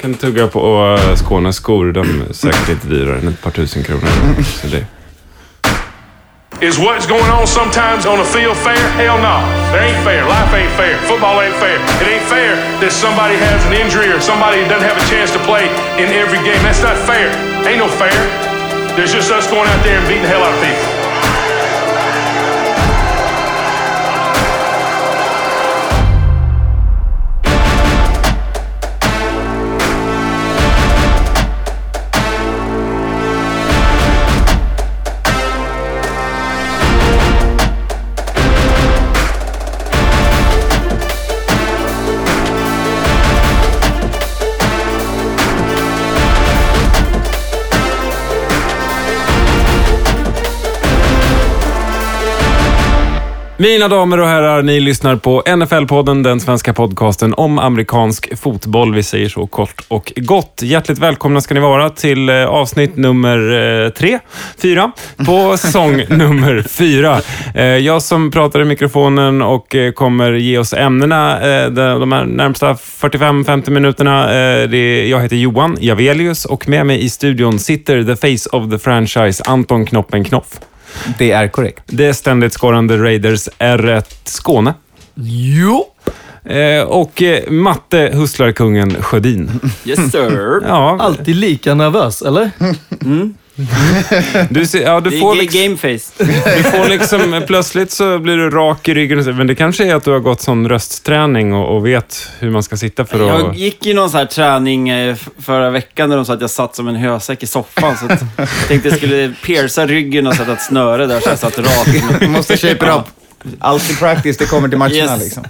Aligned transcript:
kan 0.00 0.14
tugga 0.14 0.46
på 0.46 0.94
uh, 0.98 1.14
Skånes 1.14 1.56
skor. 1.56 1.92
De 1.92 2.00
är 2.00 2.32
säkert 2.32 2.68
lite 2.68 2.86
dyrare 2.86 3.18
än 3.18 3.28
ett 3.28 3.42
par 3.42 3.50
tusen 3.50 3.82
kronor. 3.82 4.08
Så 4.62 4.66
det. 4.66 4.84
Is 6.60 6.78
what's 6.78 7.06
going 7.06 7.30
on 7.40 7.46
sometimes 7.46 8.06
on 8.06 8.18
the 8.18 8.24
field 8.24 8.56
fair? 8.56 8.84
Hell 9.00 9.18
no. 9.22 9.36
It 9.74 9.80
ain't 9.80 10.04
fair. 10.04 10.22
Life 10.28 10.52
ain't 10.52 10.72
fair. 10.76 10.96
Football 11.08 11.40
ain't 11.40 11.56
fair. 11.56 11.76
It 12.02 12.08
ain't 12.14 12.28
fair 12.28 12.56
that 12.80 12.92
somebody 12.92 13.36
has 13.36 13.64
an 13.66 13.72
injury 13.72 14.12
or 14.12 14.20
somebody 14.20 14.60
doesn't 14.68 14.88
have 14.88 14.98
a 14.98 15.06
chance 15.08 15.32
to 15.32 15.40
play 15.48 15.64
in 15.96 16.08
every 16.12 16.40
game. 16.44 16.60
That's 16.62 16.82
not 16.82 16.98
fair. 17.08 17.28
Ain't 17.64 17.78
no 17.78 17.88
fair. 17.88 18.18
There's 18.96 19.12
just 19.12 19.30
us 19.32 19.46
going 19.50 19.68
out 19.72 19.82
there 19.84 19.98
and 19.98 20.06
beating 20.08 20.22
the 20.22 20.28
hell 20.28 20.44
out 20.44 20.52
of 20.52 20.60
people. 20.60 20.99
Mina 53.60 53.88
damer 53.88 54.20
och 54.20 54.26
herrar, 54.26 54.62
ni 54.62 54.80
lyssnar 54.80 55.16
på 55.16 55.42
NFL-podden, 55.42 56.22
den 56.22 56.40
svenska 56.40 56.72
podcasten 56.72 57.34
om 57.34 57.58
amerikansk 57.58 58.38
fotboll. 58.38 58.94
Vi 58.94 59.02
säger 59.02 59.28
så 59.28 59.46
kort 59.46 59.84
och 59.88 60.12
gott. 60.16 60.60
Hjärtligt 60.62 60.98
välkomna 60.98 61.40
ska 61.40 61.54
ni 61.54 61.60
vara 61.60 61.90
till 61.90 62.28
eh, 62.28 62.44
avsnitt 62.46 62.96
nummer 62.96 63.38
eh, 63.84 63.88
tre, 63.88 64.18
fyra, 64.62 64.92
på 65.26 65.56
säsong 65.58 66.04
nummer 66.08 66.62
fyra. 66.68 67.20
Eh, 67.54 67.64
jag 67.64 68.02
som 68.02 68.30
pratar 68.30 68.60
i 68.60 68.64
mikrofonen 68.64 69.42
och 69.42 69.76
kommer 69.94 70.32
ge 70.32 70.58
oss 70.58 70.72
ämnena 70.72 71.38
de, 71.70 72.12
här 72.12 72.24
närmsta 72.24 72.72
45-50 72.72 73.70
minuterna. 73.70 74.34
Jag 75.06 75.20
heter 75.20 75.36
Johan 75.36 75.76
Javelius 75.80 76.44
och 76.44 76.68
med 76.68 76.86
mig 76.86 77.04
i 77.04 77.10
studion 77.10 77.58
sitter 77.58 78.04
the 78.04 78.16
face 78.16 78.56
of 78.56 78.70
the 78.70 78.78
franchise, 78.78 79.42
Anton 79.46 79.86
Knoppen 79.86 80.24
Knoff. 80.24 80.60
Det 81.18 81.30
är 81.30 81.48
korrekt. 81.48 81.82
Det 81.86 82.06
är 82.06 82.12
ständigt 82.12 82.52
skorrande 82.52 82.96
Raiders 82.98 83.48
R1 83.58 84.04
Skåne. 84.24 84.74
Jo. 85.14 85.86
Eh, 86.44 86.82
och 86.82 87.22
eh, 87.22 87.50
Matte 87.50 88.10
Hustlarkungen 88.14 89.02
Sjödin. 89.02 89.60
Yes 89.84 90.12
sir. 90.12 90.62
Ja, 90.68 90.98
Alltid 91.00 91.36
lika 91.36 91.74
nervös, 91.74 92.22
eller? 92.22 92.50
du, 94.50 94.66
ser, 94.66 94.82
ja, 94.82 95.00
du, 95.00 95.10
Det 95.10 95.18
får 95.18 95.32
är 95.32 95.40
liksom, 95.40 95.62
gameface. 95.62 96.12
du 96.56 96.62
får 96.62 96.88
liksom, 96.88 97.42
plötsligt 97.46 97.90
så 97.90 98.18
blir 98.18 98.36
du 98.36 98.50
rak 98.50 98.88
i 98.88 98.94
ryggen. 98.94 99.36
Men 99.36 99.46
det 99.46 99.54
kanske 99.54 99.84
är 99.84 99.94
att 99.94 100.04
du 100.04 100.10
har 100.10 100.18
gått 100.18 100.40
sån 100.40 100.68
röstträning 100.68 101.54
och, 101.54 101.76
och 101.76 101.86
vet 101.86 102.28
hur 102.38 102.50
man 102.50 102.62
ska 102.62 102.76
sitta 102.76 103.04
för 103.04 103.20
att... 103.20 103.44
Jag 103.44 103.54
gick 103.54 103.86
ju 103.86 103.94
någon 103.94 104.10
sån 104.10 104.18
här 104.18 104.26
träning 104.26 104.88
eh, 104.88 105.16
förra 105.38 105.70
veckan 105.70 106.10
där 106.10 106.16
de 106.16 106.24
sa 106.24 106.32
att 106.34 106.40
jag 106.40 106.50
satt 106.50 106.76
som 106.76 106.88
en 106.88 106.96
hösäck 106.96 107.42
i 107.42 107.46
soffan. 107.46 107.96
Så 107.96 108.04
att 108.04 108.20
jag 108.36 108.48
tänkte 108.68 108.88
jag 108.88 108.98
skulle 108.98 109.32
pierca 109.44 109.86
ryggen 109.86 110.26
och 110.26 110.34
sätta 110.34 110.52
ett 110.52 110.62
snöre 110.62 111.06
där 111.06 111.20
så 111.20 111.28
jag 111.28 111.38
satt 111.38 111.58
rakt. 111.58 112.20
Du 112.20 112.28
måste 112.28 112.56
shape 112.56 112.72
it 112.72 112.82
up. 112.82 113.19
Allt 113.58 113.90
i 113.90 113.94
practice, 113.96 114.36
det 114.36 114.46
kommer 114.46 114.68
till 114.68 114.78
matcherna 114.78 114.94
Yes. 114.96 115.20
liksom. 115.24 115.44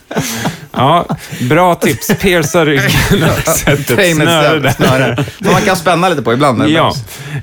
Ja, 0.72 1.06
bra 1.48 1.74
tips. 1.74 2.10
Pierca 2.20 2.64
ryggen 2.64 2.90
och 3.30 3.48
sätt 3.48 3.90
ett 3.90 4.16
snöre 4.16 4.58
där. 4.58 5.24
Som 5.42 5.52
man 5.52 5.62
kan 5.62 5.76
spänna 5.76 6.08
lite 6.08 6.22
på 6.22 6.32
ibland. 6.32 6.68
Ja. 6.68 6.92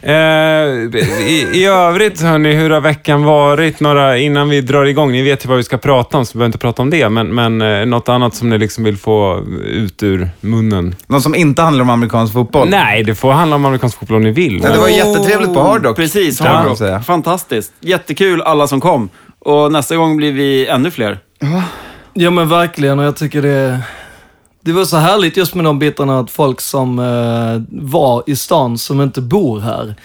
Eh, 0.02 0.14
i, 0.14 1.50
I 1.54 1.66
övrigt, 1.66 2.22
hörni, 2.22 2.54
hur 2.54 2.70
har 2.70 2.82
veckan 2.82 3.24
varit? 3.24 3.80
Några, 3.80 4.18
innan 4.18 4.50
vi 4.50 4.62
drar 4.62 4.86
igång, 4.86 5.12
ni 5.12 5.22
vet 5.22 5.46
ju 5.46 5.50
vad 5.50 5.58
vi 5.58 5.64
ska 5.64 5.78
prata 5.78 6.18
om, 6.18 6.26
så 6.26 6.32
vi 6.34 6.38
behöver 6.38 6.48
inte 6.48 6.58
prata 6.58 6.82
om 6.82 6.90
det, 6.90 7.10
men, 7.10 7.28
men 7.28 7.62
eh, 7.62 7.86
något 7.86 8.10
annat 8.10 8.36
som 8.36 8.50
ni 8.50 8.58
liksom 8.58 8.84
vill 8.84 8.98
få 8.98 9.44
ut 9.66 10.04
ur 10.04 10.30
munnen? 10.42 10.96
Någon 11.08 11.22
som 11.22 11.36
inte 11.36 11.62
handlar 11.62 11.84
om 11.84 11.90
amerikansk 11.90 12.34
fotboll. 12.34 12.70
Nej, 12.70 13.04
det 13.04 13.16
får 13.16 13.32
handla 13.32 13.56
om 13.56 13.66
amerikansk 13.66 14.00
fotboll 14.00 14.18
om 14.18 14.24
ni 14.24 14.32
vill. 14.32 14.62
Ja, 14.64 14.72
det 14.72 14.78
var 14.78 14.88
jättetrevligt 14.88 15.54
på 15.54 15.62
Hard 15.64 15.86
Rock. 15.86 15.96
Precis, 15.96 16.40
Hard 16.40 16.66
Rock. 16.66 17.06
Fantastiskt. 17.06 17.72
Jättekul 17.80 18.42
alla 18.42 18.68
som 18.68 18.82
kom. 18.82 19.10
Och 19.48 19.72
nästa 19.72 19.96
gång 19.96 20.18
blir 20.18 20.32
vi 20.32 20.68
ännu 20.68 20.92
fler. 20.92 21.20
Ja 22.14 22.32
men 22.32 22.50
verkligen 22.50 23.00
och 23.00 23.06
jag 23.06 23.16
tycker 23.16 23.42
det... 23.42 23.80
Det 24.62 24.72
var 24.72 24.86
så 24.86 24.98
härligt 24.98 25.38
just 25.38 25.56
med 25.56 25.66
de 25.66 25.80
bitarna 25.80 26.20
att 26.20 26.32
folk 26.32 26.62
som 26.62 27.00
eh, 27.00 27.86
var 27.88 28.24
i 28.28 28.36
stan 28.36 28.78
som 28.78 29.02
inte 29.02 29.22
bor 29.22 29.60
här 29.60 29.96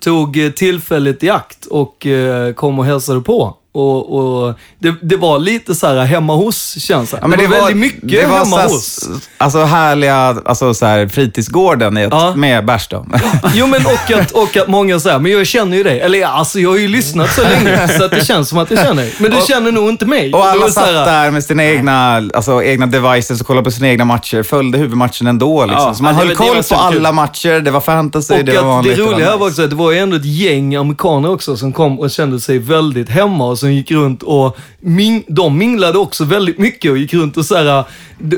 tog 0.00 0.44
eh, 0.44 0.50
tillfället 0.50 1.24
i 1.24 1.30
akt 1.30 1.66
och 1.66 2.06
eh, 2.06 2.52
kom 2.54 2.78
och 2.78 2.84
hälsade 2.84 3.20
på. 3.20 3.56
Och, 3.72 4.18
och 4.18 4.54
det, 4.78 4.94
det 5.02 5.16
var 5.16 5.38
lite 5.38 5.74
så 5.74 5.86
här 5.86 6.04
hemma 6.04 6.34
hos-känsla. 6.36 7.18
Ja, 7.22 7.26
men 7.28 7.38
det, 7.38 7.46
var 7.46 7.56
väldigt 7.56 7.76
mycket 7.76 8.10
det 8.10 8.26
var 8.26 8.38
hemma 8.38 8.62
hos. 8.62 9.08
Alltså 9.38 9.64
härliga, 9.64 10.36
alltså 10.44 10.74
så 10.74 10.86
här, 10.86 11.08
fritidsgården 11.08 11.98
i 11.98 12.02
ett, 12.02 12.08
Ja. 12.12 12.34
med 12.36 12.64
bärs. 12.64 12.88
Jo 13.54 13.66
men 13.66 13.86
och 13.86 14.10
att, 14.20 14.30
och 14.30 14.56
att 14.56 14.68
många 14.68 15.00
säger, 15.00 15.18
men 15.18 15.32
jag 15.32 15.46
känner 15.46 15.76
ju 15.76 15.82
dig. 15.82 16.00
Eller 16.00 16.18
ja, 16.18 16.28
alltså 16.28 16.60
jag 16.60 16.70
har 16.70 16.76
ju 16.78 16.88
lyssnat 16.88 17.34
så 17.34 17.42
länge 17.42 17.88
så 17.98 18.04
att 18.04 18.10
det 18.10 18.24
känns 18.24 18.48
som 18.48 18.58
att 18.58 18.70
jag 18.70 18.80
känner 18.80 19.02
dig. 19.02 19.14
Men 19.18 19.30
du 19.30 19.36
Och- 19.36 19.46
känner 19.46 19.72
nog 19.72 19.88
inte 19.88 20.06
mig. 20.06 20.32
Och 20.32 20.40
Det 20.40 20.50
alla 20.50 20.68
så 20.68 20.80
här- 20.80 20.86
satt 20.94 21.06
där 21.06 21.30
med 21.30 21.44
sina 21.44 21.64
egna, 21.64 22.16
alltså, 22.34 22.62
egna 22.62 22.86
devices 22.86 23.40
och 23.40 23.46
kollade 23.46 23.64
på 23.64 23.70
sina 23.70 23.88
egna 23.88 24.04
matcher. 24.04 24.42
Följde 24.42 24.78
huvudmatchen 24.78 25.26
ändå. 25.26 25.66
Liksom. 25.66 25.86
Ja, 25.86 25.94
så 25.94 26.02
man 26.02 26.12
det 26.14 26.18
höll 26.18 26.28
det 26.28 26.34
koll 26.34 26.62
på 26.62 26.74
alla 26.74 27.12
matcher. 27.12 27.60
Det 27.60 27.70
var 27.70 27.80
fantasy, 27.80 28.34
Och 28.34 28.44
det 28.44 28.52
var 28.52 28.58
att 28.78 28.84
det 28.84 28.90
vanligt. 28.90 28.98
roliga 28.98 29.30
här 29.30 29.36
var 29.38 29.46
också 29.46 29.62
att 29.62 29.70
det 29.70 29.76
var 29.76 29.90
ju 29.92 29.98
ändå 29.98 30.16
ett 30.16 30.24
gäng 30.24 30.74
amerikaner 30.76 31.30
också 31.30 31.56
som 31.56 31.72
kom 31.72 32.00
och 32.00 32.10
kände 32.10 32.40
sig 32.40 32.58
väldigt 32.58 33.08
hemma 33.08 33.44
som 33.60 33.72
gick 33.72 33.90
runt 33.90 34.22
och 34.22 34.58
ming 34.80 35.24
de 35.28 35.58
minglade 35.58 35.98
också 35.98 36.24
väldigt 36.24 36.58
mycket 36.58 36.90
och 36.90 36.98
gick 36.98 37.14
runt 37.14 37.36
och 37.36 37.44
så 37.44 37.56
här, 37.56 37.84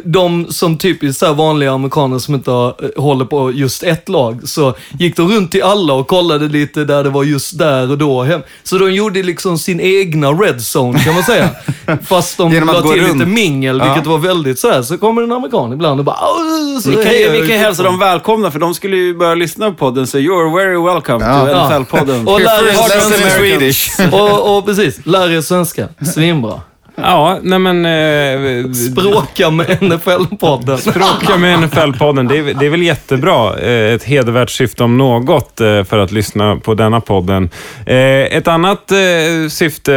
de, 0.04 0.46
som 0.52 0.78
typiskt 0.78 1.20
så 1.20 1.26
här 1.26 1.34
vanliga 1.34 1.72
amerikaner 1.72 2.18
som 2.18 2.34
inte 2.34 2.50
eh, 2.50 2.72
håller 3.02 3.24
på 3.24 3.52
just 3.52 3.82
ett 3.82 4.08
lag, 4.08 4.40
så 4.48 4.74
gick 4.98 5.16
de 5.16 5.32
runt 5.32 5.50
till 5.52 5.62
alla 5.62 5.92
och 5.94 6.08
kollade 6.08 6.48
lite 6.48 6.84
där 6.84 7.04
det 7.04 7.10
var 7.10 7.24
just 7.24 7.58
där 7.58 7.90
och 7.90 7.98
då. 7.98 8.22
Hem. 8.22 8.40
Så 8.62 8.78
de 8.78 8.92
gjorde 8.94 9.22
liksom 9.22 9.58
sin 9.58 9.80
egna 9.80 10.28
red 10.30 10.60
zone 10.74 10.98
kan 10.98 11.14
man 11.14 11.22
säga. 11.22 11.48
Fast 12.06 12.38
de 12.38 12.52
la 12.66 12.82
till 12.82 13.00
runt. 13.02 13.12
lite 13.14 13.26
mingel, 13.26 13.78
Ja. 13.78 13.84
vilket 13.84 14.06
var 14.06 14.18
väldigt 14.18 14.58
så 14.58 14.70
här. 14.70 14.82
Så 14.82 14.98
kommer 14.98 15.22
en 15.22 15.32
amerikan 15.32 15.72
ibland 15.72 16.00
och 16.00 16.04
bara... 16.04 16.16
Så 16.82 16.90
Vi 16.90 16.94
kan, 16.96 17.32
vi 17.32 17.46
kan 17.48 17.58
hälsa 17.58 17.82
dem 17.82 17.98
välkomna 17.98 18.50
för 18.50 18.58
de 18.58 18.74
skulle 18.74 18.96
ju 18.96 19.14
börja 19.14 19.34
lyssna 19.34 19.70
på 19.70 19.76
podden. 19.76 20.06
Så 20.06 20.18
you're 20.18 20.56
very 20.56 20.94
welcome 20.94 21.24
Ja. 21.24 21.40
to 21.44 21.50
Ja. 21.50 21.70
NFL-podden. 21.70 22.26
Och 22.26 22.40
lär 22.40 22.58
First 22.72 22.94
lesson 22.94 23.12
in 23.12 23.18
svenska. 23.18 23.38
Swedish. 23.38 23.90
Och, 24.14 24.56
och 24.56 24.66
precis, 24.66 25.00
lär 25.12 25.30
er 25.30 25.40
svenska. 25.40 25.88
Svinbra. 26.14 26.60
Ja, 26.96 27.38
nej 27.42 27.58
men... 27.58 27.86
Eh, 27.86 28.66
Bråka 28.94 29.50
med 29.50 29.66
NFL-podden. 29.80 30.92
Bråka 30.92 31.38
med 31.38 31.58
NFL-podden, 31.58 32.28
det 32.28 32.38
är, 32.38 32.54
det 32.54 32.66
är 32.66 32.70
väl 32.70 32.82
jättebra. 32.82 33.58
Eh, 33.58 33.94
Ett 33.94 34.04
hedervärt 34.04 34.50
syfte 34.50 34.84
om 34.84 34.98
något 34.98 35.60
eh, 35.60 35.84
för 35.84 35.98
att 35.98 36.12
lyssna 36.12 36.56
på 36.56 36.74
denna 36.74 37.00
podden. 37.00 37.50
Eh, 37.86 37.96
Ett 38.36 38.48
annat 38.48 38.92
syfte 39.50 39.92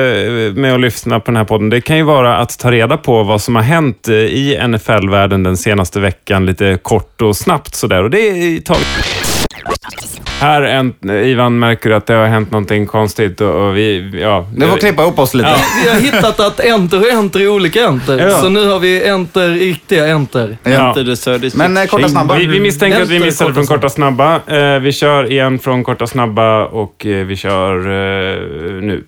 med 0.55 0.73
att 0.73 0.79
lyssna 0.79 1.19
på 1.19 1.25
den 1.25 1.37
här 1.37 1.43
podden, 1.43 1.69
det 1.69 1.81
kan 1.81 1.97
ju 1.97 2.03
vara 2.03 2.37
att 2.37 2.59
ta 2.59 2.71
reda 2.71 2.97
på 2.97 3.23
vad 3.23 3.41
som 3.41 3.55
har 3.55 3.63
hänt 3.63 4.07
i 4.09 4.57
NFL-världen 4.67 5.43
den 5.43 5.57
senaste 5.57 5.99
veckan, 5.99 6.45
lite 6.45 6.77
kort 6.81 7.21
och 7.21 7.37
snabbt 7.37 7.75
sådär. 7.75 8.03
Och 8.03 8.09
det 8.09 8.19
är 8.29 8.59
tagit... 8.61 9.34
Här, 10.39 10.61
en, 10.61 10.93
Ivan, 11.09 11.59
märker 11.59 11.89
du 11.89 11.95
att 11.95 12.05
det 12.05 12.13
har 12.13 12.25
hänt 12.25 12.51
någonting 12.51 12.85
konstigt 12.85 13.41
och, 13.41 13.67
och 13.67 13.77
vi... 13.77 14.11
Ja, 14.21 14.47
Du 14.55 14.67
får 14.67 14.77
klippa 14.77 15.01
ihop 15.01 15.19
oss 15.19 15.33
lite. 15.33 15.55
Vi 15.83 15.89
har 15.89 15.99
hittat 15.99 16.39
att 16.39 16.59
enter 16.59 16.99
och 16.99 17.09
enter 17.09 17.39
är 17.39 17.47
olika 17.49 17.85
enter. 17.85 18.17
Ja. 18.19 18.29
Så 18.41 18.49
nu 18.49 18.69
har 18.69 18.79
vi 18.79 19.07
enter, 19.07 19.49
riktiga 19.49 20.07
enter. 20.07 20.57
Ja. 20.63 20.87
Inte 20.89 21.03
det 21.03 21.17
Söder 21.17 21.51
Men 21.55 21.77
eh, 21.77 21.85
korta 21.85 22.09
snabba. 22.09 22.35
Vi, 22.35 22.45
vi 22.45 22.59
misstänker 22.59 23.01
att 23.01 23.09
vi 23.09 23.15
Enter, 23.15 23.25
missade 23.25 23.49
korta 23.49 23.65
från 23.65 23.77
korta 23.77 23.89
snabba. 23.89 24.35
Eh, 24.47 24.79
vi 24.79 24.91
kör 24.91 25.31
igen 25.31 25.59
från 25.59 25.83
korta 25.83 26.07
snabba 26.07 26.65
och 26.65 27.05
eh, 27.05 27.25
vi 27.25 27.35
kör 27.35 27.77
eh, 27.77 28.81
nu. 28.81 29.03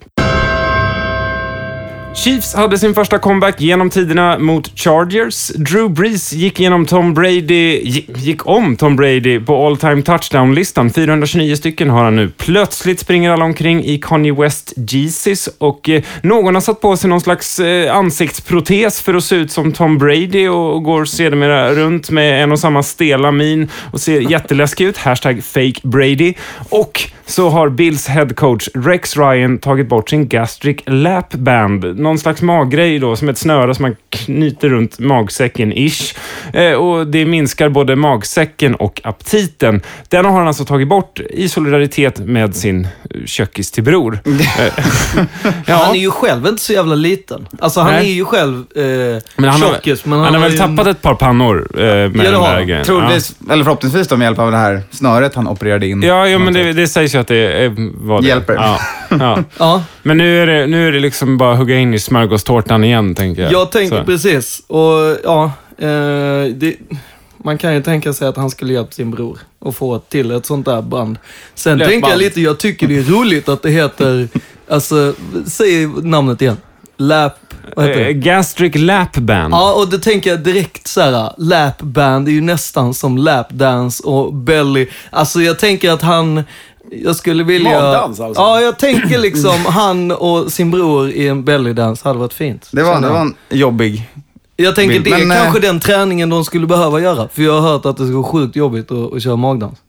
Chiefs 2.17 2.55
hade 2.55 2.77
sin 2.77 2.93
första 2.93 3.19
comeback 3.19 3.61
genom 3.61 3.89
tiderna 3.89 4.39
mot 4.39 4.79
Chargers. 4.79 5.47
Drew 5.47 5.89
Brees 5.89 6.33
gick 6.33 6.59
igenom 6.59 6.85
Tom 6.85 7.13
Brady, 7.13 7.79
gick 8.15 8.47
om 8.47 8.75
Tom 8.75 8.95
Brady 8.95 9.39
på 9.39 9.67
all 9.67 9.77
time 9.77 10.01
touchdown-listan. 10.01 10.89
429 10.89 11.55
stycken 11.55 11.89
har 11.89 12.03
han 12.03 12.15
nu. 12.15 12.31
Plötsligt 12.37 12.99
springer 12.99 13.31
alla 13.31 13.45
omkring 13.45 13.83
i 13.83 13.97
Kanye 13.97 14.33
West 14.33 14.73
Jesus 14.75 15.49
och 15.57 15.89
eh, 15.89 16.03
någon 16.21 16.53
har 16.53 16.61
satt 16.61 16.81
på 16.81 16.97
sig 16.97 17.09
någon 17.09 17.21
slags 17.21 17.59
eh, 17.59 17.95
ansiktsprotes 17.95 19.01
för 19.01 19.13
att 19.13 19.23
se 19.23 19.35
ut 19.35 19.51
som 19.51 19.71
Tom 19.71 19.97
Brady 19.97 20.47
och, 20.47 20.73
och 20.75 20.83
går 20.83 21.05
sedermera 21.05 21.73
runt 21.73 22.09
med 22.09 22.43
en 22.43 22.51
och 22.51 22.59
samma 22.59 22.83
stela 22.83 23.31
min 23.31 23.69
och 23.91 24.01
ser 24.01 24.31
jätteläskig 24.31 24.85
ut. 24.85 24.97
Hashtag 24.97 25.43
fake 25.43 25.79
Brady. 25.83 26.33
Och 26.69 27.11
så 27.29 27.49
har 27.49 27.69
Bills 27.69 28.07
head 28.07 28.29
coach 28.35 28.69
Rex 28.73 29.17
Ryan 29.17 29.57
tagit 29.57 29.89
bort 29.89 30.09
sin 30.09 30.27
gastric 30.27 30.77
lap 30.85 31.33
band 31.33 31.97
någon 32.07 32.19
slags 32.19 32.41
maggrej 32.41 32.99
då, 32.99 33.15
som 33.15 33.29
ett 33.29 33.37
snöre 33.37 33.75
som 33.75 33.81
man 33.83 33.95
knyter 34.09 34.69
runt 34.69 34.99
magsäcken, 34.99 35.73
ish. 35.73 36.15
Eh, 36.53 36.73
och 36.73 37.07
det 37.07 37.25
minskar 37.25 37.69
både 37.69 37.95
magsäcken 37.95 38.75
och 38.75 39.01
aptiten. 39.03 39.81
Den 40.09 40.25
har 40.25 40.31
han 40.31 40.47
alltså 40.47 40.65
tagit 40.65 40.87
bort 40.87 41.19
i 41.19 41.49
solidaritet 41.49 42.19
med 42.19 42.55
sin 42.55 42.87
kökis 43.25 43.71
till 43.71 43.83
bror. 43.83 44.19
Eh, 45.67 45.79
Han 45.79 45.95
är 45.95 45.99
ju 45.99 46.11
själv 46.11 46.47
inte 46.47 46.61
så 46.61 46.73
jävla 46.73 46.95
liten. 46.95 47.47
Alltså 47.59 47.79
han 47.79 47.93
Nej. 47.93 48.11
är 48.11 48.13
ju 48.15 48.25
själv 48.25 48.63
eh, 48.75 48.83
men 49.35 49.49
han 49.49 49.61
har, 49.61 49.69
tjockis, 49.73 50.05
men 50.05 50.19
han 50.19 50.33
har 50.33 50.41
väl 50.41 50.57
tappat 50.57 50.87
ett 50.87 51.01
par 51.01 51.15
pannor 51.15 51.67
eh, 51.73 51.83
med 51.83 52.11
det 52.11 52.23
den 52.23 52.33
har 52.33 52.47
där 52.47 52.55
han. 52.55 52.67
grejen. 52.67 52.85
Troligtvis, 52.85 53.35
eller 53.51 53.63
förhoppningsvis 53.63 54.07
då 54.07 54.17
med 54.17 54.25
hjälp 54.25 54.39
av 54.39 54.51
det 54.51 54.57
här 54.57 54.81
snöret 54.91 55.35
han 55.35 55.47
opererade 55.47 55.87
in. 55.87 56.01
Ja, 56.03 56.27
ja 56.27 56.39
men 56.39 56.53
det, 56.53 56.73
det 56.73 56.87
sägs 56.87 57.15
ju 57.15 57.19
att 57.19 57.27
det 57.27 57.65
eh, 57.65 57.71
var 57.93 58.21
det. 58.21 58.27
Hjälper. 58.27 58.53
Ja, 58.53 58.79
ja. 59.09 59.37
Ja, 59.59 59.83
Men 60.03 60.17
nu 60.17 60.41
är, 60.41 60.47
det, 60.47 60.67
nu 60.67 60.87
är 60.87 60.91
det 60.91 60.99
liksom 60.99 61.37
bara 61.37 61.51
att 61.51 61.57
hugga 61.57 61.77
in 61.77 61.93
i 61.93 61.96
smörgåstårtan 61.99 62.83
igen, 62.83 63.15
tänker 63.15 63.41
jag. 63.41 63.51
jag 63.51 63.71
tänker 63.71 63.97
Så. 63.99 64.03
precis. 64.05 64.61
Och 64.67 65.17
ja, 65.23 65.51
eh, 65.77 65.87
det, 66.55 66.75
man 67.43 67.57
kan 67.57 67.73
ju 67.73 67.83
tänka 67.83 68.13
sig 68.13 68.27
att 68.27 68.37
han 68.37 68.49
skulle 68.49 68.73
hjälpt 68.73 68.93
sin 68.93 69.11
bror 69.11 69.39
och 69.59 69.75
få 69.75 69.99
till 69.99 70.31
ett 70.31 70.45
sånt 70.45 70.65
där 70.65 70.81
band. 70.81 71.17
Sen 71.55 71.77
Löpband. 71.77 71.91
tänker 71.91 72.09
jag 72.09 72.19
lite, 72.19 72.41
jag 72.41 72.57
tycker 72.59 72.87
det 72.87 72.97
är 72.97 73.03
roligt 73.03 73.49
att 73.49 73.61
det 73.61 73.69
heter, 73.69 74.27
alltså, 74.69 75.13
säg 75.45 75.87
namnet 75.87 76.41
igen. 76.41 76.57
Lap, 76.99 77.33
vad 77.75 77.85
heter 77.85 78.01
Eh, 78.01 78.07
det? 78.07 78.13
Gastric 78.13 78.75
Lap 78.75 79.15
Band. 79.17 79.53
Ja, 79.53 79.73
och 79.73 79.89
det 79.89 79.99
tänker 79.99 80.29
jag 80.29 80.39
direkt 80.39 80.87
så 80.87 81.01
här. 81.01 81.33
Lapband 81.37 82.27
är 82.27 82.31
ju 82.31 82.41
nästan 82.41 82.93
som 82.93 83.17
lapdance 83.17 84.03
och 84.03 84.33
belly. 84.33 84.87
Alltså 85.09 85.41
jag 85.41 85.59
tänker 85.59 85.91
att 85.91 86.01
han, 86.01 86.43
jag 86.91 87.15
skulle 87.15 87.43
vilja... 87.43 87.71
Magdans 87.71 88.19
alltså? 88.19 88.41
Ja, 88.41 88.61
jag 88.61 88.79
tänker 88.79 89.17
liksom 89.17 89.65
han 89.65 90.11
och 90.11 90.51
sin 90.51 90.71
bror 90.71 91.09
i 91.09 91.27
en 91.27 91.43
bellydance 91.43 92.07
hade 92.07 92.19
varit 92.19 92.33
fint. 92.33 92.69
Det 92.71 92.83
var, 92.83 93.01
det 93.01 93.09
var 93.09 93.21
en 93.21 93.35
jobbig... 93.49 94.09
Jag 94.59 94.75
tänker 94.75 94.99
bild. 94.99 95.05
det 95.05 95.21
är 95.21 95.25
Men, 95.25 95.37
eh, 95.37 95.43
kanske 95.43 95.59
den 95.59 95.79
träningen 95.79 96.29
de 96.29 96.45
skulle 96.45 96.67
behöva 96.67 96.99
göra. 96.99 97.27
För 97.27 97.41
jag 97.41 97.61
har 97.61 97.69
hört 97.69 97.85
att 97.85 97.97
det 97.97 98.07
ska 98.07 98.15
vara 98.15 98.23
sjukt 98.23 98.55
jobbigt 98.55 98.91
att, 98.91 99.13
att 99.13 99.23
köra 99.23 99.35
magdans. 99.35 99.79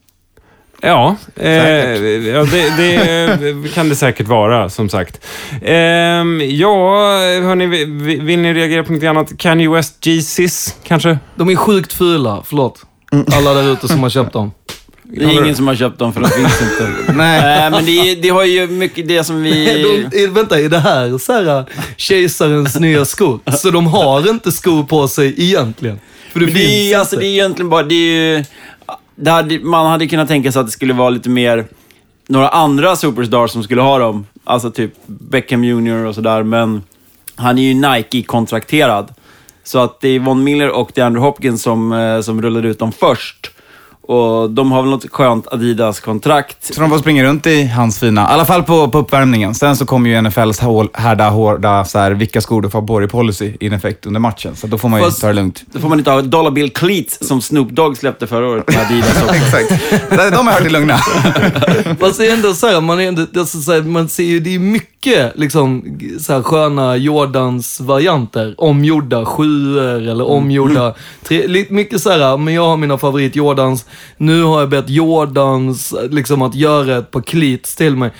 Ja, 0.81 1.17
eh, 1.37 1.50
ja 1.50 2.45
det, 2.45 2.77
det 2.77 3.75
kan 3.75 3.89
det 3.89 3.97
säkert 3.97 4.29
vara, 4.29 4.71
som 4.71 4.89
sagt. 4.89 5.25
Ehm, 5.62 6.41
ja, 6.44 7.01
hörni, 7.43 7.67
vill, 7.67 8.23
vill 8.23 8.39
ni 8.39 8.55
reagera 8.55 8.85
på 8.85 8.93
något 8.93 9.03
annat? 9.03 9.39
Kanye 9.39 9.71
West 9.71 10.06
Jesus, 10.06 10.77
kanske? 10.83 11.19
De 11.35 11.49
är 11.49 11.56
sjukt 11.56 11.93
fula, 11.93 12.43
förlåt. 12.44 12.85
Alla 13.33 13.55
där 13.55 13.73
ute 13.73 13.89
som 13.89 14.03
har 14.03 14.11
köpt 14.11 14.33
dem. 14.33 14.53
Det 15.10 15.25
är 15.25 15.43
ingen 15.43 15.56
som 15.56 15.66
har 15.66 15.75
köpt 15.75 15.99
dem 15.99 16.12
för 16.12 16.20
det 16.20 16.28
finns 16.28 16.62
inte. 16.62 17.12
Nej. 17.12 17.40
Nej, 17.43 17.70
men 17.70 17.84
det, 17.84 18.14
det 18.14 18.28
har 18.28 18.44
ju 18.44 18.66
mycket 18.66 19.08
det 19.08 19.25
som 19.25 19.43
vi... 19.43 20.08
De, 20.12 20.26
vänta, 20.26 20.60
är 20.60 20.69
det 20.69 20.78
här 20.78 21.19
så 21.19 21.32
här 21.32 21.64
kejsarens 21.96 22.81
nya 22.81 23.05
skor? 23.05 23.40
Så 23.58 23.70
de 23.70 23.87
har 23.87 24.31
inte 24.31 24.52
skor 24.52 24.84
på 24.84 25.08
sig 25.08 25.34
egentligen? 25.37 26.00
För 26.32 26.40
det 26.40 26.46
Men 26.46 26.55
det, 26.55 26.60
finns 26.60 26.93
är, 26.93 26.99
alltså, 26.99 27.16
inte. 27.16 27.25
det 27.25 27.31
är 27.31 27.32
egentligen 27.32 27.69
bara... 27.69 27.82
Det 27.82 27.94
är 27.94 28.37
ju, 28.37 28.44
det 29.14 29.31
hade, 29.31 29.58
man 29.58 29.87
hade 29.87 30.06
kunnat 30.06 30.28
tänka 30.28 30.52
sig 30.52 30.60
att 30.60 30.66
det 30.66 30.72
skulle 30.72 30.93
vara 30.93 31.10
lite 31.10 31.28
mer 31.28 31.66
några 32.28 32.49
andra 32.49 32.96
superstars 32.96 33.50
som 33.50 33.62
skulle 33.62 33.81
ha 33.81 33.99
dem. 33.99 34.26
Alltså 34.44 34.70
typ 34.70 34.93
Beckham 35.06 35.64
Jr 35.64 36.05
och 36.05 36.14
sådär, 36.14 36.43
men 36.43 36.82
han 37.37 37.58
är 37.58 37.62
ju 37.62 37.75
Nike-kontrakterad. 37.75 39.14
Så 39.64 39.78
att 39.78 40.00
det 40.00 40.08
är 40.08 40.19
Von 40.19 40.44
Miller 40.44 40.70
och 40.70 40.90
DeAndre 40.94 41.20
Hopkins 41.20 41.62
som, 41.62 41.93
eh, 41.93 42.20
som 42.20 42.43
rullade 42.43 42.69
ut 42.69 42.78
dem 42.78 42.93
först. 42.93 43.50
Och 44.08 44.50
de 44.50 44.72
har 44.72 44.82
väl 44.82 44.90
något 44.90 45.10
skönt 45.12 45.46
Adidas-kontrakt. 45.52 46.75
Så 46.75 46.81
de 46.81 46.90
får 46.90 46.99
springa 46.99 47.25
runt 47.25 47.46
i 47.46 47.66
hans 47.66 47.99
fina, 47.99 48.20
i 48.22 48.25
alla 48.25 48.44
fall 48.46 48.62
på, 48.62 48.88
på 48.88 48.99
uppvärmningen. 48.99 49.55
Sen 49.55 49.76
så 49.76 49.87
kommer 49.87 50.10
ju 50.10 50.22
NFLs 50.22 50.60
hål- 50.60 50.88
härda, 50.93 51.28
hårda, 51.31 51.84
så 51.84 51.99
här, 51.99 52.10
vilka 52.10 52.40
skor 52.40 52.62
du 52.62 52.70
får 52.70 52.81
ha 52.81 52.87
på 52.87 52.99
dig 53.00 53.08
policy 53.08 53.52
in 53.60 53.72
effekt 53.72 54.06
under 54.06 54.20
matchen. 54.20 54.56
Så 54.56 54.66
då 54.66 54.78
får 54.78 54.88
man 54.88 55.00
ju 55.00 55.06
Fast- 55.06 55.20
ta 55.20 55.26
det 55.26 55.32
lugnt. 55.32 55.62
Då 55.72 55.81
får 55.81 55.88
man 55.88 55.99
inte 55.99 56.10
ha 56.10 56.22
Dollar 56.22 56.50
Bill 56.50 56.70
Cleats 56.72 57.19
som 57.28 57.40
Snoop 57.40 57.70
Dogg 57.70 57.96
släppte 57.96 58.26
förra 58.26 58.49
året 58.49 58.69
med 58.69 58.87
Adidas 58.87 59.22
också. 59.22 59.34
Exakt. 59.56 59.70
De 60.32 60.46
har 60.46 60.52
hört 60.55 60.62
det 60.64 60.70
lugna. 60.70 60.99
Fast 62.00 62.19
det 62.19 62.26
är 62.26 62.32
ändå 62.34 62.55
så 62.55 62.66
här, 62.66 62.81
man, 62.81 63.00
är 63.00 63.08
ändå, 63.08 63.26
alltså 63.37 63.60
så 63.60 63.72
här, 63.72 63.82
man 63.82 64.08
ser 64.08 64.25
ju, 64.25 64.40
det 64.40 64.55
är 64.55 64.58
mycket 64.58 64.98
liksom, 65.35 65.99
så 66.21 66.33
här, 66.33 66.43
sköna 66.43 66.97
Jordans-varianter. 66.97 68.55
Omgjorda 68.59 69.25
sjuor 69.25 70.09
eller 70.09 70.27
omgjorda... 70.27 70.95
Tre, 71.25 71.47
lite 71.47 71.73
mycket 71.73 72.00
så 72.03 72.11
här, 72.11 72.37
men 72.37 72.55
jag 72.55 72.67
har 72.67 72.77
mina 72.77 72.99
favorit 72.99 73.37
Jordans. 73.37 73.87
Nu 74.17 74.43
har 74.43 74.61
jag 74.61 74.69
bett 74.69 74.89
Jordans 74.89 75.95
liksom, 76.11 76.43
att 76.43 76.55
göra 76.55 76.97
ett 76.99 77.11
par 77.11 77.21
cleats 77.23 77.77
till 77.77 77.97
mig. 77.97 78.11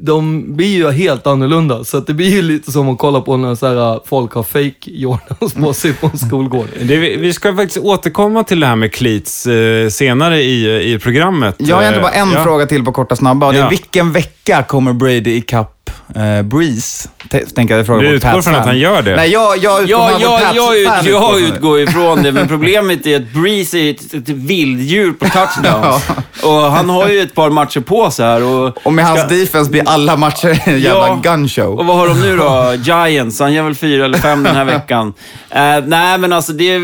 De 0.00 0.44
blir 0.56 0.76
ju 0.76 0.90
helt 0.90 1.26
annorlunda, 1.26 1.84
så 1.84 1.96
att 1.98 2.06
det 2.06 2.14
blir 2.14 2.28
ju 2.30 2.42
lite 2.42 2.72
som 2.72 2.88
att 2.88 2.98
kolla 2.98 3.20
på 3.20 3.36
när 3.36 3.54
så 3.54 3.66
här, 3.66 4.00
folk 4.06 4.32
har 4.32 4.42
fake 4.42 4.72
Jordans 4.90 5.54
på 5.54 5.72
sig 5.72 5.92
på 5.92 6.06
en 6.12 6.18
skolgård. 6.18 6.66
Det, 6.82 6.96
vi 6.96 7.32
ska 7.32 7.56
faktiskt 7.56 7.78
återkomma 7.84 8.44
till 8.44 8.60
det 8.60 8.66
här 8.66 8.76
med 8.76 8.92
cleats 8.92 9.46
eh, 9.46 9.88
senare 9.88 10.42
i, 10.42 10.92
i 10.94 10.98
programmet. 10.98 11.54
Jag 11.58 11.76
har 11.76 11.82
egentligen 11.82 12.02
bara 12.02 12.12
en 12.12 12.28
Eh, 12.28 12.34
ja. 12.34 12.44
fråga 12.44 12.66
till 12.66 12.84
på 12.84 12.92
korta 12.92 13.16
snabba. 13.16 13.46
Och 13.46 13.52
det 13.52 13.58
är 13.58 13.62
Ja. 13.62 13.68
vilken 13.68 14.12
vecka 14.12 14.62
kommer 14.62 14.92
Brady 14.92 15.30
ikapp 15.36 15.74
eh, 16.14 16.42
Breeze? 16.42 17.08
Tänker 17.54 17.76
jag 17.76 17.86
fråga 17.86 18.02
Du 18.02 18.08
utgår 18.08 18.42
från 18.42 18.54
att 18.54 18.66
han 18.66 18.78
gör 18.78 19.02
det? 19.02 19.16
Nej, 19.16 19.30
jag, 19.30 19.56
jag 19.58 19.82
utgår 19.82 20.00
Ja, 20.00 20.08
från 20.10 20.20
jag, 20.20 20.40
jag, 20.56 20.86
fan 20.94 21.06
ut, 21.06 21.12
jag 21.12 21.22
från 21.30 21.40
det. 21.42 21.48
utgår 21.48 21.80
ifrån 21.80 22.22
det, 22.22 22.32
men 22.32 22.48
problemet 22.48 23.06
är 23.06 23.16
att 23.16 23.32
Breeze 23.32 23.78
är 23.78 23.90
ett, 23.90 24.14
ett 24.14 24.28
vilddjur 24.28 25.12
på 25.12 25.24
touchdowns. 25.28 26.02
Och 26.42 26.52
han 26.52 26.90
har 26.90 27.08
ju 27.08 27.20
ett 27.20 27.34
par 27.34 27.50
matcher 27.50 27.80
på 27.80 28.10
sig 28.10 28.26
här. 28.26 28.42
Och, 28.42 28.76
Och 28.86 28.92
med 28.92 29.06
hans 29.06 29.28
defense 29.28 29.70
blir 29.70 29.88
alla 29.88 30.16
matcher 30.16 30.62
en 30.64 30.80
jävla 30.80 31.06
Ja. 31.08 31.20
gunshow. 31.22 31.78
och 31.78 31.86
vad 31.86 31.96
har 31.96 32.08
de 32.08 32.20
nu 32.20 32.36
då? 32.36 32.74
Giants, 32.82 33.40
han 33.40 33.52
gör 33.52 33.62
väl 33.62 33.74
fyra 33.74 34.04
eller 34.04 34.18
fem 34.18 34.42
den 34.42 34.56
här 34.56 34.64
veckan. 34.64 35.12
Eh, 35.50 35.60
nej, 35.86 36.18
men 36.18 36.32
alltså 36.32 36.52
det 36.52 36.80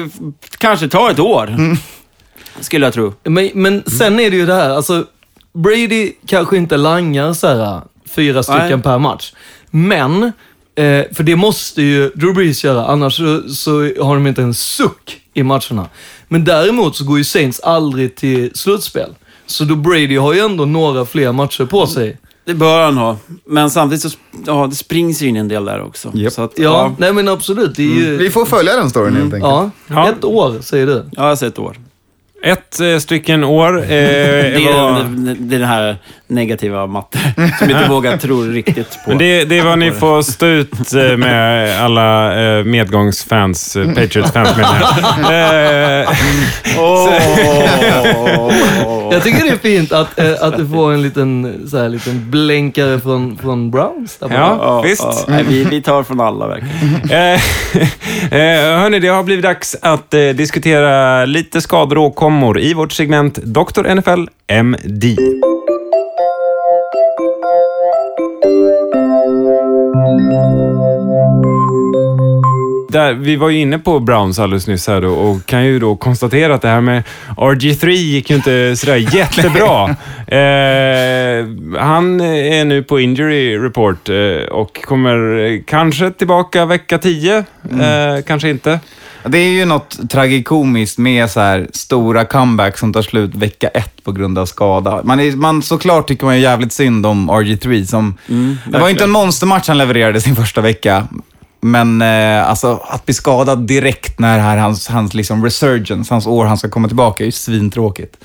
kanske 0.59 0.89
tar 0.89 1.11
ett 1.11 1.19
år. 1.19 1.57
Skulle 2.61 2.87
jag 2.87 2.93
tro. 2.95 3.15
Men, 3.25 3.51
men 3.55 3.83
sen 3.99 4.21
är 4.21 4.31
det 4.31 4.37
ju 4.37 4.47
det 4.47 4.55
här, 4.55 4.71
alltså 4.71 5.05
Brady 5.55 6.13
kanske 6.27 6.57
inte 6.57 6.77
langar 6.77 7.33
så 7.33 7.47
här, 7.49 7.81
fyra 8.09 8.43
stycken 8.43 8.69
Nej. 8.71 8.83
per 8.83 8.99
match. 8.99 9.33
Men, 9.71 10.23
eh, 10.77 11.05
för 11.13 11.23
det 11.23 11.37
måste 11.37 11.83
ju 11.83 12.09
Drew 12.15 12.35
Brees 12.35 12.65
göra, 12.65 12.87
annars 12.87 13.17
så, 13.17 13.49
så 13.49 13.71
har 14.03 14.15
de 14.15 14.27
inte 14.27 14.43
en 14.43 14.55
suck 14.55 15.21
i 15.35 15.43
matcherna. 15.43 15.87
Men 16.29 16.45
däremot 16.45 16.97
så 16.97 17.05
går 17.05 17.19
ju 17.19 17.25
Saints 17.25 17.61
aldrig 17.61 18.15
till 18.17 18.51
slutspel. 18.55 19.11
Så 19.47 19.65
då 19.65 19.77
Brady 19.77 20.17
har 20.17 20.33
ju 20.35 20.41
ändå 20.41 20.65
några 20.65 21.05
fler 21.07 21.33
matcher 21.33 21.65
på 21.65 21.87
sig. 21.87 22.19
Det 22.47 22.55
bör 22.55 22.85
han 22.85 22.97
ha. 22.97 23.17
Men 23.47 23.71
samtidigt 23.71 24.03
så 24.03 24.19
ja, 24.47 24.67
det 24.71 24.77
springs 24.77 25.23
ju 25.23 25.27
in 25.29 25.37
en 25.37 25.49
del 25.49 25.65
där 25.65 25.83
också. 25.83 26.11
Japp. 26.15 26.33
Så 26.33 26.43
att, 26.43 26.53
Ja, 26.57 26.63
ja. 26.65 26.95
nej 26.99 27.13
men 27.13 27.29
absolut. 27.29 27.77
Det 27.77 27.83
är 27.83 27.95
ju, 27.97 28.17
Vi 28.17 28.31
får 28.31 28.45
följa 28.47 28.77
den 28.77 28.91
storyn 28.91 29.13
helt 29.15 29.25
enkelt. 29.35 29.43
ja, 29.43 29.71
Ja. 29.87 30.09
ett 30.09 30.25
år 30.25 30.61
säger 30.61 30.87
du. 30.87 30.93
ja, 30.93 31.03
jag 31.13 31.23
har 31.23 31.37
sett 31.37 31.59
år. 31.59 31.77
Ett 32.45 32.81
eh, 32.81 32.99
stycken 32.99 33.45
år. 33.45 33.79
Eh, 33.83 33.87
Det 33.89 34.67
är, 34.69 34.73
var, 34.73 34.99
den, 34.99 35.37
det 35.41 35.57
är 35.57 35.59
den 35.59 35.69
här 35.69 35.97
negativa 36.27 36.87
matte 36.87 37.19
som 37.59 37.71
inte 37.71 37.89
vågar 37.89 38.17
tro 38.17 38.43
riktigt 38.43 38.99
på. 39.05 39.11
men 39.11 39.19
det, 39.19 39.45
det 39.45 39.59
är 39.59 39.65
vad 39.65 39.79
ni 39.79 39.91
får 39.91 40.23
stå 40.23 40.47
ut 40.47 40.95
eh, 40.95 41.17
med 41.17 41.81
alla 41.85 42.41
eh, 42.59 42.65
medgångsfans, 42.65 43.77
eh, 43.77 43.87
Patriots-fans 43.89 44.57
menar 44.57 44.77
jag. 44.81 44.95
Eh, 46.05 46.09
Jag 49.11 49.23
tycker 49.23 49.43
det 49.45 49.51
är 49.51 49.57
fint 49.59 49.93
att, 49.93 50.19
att 50.19 50.57
du 50.57 50.69
får 50.69 50.93
en 50.93 51.03
liten, 51.03 51.61
så 51.71 51.79
här, 51.79 51.89
liten 51.89 52.31
blänkare 52.31 53.01
från, 53.01 53.39
från 53.39 53.71
Browns. 53.71 54.17
Där 54.17 54.29
borta. 54.29 54.41
Ja, 54.41 54.83
visst. 54.83 55.25
nej, 55.29 55.45
vi, 55.49 55.65
vi 55.65 55.83
tar 55.83 56.03
från 56.03 56.21
alla 56.21 56.47
verkligen. 56.49 57.11
Eh, 57.11 57.35
eh, 58.41 58.81
hörni, 58.81 58.99
det 58.99 59.09
har 59.09 59.23
blivit 59.23 59.43
dags 59.45 59.77
att 59.83 60.15
eh, 60.15 60.21
diskutera 60.21 61.25
lite 61.25 61.61
skador 61.61 61.99
och 61.99 62.05
åkommor 62.05 62.34
i 62.59 62.75
vårt 62.75 62.93
segment 62.93 63.35
Dr. 63.35 63.95
NFL 63.95 64.29
MD. 64.49 65.17
Där, 72.89 73.15
vi 73.15 73.37
var 73.37 73.49
ju 73.49 73.61
inne 73.61 73.79
på 73.79 74.01
Browns 74.01 74.39
alldeles 74.39 74.67
nyss 74.67 74.89
här 74.89 75.01
då, 75.01 75.11
och 75.11 75.47
kan 75.47 75.65
ju 75.65 75.79
då 75.79 75.97
konstatera 75.97 76.55
att 76.55 76.63
det 76.63 76.69
här 76.69 76.81
med 76.81 77.03
RG3 77.37 77.89
gick 77.89 78.31
ju 78.31 78.37
inte 78.37 78.77
sådär 78.77 78.97
jättebra. 79.15 79.89
eh, 80.27 81.47
han 81.81 82.21
är 82.21 82.65
nu 82.65 82.83
på 82.83 83.01
injury 83.01 83.59
report 83.59 84.09
eh, 84.09 84.49
och 84.51 84.83
kommer 84.83 85.63
kanske 85.67 86.11
tillbaka 86.11 86.67
vecka 86.67 86.99
10, 86.99 87.37
eh, 87.37 87.45
kanske 88.27 88.51
inte. 88.51 88.81
Det 89.29 89.39
är 89.39 89.51
ju 89.51 89.65
något 89.65 90.11
tragikomiskt 90.11 90.99
med 90.99 91.31
så 91.31 91.41
här 91.41 91.69
stora 91.73 92.25
comebacks 92.25 92.81
som 92.81 92.93
tar 92.93 93.03
slut 93.03 93.35
vecka 93.35 93.69
ett 93.69 94.05
på 94.05 94.13
grund 94.13 94.39
av 94.39 94.47
skada. 94.47 95.01
Man 95.05 95.21
är, 95.21 95.37
man, 95.37 95.63
såklart 95.63 96.09
tycker 96.09 96.25
man 96.27 96.37
ju 96.37 96.43
jävligt 96.43 96.73
synd 96.73 97.07
om 97.07 97.31
RG3 97.31 97.85
som... 97.85 98.19
det 98.67 98.79
var 98.79 98.87
ju 98.87 98.93
inte 98.93 99.05
en 99.05 99.11
monstermatch 99.11 99.69
han 99.69 99.79
levererade 99.79 100.21
sin 100.21 100.37
första 100.37 100.61
vecka. 100.61 101.09
Men 101.61 102.03
eh, 102.03 102.49
alltså, 102.49 102.81
att 102.89 103.05
bli 103.05 103.15
skadad 103.15 103.67
direkt 103.67 104.19
när 104.19 104.39
här 104.39 104.57
hans, 104.57 104.89
hans 104.89 105.15
liksom 105.15 105.45
resurgence, 105.45 106.15
hans 106.15 106.27
år 106.27 106.45
han 106.45 106.59
ska 106.59 106.71
komma 106.71 106.89
tillbaka, 106.89 107.25
är 107.25 107.27
ju 107.27 107.33
svintråkigt. 107.33 108.17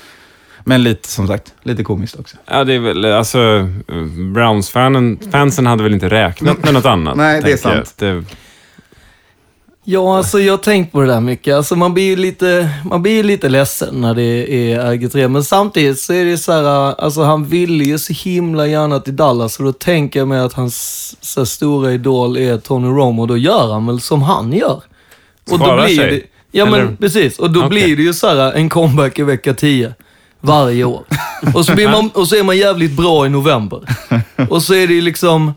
Men 0.64 0.82
lite, 0.82 1.08
som 1.08 1.26
sagt, 1.26 1.54
lite 1.62 1.84
komiskt 1.84 2.18
också. 2.18 2.36
Ja, 2.46 2.64
det 2.64 2.74
är 2.74 2.78
väl, 2.78 3.04
alltså, 3.04 3.38
Browns-fansen 4.34 5.18
fansen 5.32 5.66
hade 5.66 5.82
väl 5.82 5.94
inte 5.94 6.08
räknat 6.08 6.64
med 6.64 6.74
något 6.74 6.86
annat. 6.86 7.16
Nej, 7.16 7.40
det 7.44 7.52
är 7.52 7.56
sant. 7.56 7.94
Det, 7.96 8.24
Ja, 9.92 10.16
alltså 10.16 10.40
jag 10.40 10.52
har 10.52 10.58
tänkt 10.58 10.92
på 10.92 11.00
det 11.00 11.06
där 11.06 11.20
mycket. 11.20 11.54
Alltså 11.54 11.76
man 11.76 11.94
blir 11.94 12.04
ju 12.04 12.16
lite, 12.16 12.70
man 12.84 13.02
blir 13.02 13.24
lite 13.24 13.48
ledsen 13.48 14.00
när 14.00 14.14
det 14.14 14.22
är 14.72 14.80
RG3, 14.80 15.28
men 15.28 15.44
samtidigt 15.44 15.98
så 16.00 16.12
är 16.12 16.24
det 16.24 16.38
så 16.38 16.52
här, 16.52 16.64
alltså 17.00 17.22
han 17.22 17.44
ville 17.44 17.84
ju 17.84 17.98
så 17.98 18.12
himla 18.12 18.66
gärna 18.66 19.00
till 19.00 19.16
Dallas 19.16 19.58
och 19.58 19.64
då 19.64 19.72
tänker 19.72 20.20
jag 20.20 20.28
mig 20.28 20.40
att 20.40 20.52
hans 20.52 21.16
så 21.20 21.46
stora 21.46 21.92
idol 21.92 22.36
är 22.36 22.58
Tony 22.58 22.88
Romo 22.88 23.22
och 23.22 23.28
då 23.28 23.36
gör 23.36 23.72
han 23.72 23.86
väl 23.86 24.00
som 24.00 24.22
han 24.22 24.52
gör. 24.52 24.82
Och 25.50 25.56
Sparar 25.56 25.86
sig? 25.86 25.96
det, 25.96 26.22
Ja 26.50 26.66
Eller? 26.66 26.84
men 26.84 26.96
precis, 26.96 27.38
och 27.38 27.50
då 27.50 27.60
Okej. 27.60 27.70
blir 27.70 27.96
det 27.96 28.02
ju 28.02 28.14
så 28.14 28.28
här 28.28 28.52
en 28.52 28.68
comeback 28.68 29.18
i 29.18 29.22
vecka 29.22 29.54
10 29.54 29.94
varje 30.40 30.84
år. 30.84 31.02
Och 31.54 31.66
så, 31.66 31.74
blir 31.74 31.88
man, 31.88 32.10
och 32.14 32.28
så 32.28 32.36
är 32.36 32.42
man 32.42 32.56
jävligt 32.56 32.96
bra 32.96 33.26
i 33.26 33.28
november. 33.28 33.80
Och 34.50 34.62
så 34.62 34.74
är 34.74 34.86
det 34.86 34.94
ju 34.94 35.00
liksom, 35.00 35.52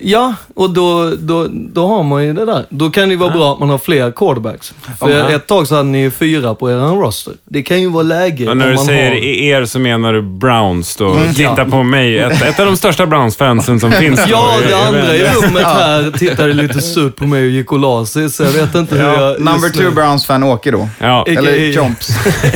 Ja, 0.00 0.34
och 0.54 0.70
då, 0.70 1.10
då, 1.18 1.46
då 1.50 1.86
har 1.86 2.02
man 2.02 2.24
ju 2.24 2.32
det 2.32 2.44
där. 2.44 2.64
Då 2.68 2.90
kan 2.90 3.08
det 3.08 3.10
ju 3.10 3.16
vara 3.16 3.30
bra 3.30 3.52
att 3.52 3.58
man 3.60 3.70
har 3.70 3.78
fler 3.78 4.10
quarterbacks. 4.10 4.74
För 4.98 5.10
Ja. 5.10 5.30
ett 5.30 5.46
tag 5.46 5.66
så 5.66 5.74
hade 5.76 5.88
ni 5.88 5.98
ju 6.00 6.10
fyra 6.10 6.54
på 6.54 6.70
er 6.70 6.74
roster. 6.76 7.34
Det 7.44 7.62
kan 7.62 7.80
ju 7.80 7.88
vara 7.90 8.02
läge 8.02 8.48
om 8.50 8.58
när 8.58 8.68
du 8.68 8.74
man 8.74 8.84
säger 8.84 9.10
har... 9.10 9.16
er 9.16 9.64
så 9.64 9.78
menar 9.78 10.12
du 10.12 10.22
Browns 10.22 10.96
då. 10.96 11.10
Mm. 11.12 11.34
Titta 11.34 11.54
Ja. 11.58 11.64
på 11.64 11.82
mig, 11.82 12.18
ett, 12.18 12.42
ett 12.42 12.60
av 12.60 12.66
de 12.66 12.76
största 12.76 13.06
Browns-fansen 13.06 13.80
som 13.80 13.92
finns. 14.00 14.20
Ja, 14.28 14.54
då. 14.62 14.68
det 14.68 14.86
andra 14.86 15.16
i 15.16 15.18
rummet 15.24 15.62
här 15.64 16.18
tittade 16.18 16.52
lite 16.52 16.80
surt 16.80 17.16
på 17.16 17.26
mig 17.26 17.42
och 17.42 17.48
gick 17.50 17.72
och 17.72 17.78
la 17.78 18.06
sig, 18.06 18.30
så 18.30 18.42
jag 18.42 18.50
vet 18.50 18.74
inte 18.74 18.94
hur 18.96 19.04
jag... 19.04 19.40
Number 19.40 19.68
two 19.68 19.94
Browns-fan 19.94 20.42
Åke 20.42 20.70
då. 20.70 20.88
Ja, 20.98 21.24
Eller 21.28 21.54
i- 21.54 21.74
Chomps. 21.76 22.08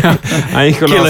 han 0.54 0.66
gick 0.66 0.82
och 0.82 0.88
la 0.88 1.04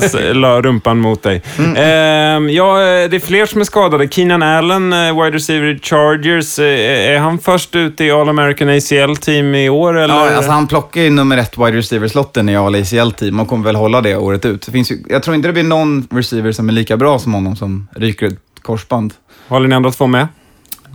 sig 0.00 0.28
och 0.30 0.36
la 0.36 0.60
rumpan 0.62 0.98
mot 0.98 1.22
dig. 1.22 1.42
Mm. 1.58 1.76
Ehm, 1.76 2.50
ja, 2.50 2.80
eh, 2.80 3.08
det 3.10 3.16
är 3.16 3.20
fler 3.26 3.46
som 3.46 3.60
är 3.60 3.64
skadade. 3.64 4.08
Keenan 4.08 4.42
Allen, 4.42 4.92
eh, 4.92 5.12
wide 5.24 5.36
receiver 5.36 5.66
i 5.66 5.78
Chargers. 5.78 6.58
eh, 6.58 7.10
Är 7.14 7.18
han 7.18 7.38
först 7.38 7.74
ut 7.74 8.00
i 8.00 8.10
All 8.10 8.28
American 8.28 8.68
ACL-team 8.68 9.54
i 9.54 9.68
år? 9.68 9.98
Eller? 9.98 10.14
Ja, 10.14 10.36
alltså 10.36 10.50
han 10.50 10.66
plockar 10.66 11.00
ju 11.02 11.10
nummer 11.10 11.36
ett 11.38 11.58
wide 11.58 11.76
receiver-slotten 11.78 12.48
i 12.48 12.56
all 12.56 12.74
ACL-team 12.74 13.40
och 13.40 13.48
kommer 13.48 13.64
väl 13.64 13.76
hålla 13.76 14.00
det 14.00 14.16
året 14.16 14.44
ut. 14.44 14.62
Det 14.66 14.72
finns 14.72 14.90
ju, 14.92 14.98
jag 15.08 15.22
tror 15.22 15.36
inte 15.36 15.48
det 15.48 15.52
blir 15.52 15.62
någon 15.62 16.06
receiver 16.10 16.52
som 16.52 16.68
är 16.68 16.72
lika 16.72 16.96
bra 16.96 17.18
som 17.18 17.34
honom 17.34 17.56
som 17.56 17.88
ryker 17.96 18.26
ett 18.26 18.38
korsband. 18.62 19.14
Håller 19.48 19.68
ni 19.68 19.74
andra 19.74 19.90
två 19.90 20.06
med? 20.06 20.28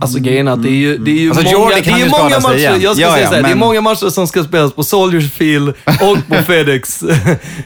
Alltså 0.00 0.18
grejen 0.18 0.48
är 0.48 0.52
att 0.52 0.62
det 0.62 0.68
är 0.68 0.72
ju, 0.72 0.98
det 0.98 1.10
är 1.10 1.14
ju 1.14 1.30
Alltså, 1.30 1.58
många, 1.58 1.70
det 1.74 1.86
är 1.90 1.98
ju 1.98 2.08
många 2.08 2.40
matcher, 2.40 2.56
igen. 2.56 2.80
jag 2.80 2.96
ska 2.96 3.02
Ja, 3.06 3.12
säga 3.12 3.22
ja, 3.24 3.28
så 3.28 3.34
här, 3.34 3.42
det 3.42 3.48
är 3.48 3.50
men- 3.50 3.58
många 3.58 3.80
matcher 3.80 4.08
som 4.10 4.26
ska 4.26 4.44
spelas 4.44 4.72
på 4.72 4.82
Soldiers 4.84 5.32
Field 5.32 5.68
och 5.86 6.18
på 6.28 6.34
FedEx. 6.46 7.00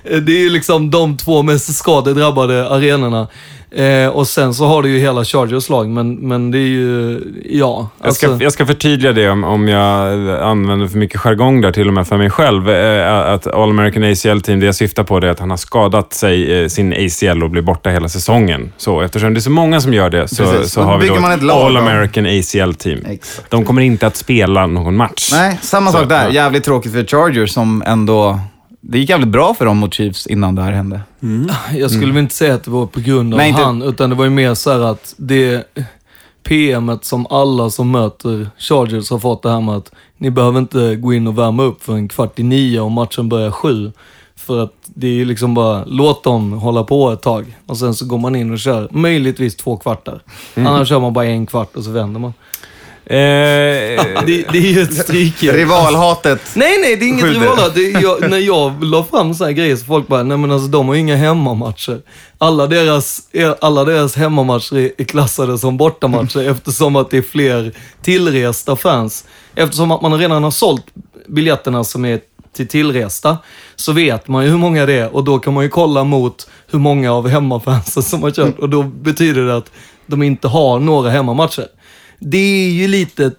det 0.05 0.33
är 0.33 0.39
ju 0.41 0.51
liksom 0.51 0.91
de 0.91 1.17
två 1.17 1.43
mest 1.43 1.75
skadedrabbade 1.75 2.69
arenorna. 2.71 3.29
Eh, 3.77 4.09
och 4.09 4.29
sen 4.29 4.55
så 4.55 4.67
har 4.67 4.83
du 4.83 4.89
ju 4.91 4.99
hela 4.99 5.25
Chargers 5.25 5.69
lag, 5.69 5.89
men, 5.89 6.15
men 6.15 6.51
det 6.51 6.59
är 6.59 6.69
ju, 6.69 7.21
ja. 7.51 7.89
Jag 8.03 8.15
ska, 8.15 8.27
Alltså, 8.29 8.45
jag 8.45 8.53
ska 8.53 8.67
förtydliga 8.67 9.13
det 9.13 9.29
om, 9.31 9.45
om 9.45 9.69
jag 9.69 10.09
använder 10.41 10.87
för 10.89 10.99
mycket 10.99 11.21
jargong 11.21 11.61
där, 11.61 11.73
till 11.73 11.89
och 11.89 11.95
med 11.95 12.09
för 12.09 12.17
mig 12.17 12.31
själv. 12.31 12.71
Eh, 12.71 13.33
Att 13.33 13.47
All 13.47 13.71
American 13.71 14.05
ACL-team, 14.05 14.61
det 14.61 14.67
jag 14.67 14.75
syftar 14.75 15.05
på 15.05 15.21
det 15.21 15.27
är 15.27 15.31
att 15.31 15.41
han 15.41 15.51
har 15.51 15.57
skadat 15.57 16.13
sig, 16.15 16.63
eh, 16.63 16.69
sin 16.69 16.93
ACL 16.93 17.43
och 17.43 17.51
blir 17.51 17.63
borta 17.63 17.91
hela 17.91 18.09
säsongen. 18.09 18.73
Så 18.77 19.01
eftersom 19.01 19.35
det 19.35 19.39
är 19.39 19.43
så 19.43 19.51
många 19.51 19.81
som 19.81 19.95
gör 19.95 20.11
det 20.11 20.29
så, 20.29 20.45
Precis. 20.45 20.73
så 20.73 20.83
har 20.83 20.99
vi 20.99 21.09
då 21.09 21.15
ett 21.15 21.43
lag 21.43 21.67
All. 21.67 21.77
American 21.77 22.27
ACL-team. 22.27 22.99
Exakt. 23.09 23.51
De 23.51 23.65
kommer 23.65 23.83
inte 23.83 24.07
att 24.07 24.17
spela 24.17 24.67
någon 24.67 24.97
match. 24.97 25.29
Nej, 25.33 25.59
samma 25.63 25.91
Så, 25.93 25.99
sak 25.99 26.09
där. 26.09 26.25
ja. 26.25 26.31
Jävligt 26.31 26.65
tråkigt 26.65 26.93
för 26.93 27.05
Chargers 27.05 27.51
som 27.51 27.83
ändå... 27.87 28.41
Det 28.85 28.99
gick 28.99 29.11
jävligt 29.11 29.29
bra 29.29 29.55
för 29.55 29.65
dem 29.65 29.77
mot 29.77 29.95
Chiefs 29.95 30.27
innan 30.27 30.55
det 30.55 30.63
här 30.63 30.73
hände. 30.73 31.01
jag 31.75 31.91
skulle 31.91 32.13
väl 32.13 32.23
inte 32.23 32.35
säga 32.35 32.55
att 32.55 32.65
det 32.65 32.71
var 32.71 32.87
på 32.87 33.01
grund 33.01 33.35
av 33.35 33.39
Nej, 33.39 33.49
inte- 33.49 33.63
han, 33.63 33.83
utan 33.83 34.11
det 34.11 34.17
var 34.17 34.25
ju 34.25 34.31
mer 34.31 34.55
så 34.55 34.71
här 34.73 34.81
att 34.81 35.15
det 35.17 35.67
PMet 36.43 37.05
som 37.05 37.27
alla 37.27 37.71
som 37.71 37.91
möter 37.91 38.51
Chargers 38.59 39.11
har 39.11 39.19
fått 39.19 39.43
det 39.43 39.51
här 39.51 39.61
med 39.61 39.75
att 39.75 39.93
ni 40.17 40.31
behöver 40.31 40.59
inte 40.59 40.97
gå 40.97 41.15
in 41.15 41.27
och 41.27 41.39
värma 41.39 41.63
upp 41.63 41.85
för 41.85 41.93
en 41.95 42.09
kvart 42.09 42.39
i 42.39 42.43
nio 42.43 42.81
och 42.81 42.91
matchen 42.91 43.29
börjar 43.29 43.51
sju. 43.51 43.93
För 44.37 44.63
att 44.65 44.73
det 44.85 45.07
är 45.07 45.13
ju 45.13 45.25
liksom 45.25 45.55
bara, 45.55 45.85
låt 45.85 46.25
dem 46.25 46.53
hålla 46.53 46.85
på 46.85 47.11
ett 47.11 47.23
tag. 47.23 47.59
Och 47.67 47.79
sen 47.79 47.95
så 47.95 48.07
går 48.07 48.19
man 48.19 48.37
in 48.37 48.53
och 48.53 48.59
kör 48.59 48.89
möjligtvis 48.91 49.57
två 49.57 49.77
kvartar. 49.77 50.21
Annars 50.57 50.89
kör 50.89 51.01
man 51.01 51.13
bara 51.13 51.25
en 51.27 51.47
kvart 51.47 51.77
och 51.77 51.85
så 51.85 51.91
vänder 51.91 52.21
man. 52.21 52.33
Eh, 53.13 53.19
Det, 54.27 54.45
det 54.53 54.59
är 54.59 54.73
ju 54.73 54.83
ett 54.83 54.95
strykjärn. 55.05 55.57
Rivalhatet. 55.57 56.41
Nej, 56.55 56.79
nej, 56.81 56.97
det 56.97 57.05
är 57.05 57.09
inget 57.09 58.03
jag, 58.03 58.21
när 58.31 58.39
jag 58.39 58.85
la 58.85 59.05
fram 59.05 59.35
så 59.35 59.45
här 59.45 59.53
grejer 59.53 59.77
så 59.77 59.85
folk 59.85 60.09
bara, 60.09 60.23
nej 60.23 60.37
men 60.37 60.51
alltså 60.51 60.69
de 60.69 60.89
har 60.89 60.95
ju 60.95 61.01
inga 61.01 61.17
hemmamatcher. 61.17 62.01
Alla 62.39 62.67
deras, 62.67 63.21
alla 63.61 63.85
deras 63.85 64.17
hemmamatcher 64.17 64.77
är, 64.77 64.93
är 64.99 65.05
klassade 65.05 65.59
som 65.59 65.77
bortamatcher 65.77 66.51
eftersom 66.51 66.97
att 66.97 67.11
det 67.11 67.19
är 67.19 67.23
fler 67.23 67.73
tillresta 68.03 68.77
fans. 68.77 69.25
Eftersom 69.55 69.91
att 69.91 70.03
man 70.03 70.19
redan 70.19 70.45
har 70.45 70.51
sålt 70.51 70.87
biljetterna 71.27 71.85
som 71.85 72.05
är 72.05 72.21
till 72.57 72.69
tillresta, 72.69 73.39
så 73.77 73.93
vet 73.93 74.29
man 74.29 74.45
ju 74.45 74.51
hur 74.51 74.59
många 74.59 74.87
det 74.87 74.95
är 74.95 75.15
och 75.15 75.25
då 75.25 75.39
kan 75.39 75.55
man 75.55 75.65
ju 75.65 75.71
kolla 75.71 76.05
mot 76.05 76.49
hur 76.71 76.79
många 76.79 77.13
av 77.13 77.29
hemmafansen 77.29 78.03
som 78.03 78.23
har 78.23 78.31
kört 78.31 78.59
och 78.59 78.69
då 78.69 78.83
betyder 78.83 79.43
det 79.43 79.57
att 79.57 79.71
de 80.07 80.23
inte 80.23 80.49
har 80.49 80.79
några 80.79 81.11
hemmamatcher. 81.11 81.67
Det 82.25 82.67
är 82.67 82.71
ju 82.71 82.89
lite 82.89 83.31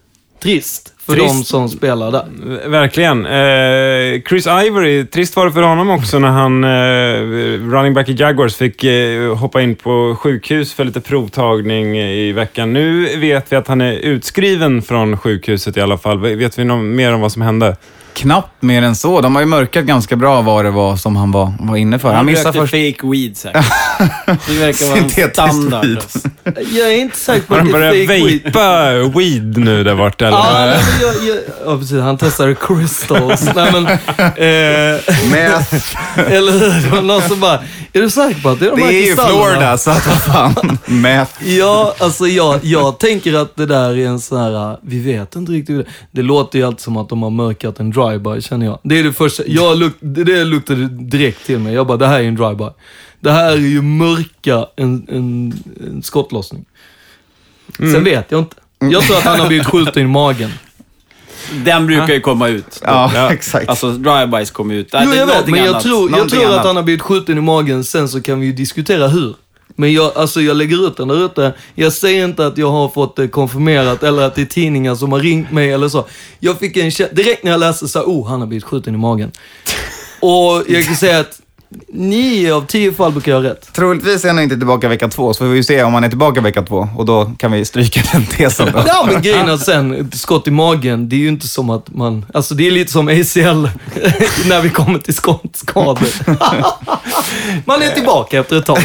trist 0.44 0.94
för 1.06 1.14
Trist. 1.14 1.28
de 1.28 1.44
som 1.44 1.70
spelar 1.70 2.12
där. 2.12 2.70
Verkligen. 2.70 3.26
Eh, 3.26 4.22
Chris 4.30 4.48
Ivory, 4.48 5.06
trist 5.06 5.36
var 5.36 5.46
det 5.46 5.52
för 5.52 5.62
honom 5.62 5.90
också 5.90 6.20
när 6.20 6.30
han, 6.30 6.64
eh, 6.64 7.72
running 7.76 7.94
back 7.94 8.10
i 8.10 8.14
Jaguars, 8.14 8.56
fick 8.56 8.84
eh, 8.84 9.36
hoppa 9.36 9.62
in 9.62 9.76
på 9.76 10.18
sjukhus 10.20 10.74
för 10.74 10.84
lite 10.84 11.02
provtagning 11.02 11.98
i 11.98 12.32
veckan. 12.32 12.74
Nu 12.74 13.18
vet 13.18 13.52
vi 13.52 13.56
att 13.56 13.68
han 13.68 13.82
är 13.82 13.94
utskriven 13.94 14.82
från 14.82 15.18
sjukhuset 15.18 15.78
i 15.78 15.82
alla 15.82 15.98
fall. 15.98 16.20
Vet 16.20 16.60
vi 16.60 16.64
något 16.64 16.86
mer 16.86 17.14
om 17.14 17.22
vad 17.22 17.32
som 17.32 17.42
hände? 17.42 17.76
Knappt 18.14 18.62
mer 18.62 18.82
än 18.82 18.96
så. 18.96 19.22
De 19.22 19.36
har 19.36 19.42
ju 19.42 19.46
mörkat 19.48 19.86
ganska 19.86 20.16
bra 20.16 20.42
vad 20.42 20.66
det 20.66 20.72
var 20.72 20.96
som 20.98 21.16
han 21.16 21.32
var, 21.32 21.54
var 21.60 21.76
inne 21.78 22.00
för. 22.00 22.08
Han, 22.08 22.18
Han 22.18 22.26
missade 22.26 22.60
först... 22.60 22.72
fake 22.72 23.08
weed 23.12 23.38
säkert. 23.38 23.66
Det 24.48 24.54
verkar 24.54 24.86
vara 24.86 25.00
en 25.00 25.30
standard. 25.32 25.86
weed. 25.86 26.68
Jag 26.74 26.94
är 26.94 26.98
inte 26.98 27.18
säker 27.18 27.48
på 27.48 27.54
Har 27.54 27.62
att 27.62 27.66
de 27.68 27.72
det 27.72 27.78
är 27.78 28.08
börjat 28.08 28.08
fake 28.08 28.24
weed. 28.26 28.44
vejpa 28.44 29.20
weed 29.20 29.58
nu 29.58 29.84
där 29.84 29.96
borta? 29.96 30.28
Eller? 30.28 30.38
Ja, 30.38 30.66
nej, 30.66 30.80
men 30.92 31.08
jag, 31.08 31.36
jag, 31.36 31.44
ja, 31.66 31.78
precis. 31.78 32.00
Han 32.00 32.18
testade 32.18 32.56
crystals. 32.56 33.50
nej, 33.56 33.72
men, 33.72 33.88
eh, 33.88 35.02
Meth. 35.32 35.76
eller 36.32 36.52
hur? 36.52 36.84
Det 36.84 36.90
var 36.96 37.02
någon 37.02 37.22
som 37.22 37.40
bara, 37.40 37.60
är 37.94 38.02
du 38.02 38.10
säker 38.10 38.42
på 38.42 38.50
att 38.50 38.60
det 38.60 38.66
är 38.66 38.70
de 38.72 38.76
Det 38.78 38.84
här 38.84 38.92
är 38.94 38.98
ju 38.98 39.06
kristallerna?" 39.06 39.44
Florida, 39.52 39.78
så 39.78 39.92
att 39.92 40.08
vad 40.08 40.22
fan. 40.24 40.78
Meth. 40.86 41.32
Ja, 41.50 41.96
alltså 42.00 42.28
jag, 42.28 42.60
jag 42.64 43.00
tänker 43.00 43.34
att 43.34 43.56
det 43.56 43.66
där 43.66 43.98
är 43.98 44.08
en 44.08 44.20
sån 44.20 44.38
här, 44.38 44.78
vi 44.82 45.00
vet 45.00 45.36
inte 45.36 45.52
riktigt. 45.52 45.78
Det, 45.78 45.86
det 46.12 46.22
låter 46.22 46.60
ju 46.60 46.66
alltid 46.66 46.80
som 46.82 46.98
att 46.98 47.10
de 47.10 47.24
har 47.24 47.30
mörkat 47.30 47.80
en 47.80 47.92
drive-by, 48.04 48.42
känner 48.42 48.66
jag. 48.66 48.80
Det 48.84 49.00
är 49.00 49.04
det 49.04 49.14
första, 49.14 49.44
jag 49.48 49.78
luk, 49.78 49.94
det, 50.00 50.44
luktade 50.44 50.88
direkt 50.88 51.46
till 51.46 51.60
mig. 51.60 51.74
Jag 51.74 51.88
bara, 51.88 51.98
det 51.98 52.08
här 52.08 52.20
är 52.20 52.24
en 52.24 52.38
drive-by. 52.38 52.70
Det 53.20 53.32
här 53.32 53.52
är 53.52 53.58
ju 53.58 53.82
mörka 53.82 54.68
en, 54.76 55.06
en, 55.10 55.54
en 55.88 56.04
skottlossning. 56.04 56.66
Mm. 57.80 57.94
Sen 57.94 58.04
vet 58.04 58.32
jag 58.32 58.40
inte. 58.40 58.56
Jag 58.80 59.02
tror 59.04 59.18
att 59.18 59.24
han 59.24 59.40
har 59.40 59.48
blivit 59.48 59.68
skjuten 59.68 60.04
i 60.04 60.08
magen. 60.08 60.52
Den 61.66 61.88
brukar 61.88 62.14
ju 62.14 62.20
komma 62.20 62.48
ut. 62.48 62.82
Ja, 62.84 63.32
exakt. 63.34 63.70
Alltså, 63.70 63.92
drive-bys 63.92 64.52
kommer 64.52 64.74
ut. 64.76 64.90
Jo, 64.94 65.00
det 65.00 65.16
är 65.16 65.20
jag 65.20 65.28
vet, 65.28 65.48
men 65.48 65.60
jag 65.60 65.68
annat. 65.68 65.84
tror, 65.84 66.12
jag 66.12 66.30
tror 66.30 66.56
att 66.56 66.66
han 66.66 66.76
har 66.76 66.84
blivit 66.84 67.02
skjuten 67.02 67.38
i 67.38 67.42
magen. 67.42 67.84
Sen 67.84 68.10
så 68.10 68.22
kan 68.22 68.40
vi 68.40 68.46
ju 68.46 68.54
diskutera 68.54 69.08
hur. 69.08 69.36
Men 69.76 69.94
jag, 69.94 70.12
alltså 70.18 70.42
jag 70.42 70.58
lägger 70.58 70.88
ut 70.88 70.98
den 70.98 71.08
där 71.08 71.26
ute. 71.26 71.54
Jag 71.76 71.94
säger 71.94 72.26
inte 72.26 72.48
att 72.48 72.58
jag 72.58 72.72
har 72.72 72.90
fått 72.90 73.16
det 73.16 73.28
konfirmerat 73.28 74.04
eller 74.04 74.24
att 74.24 74.36
det 74.36 74.42
är 74.42 74.46
tidningar 74.46 74.96
som 74.96 75.12
har 75.12 75.20
ringt 75.20 75.52
mig 75.52 75.72
eller 75.72 75.90
så. 75.90 76.06
Jag 76.40 76.60
fick 76.60 76.78
en 76.78 76.92
direkt 77.12 77.44
när 77.44 77.52
jag 77.52 77.60
läste 77.60 77.88
så 77.88 78.00
här, 78.00 78.06
oh, 78.06 78.28
han 78.28 78.40
har 78.40 78.48
blivit 78.48 78.64
skjuten 78.64 78.94
i 78.94 78.98
magen. 78.98 79.32
Och 80.20 80.64
jag 80.68 80.86
kan 80.86 80.96
säga 80.96 81.20
att 81.20 81.40
nio 81.88 82.54
av 82.54 82.66
tio 82.66 82.94
fall 82.94 83.12
brukar 83.12 83.32
jag 83.32 83.42
ha 83.42 83.50
rätt. 83.50 83.74
Troligtvis 83.74 84.26
är 84.26 84.30
han 84.30 84.40
inte 84.40 84.56
tillbaka 84.58 84.90
vecka 84.90 85.08
två, 85.08 85.34
så 85.34 85.38
får 85.38 85.46
vi 85.46 85.56
ju 85.56 85.64
se 85.64 85.84
om 85.84 85.94
han 85.94 86.04
är 86.04 86.10
tillbaka 86.10 86.42
vecka 86.42 86.62
två. 86.62 86.90
Och 86.98 87.06
då 87.06 87.26
kan 87.38 87.52
vi 87.52 87.66
stryka 87.66 88.02
den 88.12 88.26
tesen 88.32 88.70
då. 88.74 88.84
Ja, 88.88 89.08
men 89.12 89.22
grejen 89.22 89.50
är 89.50 89.58
sen, 89.58 90.12
skott 90.14 90.48
i 90.48 90.52
magen, 90.52 91.10
det 91.10 91.16
är 91.16 91.20
ju 91.20 91.28
inte 91.28 91.48
som 91.48 91.70
att 91.70 91.96
man... 91.96 92.26
Alltså 92.34 92.56
det 92.56 92.68
är 92.68 92.72
lite 92.72 92.92
som 92.92 93.08
ACL 93.08 93.40
när 94.50 94.62
vi 94.62 94.70
kommer 94.70 95.00
till 95.00 95.16
skottskador. 95.16 96.08
man 97.66 97.82
är 97.82 97.90
tillbaka 97.90 98.40
efter 98.40 98.58
ett 98.58 98.66
tag. 98.66 98.80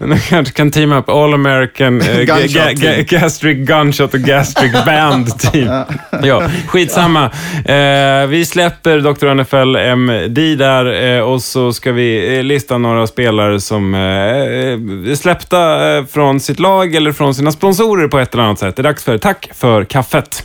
Man 0.00 0.18
kanske 0.18 0.54
kan 0.54 0.70
teama 0.70 0.98
upp 0.98 1.08
All 1.08 1.34
American 1.34 2.00
eh, 2.00 2.18
ga, 2.24 2.72
ga. 2.72 3.02
Gastric 3.02 3.66
Gunshot 3.68 4.14
och 4.14 4.20
Gastric 4.20 4.72
Band 4.86 5.38
Team. 5.38 5.84
ja, 6.22 6.42
skitsamma. 6.66 7.24
Eh, 7.64 8.26
vi 8.28 8.44
släpper 8.46 8.98
Dr. 8.98 9.34
NFL 9.34 9.76
MD 9.76 10.54
där 10.54 11.16
eh, 11.16 11.20
och 11.20 11.42
så 11.42 11.72
ska 11.72 11.92
vi 11.92 12.36
eh, 12.36 12.42
lista 12.42 12.78
några 12.78 13.06
spelare 13.06 13.60
som 13.60 13.94
eh, 13.94 14.00
är 14.00 15.14
släppta 15.14 15.96
eh, 15.96 16.04
från 16.04 16.40
sitt 16.40 16.60
lag 16.60 16.94
eller 16.94 17.12
från 17.12 17.34
sina 17.34 17.52
sponsorer 17.52 18.08
på 18.08 18.18
ett 18.18 18.34
eller 18.34 18.44
annat 18.44 18.58
sätt. 18.58 18.76
Det 18.76 18.80
är 18.80 18.84
dags 18.84 19.04
för 19.04 19.18
Tack 19.18 19.50
för 19.54 19.84
kaffet. 19.84 20.42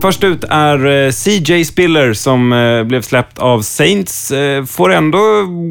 Först 0.00 0.24
ut 0.24 0.44
är 0.48 0.86
eh, 0.86 1.10
CJ 1.12 1.64
Spiller 1.64 2.12
som 2.14 2.52
eh, 2.52 2.84
blev 2.84 3.02
släppt 3.02 3.38
av 3.38 3.62
Saints. 3.62 4.30
Eh, 4.30 4.64
Får 4.64 4.92
ändå 4.92 5.18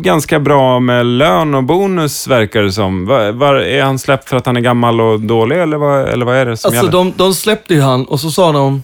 ganska 0.01 0.39
bra 0.39 0.79
med 0.79 1.05
lön 1.05 1.55
och 1.55 1.63
bonus 1.63 2.27
verkar 2.27 2.61
det 2.61 2.71
som. 2.71 3.05
Va- 3.05 3.31
var, 3.31 3.55
är 3.55 3.83
han 3.83 3.99
släppt 3.99 4.29
för 4.29 4.37
att 4.37 4.45
han 4.45 4.57
är 4.57 4.61
gammal 4.61 5.01
och 5.01 5.19
dålig 5.19 5.57
eller 5.61 5.77
vad, 5.77 6.09
eller 6.09 6.25
vad 6.25 6.35
är 6.35 6.45
det 6.45 6.57
som 6.57 6.67
Alltså 6.69 6.85
gäller? 6.85 6.91
de, 6.91 7.13
de 7.17 7.33
släppte 7.33 7.73
ju 7.73 7.81
han 7.81 8.05
och 8.05 8.19
så 8.19 8.31
sa 8.31 8.51
de, 8.51 8.83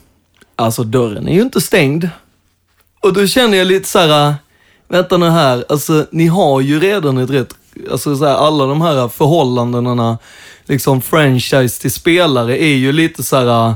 alltså 0.56 0.84
dörren 0.84 1.28
är 1.28 1.34
ju 1.34 1.42
inte 1.42 1.62
stängd. 1.62 2.10
Och 3.02 3.14
då 3.14 3.28
känner 3.28 3.58
jag 3.58 3.68
lite 3.68 3.88
så 3.90 4.00
här, 4.00 4.34
vänta 4.90 5.18
nu 5.18 5.30
här, 5.30 5.66
alltså 5.70 6.06
ni 6.12 6.28
har 6.28 6.62
ju 6.62 6.80
redan 6.80 7.18
ett 7.18 7.30
rätt, 7.30 7.56
alltså 7.92 8.16
så 8.16 8.26
här, 8.26 8.36
alla 8.36 8.66
de 8.66 8.82
här 8.82 9.08
förhållandena, 9.08 10.18
liksom 10.66 11.02
franchise 11.02 11.82
till 11.82 11.92
spelare 11.92 12.64
är 12.64 12.76
ju 12.76 12.92
lite 12.92 13.24
så 13.24 13.36
här, 13.38 13.74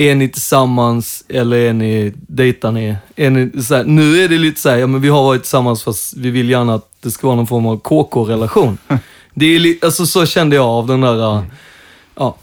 är 0.00 0.14
ni 0.14 0.28
tillsammans 0.28 1.24
eller 1.28 1.56
är 1.56 1.72
ni, 1.72 2.12
dejtar 2.16 2.72
ni? 2.72 2.96
Är 3.16 3.30
ni 3.30 3.62
så 3.62 3.74
här, 3.74 3.84
nu 3.84 4.24
är 4.24 4.28
det 4.28 4.38
lite 4.38 4.60
så 4.60 4.70
här, 4.70 4.76
ja 4.76 4.86
men 4.86 5.00
vi 5.00 5.08
har 5.08 5.22
varit 5.22 5.42
tillsammans 5.42 5.82
fast 5.82 6.16
vi 6.16 6.30
vill 6.30 6.50
gärna 6.50 6.74
att 6.74 6.88
det 7.02 7.10
ska 7.10 7.26
vara 7.26 7.36
någon 7.36 7.46
form 7.46 7.66
av 7.66 7.80
KK-relation. 7.80 8.78
Det 9.34 9.46
är 9.46 9.58
li, 9.58 9.78
alltså 9.82 10.06
så 10.06 10.26
kände 10.26 10.56
jag 10.56 10.66
av 10.66 10.86
den 10.86 11.00
där, 11.00 11.36
äh, 11.36 11.42
ja. 12.14 12.36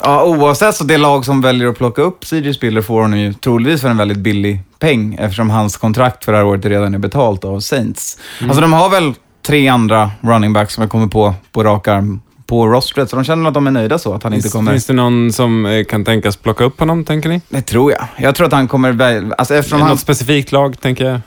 Ja, 0.00 0.24
oavsett 0.24 0.74
så 0.76 0.84
det 0.84 0.98
lag 0.98 1.24
som 1.24 1.40
väljer 1.40 1.68
att 1.68 1.78
plocka 1.78 2.02
upp 2.02 2.24
CJ 2.24 2.54
Spiller 2.54 2.82
får 2.82 3.02
honom 3.02 3.18
ju 3.18 3.32
troligtvis 3.32 3.80
för 3.80 3.88
en 3.88 3.96
väldigt 3.96 4.18
billig 4.18 4.60
peng 4.78 5.14
eftersom 5.20 5.50
hans 5.50 5.76
kontrakt 5.76 6.24
för 6.24 6.32
det 6.32 6.38
här 6.38 6.44
året 6.44 6.64
redan 6.64 6.94
är 6.94 6.98
betalt 6.98 7.44
av 7.44 7.60
Saints. 7.60 8.18
Alltså 8.42 8.60
de 8.60 8.72
har 8.72 8.90
väl 8.90 9.14
tre 9.46 9.68
andra 9.68 10.10
running 10.20 10.52
backs 10.52 10.74
som 10.74 10.82
jag 10.82 10.90
kommer 10.90 11.06
på 11.06 11.34
på 11.52 11.64
rak 11.64 11.88
arm 11.88 12.20
på 12.46 12.66
rostret, 12.66 13.10
så 13.10 13.16
de 13.16 13.24
känner 13.24 13.48
att 13.48 13.54
de 13.54 13.66
är 13.66 13.70
nöjda 13.70 13.98
så, 13.98 14.14
att 14.14 14.22
han 14.22 14.32
inte 14.34 14.42
Finns, 14.42 14.52
kommer... 14.52 14.72
finns 14.72 14.86
det 14.86 14.92
någon 14.92 15.32
som 15.32 15.66
eh, 15.66 15.84
kan 15.84 16.04
tänkas 16.04 16.36
plocka 16.36 16.64
upp 16.64 16.80
honom, 16.80 17.04
tänker 17.04 17.28
ni? 17.28 17.40
Det 17.48 17.62
tror 17.62 17.92
jag. 17.92 18.06
Jag 18.16 18.34
tror 18.34 18.46
att 18.46 18.52
han 18.52 18.68
kommer... 18.68 19.32
Alltså 19.38 19.54
eftersom 19.54 19.78
Något 19.78 19.88
han... 19.88 19.98
specifikt 19.98 20.52
lag, 20.52 20.80
tänker 20.80 21.04
jag? 21.04 21.20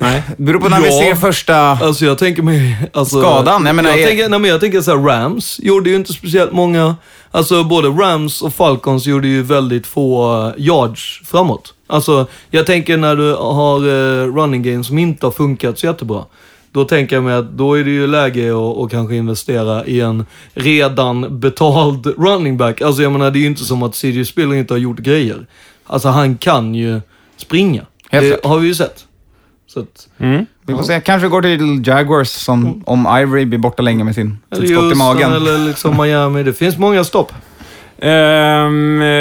Nej. 0.00 0.22
beror 0.36 0.60
på 0.60 0.68
när 0.68 0.80
vi 0.80 0.86
Ja. 0.86 1.00
ser 1.02 1.14
första... 1.14 1.56
Alltså 1.56 2.04
jag 2.04 2.18
tänker 2.18 2.42
mig... 2.42 2.76
Alltså, 2.92 3.20
Skadan, 3.20 3.66
jag 3.66 3.76
menar, 3.76 3.90
Jag 3.90 4.00
är- 4.00 4.06
tänker, 4.06 4.28
nej, 4.28 4.38
men 4.38 4.50
jag 4.50 4.60
tänker 4.60 4.80
så 4.80 4.90
här, 4.98 5.04
Rams 5.06 5.60
gjorde 5.62 5.90
ju 5.90 5.96
inte 5.96 6.12
speciellt 6.12 6.52
många... 6.52 6.96
Alltså 7.30 7.64
både 7.64 7.88
Rams 7.88 8.42
och 8.42 8.54
Falcons 8.54 9.06
gjorde 9.06 9.28
ju 9.28 9.42
väldigt 9.42 9.86
få 9.86 10.34
eh, 10.46 10.52
yards 10.64 11.20
framåt. 11.24 11.74
Alltså 11.86 12.26
jag 12.50 12.66
tänker 12.66 12.96
när 12.96 13.16
du 13.16 13.34
har 13.34 13.78
eh, 13.78 14.26
running 14.34 14.62
game 14.62 14.84
som 14.84 14.98
inte 14.98 15.26
har 15.26 15.30
funkat 15.30 15.78
så 15.78 15.86
jättebra. 15.86 16.24
Då 16.72 16.84
tänker 16.84 17.16
jag 17.16 17.24
mig 17.24 17.34
att 17.34 17.50
då 17.52 17.74
är 17.78 17.84
det 17.84 17.90
ju 17.90 18.06
läge 18.06 18.50
att 18.52 18.78
att 18.78 18.90
kanske 18.90 19.14
investera 19.14 19.86
i 19.86 20.00
en 20.00 20.26
redan 20.54 21.40
betald 21.40 22.06
running 22.06 22.56
back. 22.56 22.80
Alltså 22.80 23.02
jag 23.02 23.12
menar, 23.12 23.30
det 23.30 23.38
är 23.38 23.40
ju 23.40 23.46
inte 23.46 23.64
som 23.64 23.82
att 23.82 23.94
CJ 23.94 24.24
Spiller 24.24 24.54
inte 24.54 24.74
har 24.74 24.78
gjort 24.78 24.98
grejer. 24.98 25.46
Alltså 25.86 26.08
han 26.08 26.36
kan 26.36 26.74
ju 26.74 27.00
springa. 27.36 27.82
Helt 28.10 28.42
det 28.42 28.48
har 28.48 28.58
vi 28.58 28.66
ju 28.68 28.74
sett. 28.74 29.04
Så 29.66 29.80
att, 29.80 30.08
Mm. 30.18 30.46
Vi 30.66 30.74
får 30.74 30.82
se. 30.82 31.00
Kanske 31.00 31.28
går 31.28 31.42
till 31.42 31.82
Jaguars 31.86 32.28
som, 32.28 32.82
om 32.86 33.18
Ivory 33.20 33.44
blir 33.44 33.58
borta 33.58 33.82
länge 33.82 34.04
med 34.04 34.14
sin, 34.14 34.38
sitt 34.52 34.70
skott 34.70 34.92
i 34.92 34.96
magen. 34.96 35.32
eller 35.32 35.58
liksom 35.58 35.96
Miami. 36.02 36.42
Det 36.42 36.52
finns 36.52 36.78
många 36.78 37.04
stopp. 37.04 37.32
Eh, 38.02 38.68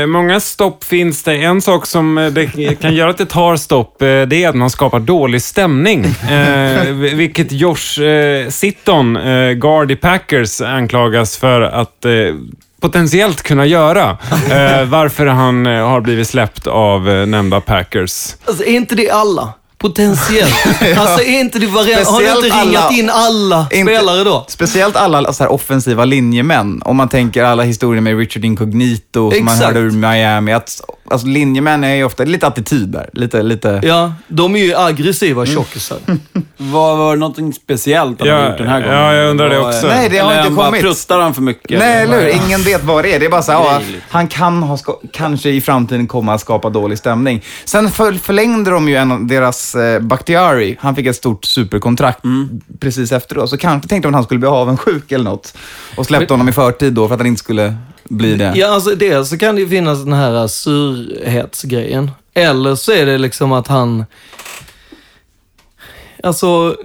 många 0.07 0.39
stopp 0.39 0.83
finns 0.83 1.23
det. 1.23 1.35
En 1.35 1.61
sak 1.61 1.85
som 1.85 2.17
eh, 2.17 2.27
det 2.27 2.75
kan 2.81 2.95
göra 2.95 3.09
att 3.09 3.17
det 3.17 3.25
tar 3.25 3.55
stopp, 3.55 4.01
eh, 4.01 4.07
det 4.07 4.43
är 4.43 4.49
att 4.49 4.55
man 4.55 4.69
skapar 4.69 4.99
dålig 4.99 5.41
stämning. 5.41 6.05
Eh, 6.31 6.83
vi- 6.93 7.13
vilket 7.15 7.51
Josh 7.51 8.01
eh, 8.03 8.49
Sitton, 8.49 9.17
eh, 9.17 9.51
guard 9.51 9.91
i 9.91 9.95
Packers, 9.95 10.61
anklagas 10.61 11.37
för 11.37 11.61
att 11.61 12.05
eh, 12.05 12.11
potentiellt 12.81 13.41
kunna 13.43 13.65
göra. 13.65 14.17
Eh, 14.51 14.85
varför 14.89 15.25
han 15.25 15.65
eh, 15.65 15.87
har 15.87 16.01
blivit 16.01 16.27
släppt 16.27 16.67
av 16.67 17.09
eh, 17.09 17.25
nämnda 17.25 17.61
Packers. 17.61 18.35
Alltså 18.45 18.63
är 18.63 18.71
inte 18.75 18.95
det 18.95 19.09
alla? 19.09 19.53
Potentiellt. 19.81 20.53
Alltså 20.97 21.21
är 21.25 21.39
inte 21.39 21.59
det 21.59 21.67
varenda... 21.67 21.95
Har 21.97 22.03
Speciellt 22.05 22.45
inte 22.45 22.57
ringat 22.57 22.83
alla- 22.85 22.91
in 22.97 23.09
alla 23.09 23.67
Inte- 23.71 23.93
spelare 23.95 24.23
då? 24.23 24.45
Speciellt 24.47 24.95
alla 24.95 25.33
så 25.33 25.43
här 25.43 25.51
offensiva 25.51 26.05
linjemän. 26.05 26.81
Om 26.85 26.95
man 26.97 27.09
tänker 27.09 27.43
alla 27.43 27.63
historier 27.63 28.01
med 28.01 28.17
Richard 28.17 28.45
Incognito 28.45 29.31
som 29.31 29.45
man 29.45 29.53
Exakt. 29.55 29.65
hörde 29.73 29.79
ur 29.79 29.91
Miami. 29.91 30.53
Att, 30.53 30.81
alltså 31.11 31.27
linjemän 31.27 31.83
är 31.83 31.95
ju 31.95 32.03
ofta 32.03 32.23
lite 32.23 32.47
attityd 32.47 32.89
där. 32.89 33.09
Lite, 33.13 33.43
lite... 33.43 33.79
Ja, 33.83 34.13
de 34.27 34.55
är 34.55 34.59
ju 34.59 34.75
aggressiva 34.75 35.45
tjockisar. 35.45 35.97
Var, 36.57 36.95
var 36.97 37.13
det 37.15 37.19
någonting 37.19 37.53
speciellt 37.53 38.19
han 38.19 38.29
Ja, 38.29 38.35
har 38.41 38.49
gjort 38.49 38.57
den 38.57 38.67
här 38.67 38.81
gången? 38.81 38.95
ja, 38.97 39.13
jag 39.13 39.29
undrar 39.29 39.49
det 39.49 39.59
Var- 39.59 39.67
också. 39.67 39.87
Nej, 39.87 40.09
det 40.09 40.17
har 40.17 40.31
eller 40.31 40.41
inte 40.41 40.53
bara 40.55 40.65
kommit. 40.65 40.81
pruttar 40.81 41.19
han 41.19 41.33
för 41.33 41.41
mycket? 41.41 41.79
Nej, 41.79 42.03
eller 42.03 42.21
hur? 42.21 42.45
Ingen 42.45 42.61
vet 42.61 42.83
vad 42.83 43.03
det 43.05 43.15
är. 43.15 43.19
Det 43.19 43.25
är 43.25 43.29
bara 43.29 43.41
så 43.41 43.51
här, 43.51 43.59
ja, 43.59 43.79
Grejligt. 43.79 44.03
han 44.09 44.27
kan 44.27 44.63
ha 44.63 44.77
ska, 44.77 44.99
kanske 45.13 45.49
i 45.49 45.61
framtiden 45.61 46.07
komma 46.07 46.33
att 46.33 46.41
skapa 46.41 46.69
dålig 46.69 46.97
stämning. 46.97 47.41
Sen 47.65 47.89
för, 47.89 48.13
förlängde 48.13 48.71
de 48.71 48.89
ju 48.89 48.95
en 48.95 49.11
av 49.11 49.25
deras 49.27 49.75
eh, 49.75 49.99
Bakhtiari. 49.99 50.77
Han 50.79 50.95
fick 50.95 51.05
ett 51.07 51.15
stort 51.15 51.45
superkontrakt 51.45 52.23
Mm. 52.23 52.61
precis 52.79 53.11
efteråt. 53.11 53.49
Så 53.49 53.57
kanske 53.57 53.89
tänkte 53.89 54.07
de 54.07 54.09
att 54.09 54.15
han 54.15 54.23
skulle 54.23 54.39
bli 54.39 54.49
avundsjuk 54.49 55.11
eller 55.11 55.25
något. 55.25 55.57
Och 55.97 56.05
släppte 56.05 56.33
honom 56.33 56.49
i 56.49 56.51
förtid 56.51 56.93
då 56.93 57.07
för 57.07 57.13
att 57.15 57.19
han 57.19 57.27
inte 57.27 57.39
skulle 57.39 57.75
bli 58.17 58.35
det. 58.35 58.53
Ja, 58.55 58.67
alltså 58.67 58.95
dels 58.95 59.29
så 59.29 59.37
kan 59.37 59.55
det 59.55 59.61
ju 59.61 59.69
finnas 59.69 60.03
den 60.03 60.13
här 60.13 60.47
surhetsgrejen. 60.47 62.11
Eller 62.33 62.75
så 62.75 62.91
är 62.91 63.05
det 63.05 63.17
liksom 63.17 63.51
att 63.51 63.67
han... 63.67 64.05
Alltså, 66.23 66.75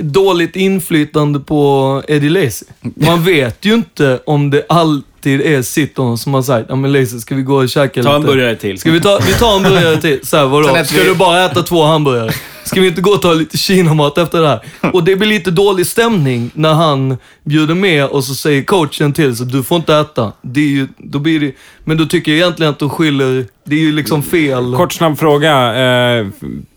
dåligt 0.00 0.56
inflytande 0.56 1.40
på 1.40 2.02
Eddie 2.08 2.28
Lacy. 2.28 2.66
Man 2.80 3.24
vet 3.24 3.64
ju 3.64 3.74
inte 3.74 4.20
om 4.26 4.50
det 4.50 4.66
alltid 4.68 5.40
är 5.40 5.62
Sitton 5.62 6.18
som 6.18 6.34
har 6.34 6.42
sagt, 6.42 6.66
ja 6.68 6.76
men 6.76 6.92
Lacy, 6.92 7.18
ska 7.18 7.34
vi 7.34 7.42
gå 7.42 7.56
och 7.56 7.68
käka 7.68 8.00
lite? 8.00 8.10
Ta 8.10 8.16
en 8.16 8.22
burgare 8.22 8.56
till. 8.56 8.78
Ska 8.78 8.90
vi 8.90 9.00
ta, 9.00 9.20
vi 9.26 9.32
tar 9.32 9.56
en 9.56 9.62
burgare 9.62 10.00
till? 10.00 10.26
Så 10.26 10.36
här, 10.36 10.46
vadå? 10.46 10.84
Ska 10.84 10.98
vi- 10.98 11.04
du 11.04 11.14
bara 11.14 11.44
äta 11.44 11.62
två 11.62 11.82
hamburgare? 11.84 12.30
Ska 12.66 12.80
vi 12.80 12.86
inte 12.86 13.00
gå 13.00 13.10
och 13.10 13.22
ta 13.22 13.32
lite 13.32 13.58
kinamat 13.58 14.18
efter 14.18 14.40
det 14.40 14.48
här? 14.48 14.60
Och 14.92 15.04
det 15.04 15.16
blir 15.16 15.28
lite 15.28 15.50
dålig 15.50 15.86
stämning 15.86 16.50
när 16.54 16.74
han 16.74 17.16
bjuder 17.44 17.74
med 17.74 18.06
och 18.06 18.24
så 18.24 18.34
säger 18.34 18.62
coachen 18.62 19.12
till 19.12 19.36
så 19.36 19.44
du 19.44 19.62
får 19.62 19.76
inte 19.76 19.94
äta. 19.94 20.32
Det 20.42 20.60
är 20.60 20.68
ju, 20.68 20.88
då 20.98 21.18
blir 21.18 21.40
det, 21.40 21.52
men 21.84 21.96
då 21.96 22.06
tycker 22.06 22.32
jag 22.32 22.38
egentligen 22.38 22.72
att 22.72 22.78
de 22.78 22.90
skyller, 22.90 23.46
det 23.68 23.74
är 23.76 23.80
ju 23.80 23.92
liksom 23.92 24.22
fel. 24.22 24.74
Kort 24.76 24.92
snabb 24.92 25.18
fråga. 25.18 25.74
Eh, 25.74 26.26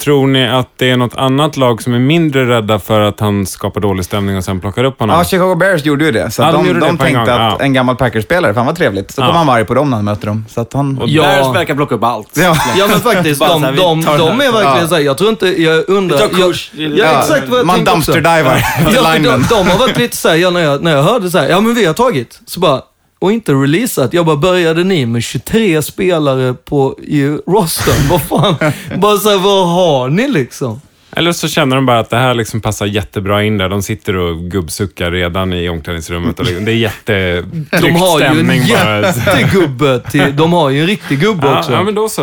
tror 0.03 0.27
ni 0.27 0.47
att 0.49 0.67
det 0.77 0.89
är 0.91 0.97
något 0.97 1.15
annat 1.15 1.57
lag 1.57 1.81
som 1.81 1.93
är 1.93 1.99
mindre 1.99 2.47
rädda 2.49 2.79
för 2.79 3.01
att 3.01 3.19
han 3.19 3.45
skapar 3.45 3.81
dålig 3.81 4.05
stämning 4.05 4.37
och 4.37 4.43
sen 4.43 4.59
plockar 4.59 4.83
upp 4.83 4.99
honom? 4.99 5.17
Ja, 5.17 5.23
Chicago 5.23 5.55
Bears 5.55 5.85
gjorde 5.85 6.05
ju 6.05 6.11
det. 6.11 6.31
Så 6.31 6.41
Ja, 6.41 6.51
de 6.51 6.67
de, 6.67 6.79
de, 6.79 6.85
en 6.89 6.97
tänkte 6.97 7.13
gång, 7.13 7.29
att 7.29 7.55
ja. 7.59 7.65
en 7.65 7.73
gammal 7.73 7.95
Packers-spelare, 7.95 8.53
fan 8.53 8.65
vad 8.65 8.75
trevligt. 8.75 9.11
Så 9.11 9.21
Ja. 9.21 9.27
kom 9.27 9.35
han 9.35 9.49
arg 9.49 9.65
på 9.65 9.73
dem 9.73 9.89
när 9.89 9.97
han 9.97 10.05
mötte 10.05 10.25
dem. 10.25 10.45
Så 10.49 10.61
att 10.61 10.73
han... 10.73 10.97
Och- 10.97 11.09
Ja. 11.09 11.21
Bears 11.23 11.55
verkar 11.55 11.75
plocka 11.75 11.95
upp 11.95 12.03
allt. 12.03 12.29
Ja. 12.37 12.55
Ja 12.77 12.87
men 12.87 12.99
faktiskt, 12.99 13.39
de, 13.41 13.61
de, 13.61 13.75
de 13.75 14.03
här. 14.05 14.19
är 14.19 14.51
verkligen 14.51 14.77
Ja. 14.81 14.87
såhär, 14.87 15.01
jag 15.01 15.17
tror 15.17 15.29
inte, 15.29 15.61
jag 15.61 15.89
undrar... 15.89 16.19
Jag, 16.19 16.31
kurs. 16.31 16.71
ja, 16.73 17.19
exakt 17.19 17.47
vad 17.49 17.59
jag 17.59 17.65
man 17.65 17.83
dumpster-divar 17.83 18.63
Ja, 18.95 19.13
de, 19.13 19.21
de 19.49 19.67
har 19.69 19.79
varit 19.79 19.97
lite 19.97 20.17
såhär, 20.17 20.35
ja, 20.35 20.49
när, 20.49 20.59
jag, 20.61 20.83
när 20.83 20.95
jag 20.95 21.03
hörde 21.03 21.29
såhär, 21.29 21.49
ja 21.49 21.59
men 21.61 21.73
vi 21.75 21.85
har 21.85 21.93
tagit. 21.93 22.39
Så 22.45 22.59
bara, 22.59 22.81
och 23.19 23.31
inte 23.31 23.51
releasat. 23.53 24.13
Jag 24.13 24.25
bara, 24.25 24.35
började 24.35 24.83
ni 24.83 25.05
med 25.05 25.23
23 25.23 25.81
spelare 25.81 26.53
på, 26.53 26.99
i 27.03 27.23
rostern? 27.25 28.09
Vad 28.09 28.21
fan? 28.21 28.55
bara 29.01 29.17
såhär, 29.17 29.37
vad 29.37 29.67
har 29.67 30.09
ni 30.09 30.27
liksom? 30.27 30.81
Eller 31.19 31.31
så 31.31 31.47
känner 31.47 31.75
de 31.75 31.85
bara 31.85 31.99
att 31.99 32.09
det 32.09 32.17
här 32.17 32.33
liksom 32.33 32.61
passar 32.61 32.85
jättebra 32.85 33.43
in 33.43 33.57
där. 33.57 33.69
De 33.69 33.81
sitter 33.81 34.15
och 34.15 34.37
gubbsuckar 34.37 35.11
redan 35.11 35.53
i 35.53 35.69
omklädningsrummet. 35.69 36.39
Och 36.39 36.45
det 36.45 36.71
är 36.71 36.75
jättetryckt 36.75 37.81
De 37.81 37.91
har 37.91 38.19
ju 38.19 38.25
en 38.25 38.33
stämning 38.33 38.61
jättegubbe 38.63 39.99
till, 40.11 40.35
de 40.35 40.53
har 40.53 40.69
ju 40.69 40.81
en 40.81 40.87
riktig 40.87 41.19
gubbe 41.19 41.47
Ja, 41.47 41.59
också. 41.59 41.71
ja, 41.71 41.83
men 41.83 41.95
då 41.95 42.09
så. 42.09 42.21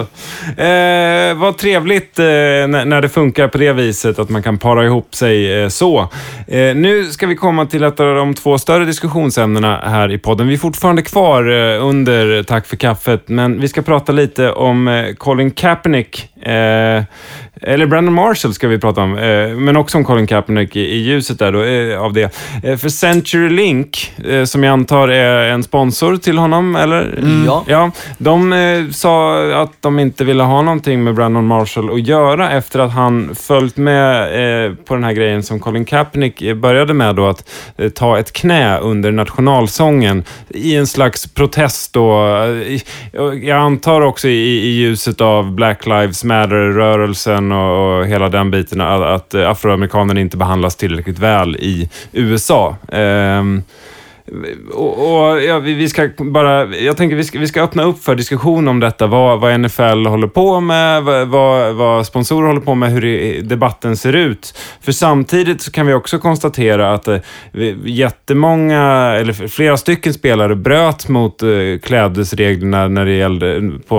Eh, 0.62 1.34
vad 1.34 1.58
trevligt 1.58 2.18
eh, 2.18 2.24
när, 2.24 3.00
det 3.00 3.08
funkar 3.08 3.48
på 3.48 3.58
det 3.58 3.72
viset, 3.72 4.18
att 4.18 4.28
man 4.30 4.42
kan 4.42 4.58
para 4.58 4.84
ihop 4.84 5.14
sig 5.14 5.62
eh, 5.62 5.68
så. 5.68 6.00
Eh, 6.48 6.74
nu 6.76 7.04
ska 7.04 7.26
vi 7.26 7.36
komma 7.36 7.66
till 7.66 7.82
ett 7.82 8.00
av 8.00 8.14
de 8.14 8.34
två 8.34 8.58
större 8.58 8.84
diskussionsämnena 8.84 9.80
här 9.84 10.12
i 10.12 10.18
podden. 10.18 10.48
Vi 10.48 10.54
är 10.54 10.58
fortfarande 10.58 11.02
kvar 11.02 11.42
eh, 11.50 11.84
under 11.84 12.42
Tack 12.42 12.66
för 12.66 12.76
kaffet, 12.76 13.28
men 13.28 13.60
vi 13.60 13.68
ska 13.68 13.82
prata 13.82 14.12
lite 14.12 14.52
om 14.52 14.88
eh, 14.88 15.14
Colin 15.14 15.50
Kaepernick. 15.50 16.28
Eller 17.62 17.86
Brandon 17.86 18.14
Marshall 18.14 18.54
ska 18.54 18.68
vi 18.68 18.78
prata 18.78 18.85
om, 18.88 19.18
eh, 19.18 19.48
men 19.48 19.76
också 19.76 19.98
om 19.98 20.04
Colin 20.04 20.26
Kaepernick 20.26 20.76
i, 20.76 20.96
ljuset 20.96 21.38
där 21.38 21.52
då, 21.52 21.62
eh, 21.62 22.02
av 22.02 22.12
det. 22.12 22.36
Eh, 22.62 22.76
för 22.76 22.88
Century 22.88 23.48
Link, 23.48 24.12
som 24.44 24.64
jag 24.64 24.72
antar 24.72 25.08
är 25.08 25.48
en 25.48 25.62
sponsor 25.62 26.16
till 26.16 26.38
honom, 26.38 26.76
eller? 26.76 27.24
Ja. 27.46 27.64
Ja, 27.66 27.90
de 28.18 28.88
sa 28.92 29.42
att 29.62 29.72
de 29.80 29.98
inte 29.98 30.24
ville 30.24 30.42
ha 30.42 30.62
någonting 30.62 31.04
med 31.04 31.14
Brandon 31.14 31.46
Marshall 31.46 31.94
att 31.94 32.06
göra 32.06 32.50
efter 32.50 32.78
att 32.78 32.92
han 32.92 33.34
följt 33.34 33.76
med 33.76 34.26
på 34.84 34.94
den 34.94 35.04
här 35.04 35.12
grejen 35.12 35.42
som 35.42 35.60
Colin 35.60 35.84
Kaepernick 35.84 36.54
började 36.54 36.94
med 36.94 37.14
då, 37.14 37.28
att 37.28 37.44
ta 37.94 38.18
ett 38.18 38.32
knä 38.32 38.78
under 38.78 39.12
nationalsången 39.12 40.24
i 40.48 40.76
en 40.76 40.86
slags 40.86 41.34
protest 41.34 41.92
då. 41.92 42.26
Jag 43.42 43.58
antar 43.58 44.00
också 44.00 44.28
i, 44.28 44.66
i 44.66 44.68
ljuset 44.68 45.20
av 45.20 45.52
Black 45.52 45.86
Lives 45.86 46.24
Matter-rörelsen 46.24 47.52
och, 47.52 47.96
och 47.96 48.06
hela 48.06 48.28
den 48.28 48.50
biten, 48.50 48.75
att, 48.80 49.34
eh, 49.34 49.40
att 49.40 49.50
afroamerikaner 49.50 50.18
inte 50.18 50.36
behandlas 50.36 50.76
tillräckligt 50.76 51.18
väl 51.18 51.56
i 51.56 51.90
USA. 52.12 52.76
Ehm, 52.92 53.62
och, 54.72 54.92
och 54.98 55.42
ja, 55.42 55.58
vi, 55.58 55.74
vi 55.74 55.88
ska 55.88 56.08
bara, 56.18 56.76
jag 56.76 56.96
tänker 56.96 57.16
vi 57.16 57.24
ska, 57.24 57.38
vi 57.38 57.46
ska 57.46 57.62
öppna 57.62 57.82
upp 57.82 58.04
för 58.04 58.14
diskussion 58.14 58.68
om 58.68 58.80
detta. 58.80 59.06
Vad, 59.06 59.40
vad 59.40 59.60
NFL 59.60 60.06
håller 60.06 60.26
på 60.26 60.60
med, 60.60 61.02
vad, 61.02 61.28
vad, 61.28 61.74
vad 61.74 62.06
sponsorer 62.06 62.46
håller 62.46 62.60
på 62.60 62.74
med, 62.74 62.90
hur 62.90 63.00
det, 63.00 63.40
debatten 63.40 63.96
ser 63.96 64.12
ut. 64.12 64.58
För 64.80 64.92
samtidigt 64.92 65.60
så 65.60 65.70
kan 65.70 65.86
vi 65.86 65.94
också 65.94 66.18
konstatera 66.18 66.94
att 66.94 67.08
eh, 67.08 67.18
jättemånga, 67.84 68.82
eller 69.20 69.48
flera 69.48 69.76
stycken 69.76 70.14
spelare 70.14 70.54
bröt 70.56 71.08
mot 71.08 71.42
eh, 71.42 71.48
klädesreglerna 71.82 72.88
när 72.88 73.04
det 73.04 73.12
gällde 73.12 73.56
eh, 73.56 73.62
på, 73.88 73.96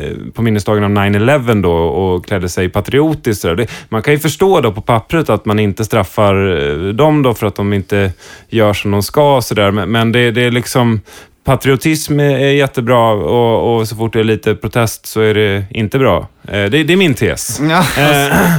eh, 0.00 0.32
på 0.34 0.42
minnesdagen 0.42 0.84
av 0.84 0.90
9-11 0.90 1.62
då 1.62 1.72
och 1.72 2.26
klädde 2.26 2.48
sig 2.48 2.68
patriotiskt. 2.68 3.42
Det, 3.42 3.66
man 3.88 4.02
kan 4.02 4.14
ju 4.14 4.18
förstå 4.18 4.60
då 4.60 4.72
på 4.72 4.80
pappret 4.80 5.30
att 5.30 5.44
man 5.44 5.58
inte 5.58 5.84
straffar 5.84 6.34
eh, 6.34 6.88
dem 6.88 7.22
då 7.22 7.34
för 7.34 7.46
att 7.46 7.54
de 7.54 7.72
inte 7.72 8.12
gör 8.48 8.72
som 8.72 8.90
de 8.90 9.02
ska. 9.02 9.42
Så 9.44 9.54
där. 9.54 9.70
Men, 9.70 10.12
det, 10.12 10.30
det 10.30 10.42
är 10.42 10.50
liksom 10.50 11.00
Patriotism 11.44 12.20
är 12.20 12.38
jättebra 12.38 13.10
och, 13.10 13.76
och, 13.76 13.88
så 13.88 13.96
fort 13.96 14.12
det 14.12 14.20
är 14.20 14.24
lite 14.24 14.54
protest 14.54 15.06
så 15.06 15.20
är 15.20 15.34
det 15.34 15.64
inte 15.70 15.98
bra. 15.98 16.28
Eh, 16.48 16.52
det, 16.52 16.84
det 16.84 16.92
är 16.92 16.96
min 16.96 17.14
tes. 17.14 17.60
Ja. 17.60 18.02
Eh, 18.02 18.58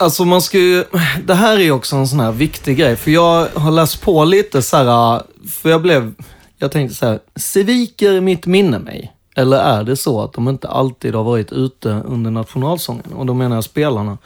Alltså 0.00 0.24
man 0.24 0.42
ska 0.42 0.58
ju, 0.58 0.84
det 1.24 1.34
här 1.34 1.56
är 1.56 1.60
ju 1.60 1.72
också 1.72 1.96
en 1.96 2.08
sån 2.08 2.20
här 2.20 2.32
viktig 2.32 2.76
grej, 2.76 2.96
för 2.96 3.10
jag 3.10 3.46
har 3.54 3.70
läst 3.70 4.02
på 4.02 4.24
lite 4.24 4.62
så 4.62 4.76
här, 4.76 5.22
för 5.48 5.70
jag 5.70 5.82
blev, 5.82 6.14
jag 6.58 6.72
tänkte 6.72 6.96
så 6.96 7.06
här, 7.06 7.18
sviker 7.36 8.20
mitt 8.20 8.46
minne 8.46 8.78
mig? 8.78 9.12
Eller 9.36 9.56
är 9.56 9.84
det 9.84 9.96
så 9.96 10.22
att 10.22 10.32
de 10.32 10.48
inte 10.48 10.68
alltid 10.68 11.14
har 11.14 11.24
varit 11.24 11.52
ute 11.52 11.88
under 11.88 12.30
nationalsången? 12.30 13.12
Och 13.12 13.26
då 13.26 13.34
menar 13.34 13.56
jag 13.56 13.64
spelarna. 13.64 14.18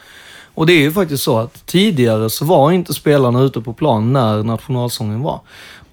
Och 0.53 0.65
det 0.65 0.73
är 0.73 0.81
ju 0.81 0.91
faktiskt 0.91 1.23
så 1.23 1.37
att 1.37 1.65
tidigare 1.65 2.29
så 2.29 2.45
var 2.45 2.71
inte 2.71 2.93
spelarna 2.93 3.41
ute 3.41 3.61
på 3.61 3.73
plan 3.73 4.13
när 4.13 4.43
nationalsången 4.43 5.21
var. 5.21 5.39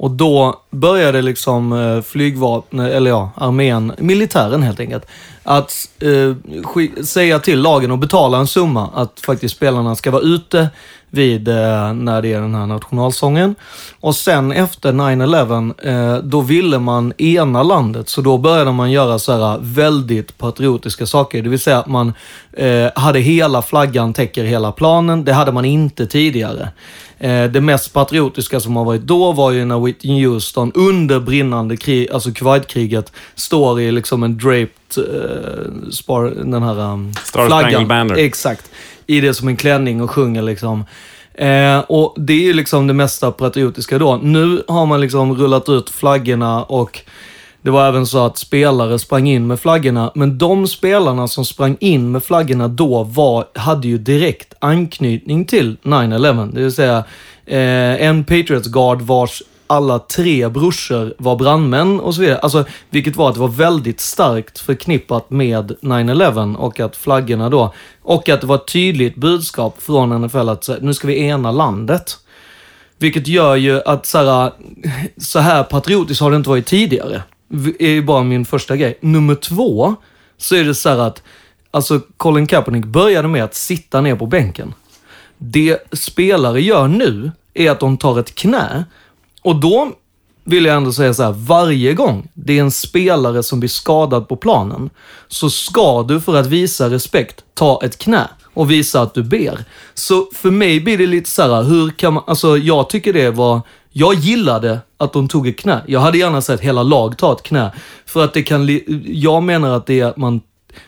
Och 0.03 0.11
då 0.11 0.61
började 0.71 1.23
liksom 1.23 1.73
eh, 1.73 2.03
flygvapnet, 2.03 2.93
eller 2.93 3.11
ja, 3.11 3.31
armén, 3.37 3.93
militären 3.99 4.63
helt 4.63 4.81
enkelt, 4.81 5.07
att 5.43 5.73
eh, 6.01 7.05
säga 7.05 7.39
till 7.39 7.61
lagen 7.61 7.91
och 7.91 7.99
betala 7.99 8.39
en 8.39 8.47
summa 8.47 8.91
att 8.95 9.21
faktiskt 9.21 9.57
spelarna 9.57 9.97
ska 9.97 10.11
vara 10.11 10.23
ute 10.23 10.69
vid 11.11 11.49
eh, 11.49 11.93
när 11.93 12.23
det 12.23 12.33
är 12.33 12.41
den 12.41 12.55
här 12.55 12.67
nationalsången. 12.67 13.55
Och 14.01 14.15
sen 14.15 14.53
efter 14.53 14.93
9-11, 14.93 16.15
eh, 16.17 16.23
då 16.23 16.41
ville 16.41 16.79
man 16.79 17.13
ena 17.19 17.63
landet, 17.63 18.09
så 18.09 18.21
då 18.21 18.39
började 18.39 18.73
man 18.73 18.91
göra 18.91 19.19
så 19.19 19.33
här 19.33 19.59
väldigt 19.61 20.39
patriotiska 20.39 21.07
saker. 21.07 21.43
Det 21.43 21.49
vill 21.49 21.61
säga 21.61 21.79
att 21.79 21.87
man 21.87 22.13
eh, 22.53 22.91
hade 22.95 23.19
hela 23.19 23.63
flaggan 23.63 24.13
täcker 24.13 24.45
hela 24.45 24.73
planen. 24.73 25.25
Det 25.25 25.33
hade 25.33 25.53
man 25.53 25.65
inte 25.65 26.07
tidigare. 26.07 26.69
Eh, 27.23 27.45
det 27.45 27.61
mest 27.61 27.93
patriotiska 27.93 28.61
som 28.61 28.77
har 28.77 28.85
varit 28.85 29.03
då 29.03 29.33
var 29.33 29.51
ju 29.51 29.65
när 29.65 29.81
Whitney 29.81 30.27
Houston 30.27 30.73
under 30.75 31.21
brinnande 31.21 31.77
krig, 31.77 32.11
alltså 32.11 32.33
Kuwaitkriget, 32.33 33.13
står 33.35 33.81
i 33.81 33.93
liksom 33.93 34.23
en 34.23 34.39
draped, 34.39 34.69
eh, 34.97 35.91
spar, 35.91 36.25
den 36.25 36.63
här 36.63 36.81
um, 36.81 37.13
Star 37.25 37.47
flaggan. 37.47 37.89
Banner. 37.89 38.15
Exakt. 38.15 38.71
I 39.07 39.21
det 39.21 39.35
som 39.35 39.49
en 39.49 39.57
klänning 39.57 40.03
och 40.03 40.11
sjunger 40.11 40.43
liksom. 40.43 40.85
Eh, 41.35 41.79
och 41.79 42.15
det 42.17 42.33
är 42.33 42.43
ju 42.43 42.53
liksom 42.53 42.87
det 42.87 42.95
mesta 42.95 43.33
patriotiska 43.33 43.99
då. 43.99 44.17
Nu 44.23 44.63
har 44.69 44.87
man 44.87 45.01
liksom 45.01 45.35
rullat 45.37 45.69
ut 45.69 45.91
flaggorna 45.91 46.63
och 46.63 47.01
det 47.63 47.71
var 47.71 47.89
även 47.89 48.07
så 48.07 48.27
att 48.27 48.39
spelare 48.39 48.99
sprang 48.99 49.29
in 49.29 49.47
med 49.47 49.61
flaggorna, 49.61 50.13
men 50.15 50.39
de 50.39 50.67
spelarna 50.67 51.29
som 51.29 51.45
sprang 51.45 51.77
in 51.81 52.11
med 52.11 52.25
flaggorna 52.25 52.69
då 52.69 53.03
var, 53.03 53.47
hade 53.55 53.89
ju 53.89 53.99
direkt 53.99 54.55
anknytning 54.59 55.45
till 55.45 55.77
9-11. 55.83 56.53
Det 56.55 56.63
vill 56.63 56.73
säga 56.73 57.05
eh, 57.47 58.07
en 58.07 58.25
Patriots 58.25 58.69
Guard 58.69 59.03
vars 59.03 59.43
alla 59.67 59.99
tre 59.99 60.49
brorsor 60.49 61.15
var 61.19 61.37
brandmän 61.37 62.01
och 62.01 62.15
så 62.15 62.21
vidare. 62.21 62.39
Alltså, 62.39 62.65
vilket 62.91 63.17
var 63.17 63.29
att 63.29 63.35
det 63.35 63.41
var 63.41 63.49
väldigt 63.49 64.01
starkt 64.01 64.59
förknippat 64.59 65.31
med 65.31 65.77
9-11 65.81 66.55
och 66.57 66.81
att 66.81 66.97
flaggorna 66.97 67.51
då, 67.51 67.75
och 68.03 68.29
att 68.29 68.41
det 68.41 68.47
var 68.47 68.57
ett 68.57 68.73
tydligt 68.73 69.17
budskap 69.17 69.83
från 69.83 70.23
NFL 70.23 70.49
att 70.49 70.69
nu 70.81 70.95
ska 70.95 71.07
vi 71.07 71.19
ena 71.19 71.53
landet. 71.53 72.19
Vilket 72.99 73.29
gör 73.29 73.57
ju 73.57 73.83
att 73.83 74.07
så 74.07 74.19
här, 74.19 74.53
så 75.17 75.39
här 75.39 75.63
patriotiskt 75.63 76.21
har 76.21 76.31
det 76.31 76.37
inte 76.37 76.51
varit 76.51 76.67
tidigare 76.67 77.23
är 77.79 77.91
ju 77.91 78.03
bara 78.03 78.23
min 78.23 78.45
första 78.45 78.77
grej. 78.77 78.99
Nummer 79.01 79.35
två, 79.35 79.95
så 80.37 80.55
är 80.55 80.65
det 80.65 80.75
så 80.75 80.89
här 80.89 80.99
att, 80.99 81.23
alltså 81.71 82.01
Colin 82.17 82.47
Kaepernick 82.47 82.85
började 82.85 83.29
med 83.29 83.45
att 83.45 83.55
sitta 83.55 84.01
ner 84.01 84.17
på 84.17 84.27
bänken. 84.27 84.75
Det 85.39 85.79
spelare 85.93 86.63
gör 86.63 86.89
nu 86.89 87.33
är 87.55 87.71
att 87.71 87.81
de 87.81 87.97
tar 87.97 88.21
ett 88.21 88.35
knä 88.35 88.85
och 89.43 89.57
då 89.57 89.93
vill 90.45 90.65
jag 90.65 90.77
ändå 90.77 90.93
säga 90.93 91.15
så 91.15 91.23
här, 91.23 91.33
varje 91.33 91.95
gång 91.95 92.29
det 92.35 92.59
är 92.59 92.61
en 92.61 92.71
spelare 92.71 93.43
som 93.43 93.61
blir 93.61 93.69
skadad 93.69 94.29
på 94.29 94.37
planen, 94.37 94.91
så 95.29 95.51
ska 95.51 96.03
du 96.03 96.21
för 96.21 96.37
att 96.37 96.47
visa 96.47 96.91
respekt 96.91 97.45
ta 97.55 97.81
ett 97.85 97.99
knä 97.99 98.29
och 98.55 98.71
visa 98.71 99.01
att 99.01 99.15
du 99.15 99.23
ber. 99.23 99.65
Så 99.95 100.29
för 100.35 100.51
mig 100.51 100.81
blir 100.81 100.99
det 100.99 101.07
lite 101.07 101.31
så 101.31 101.43
här, 101.43 101.63
hur 101.63 101.91
kan 101.91 102.15
man, 102.15 102.25
alltså 102.27 102.59
jag 102.59 102.89
tycker 102.89 103.13
det 103.13 103.31
var, 103.31 103.61
jag 103.91 104.15
gillade 104.15 104.79
att 105.03 105.13
de 105.13 105.29
tog 105.29 105.49
ett 105.49 105.59
knä. 105.59 105.81
Jag 105.87 106.01
hade 106.01 106.19
gärna 106.19 106.41
sett 106.41 106.61
hela 106.61 106.83
lag 106.83 107.19
ta 107.19 107.33
ett 107.33 107.43
knä. 107.43 107.71
För 108.07 108.25
att 108.25 108.35
det 108.35 108.43
kan, 108.43 108.81
jag 109.05 109.43
menar 109.43 109.77
att 109.77 109.87
det 109.87 110.01
är 110.01 110.07
att 110.07 110.17
man, 110.17 110.41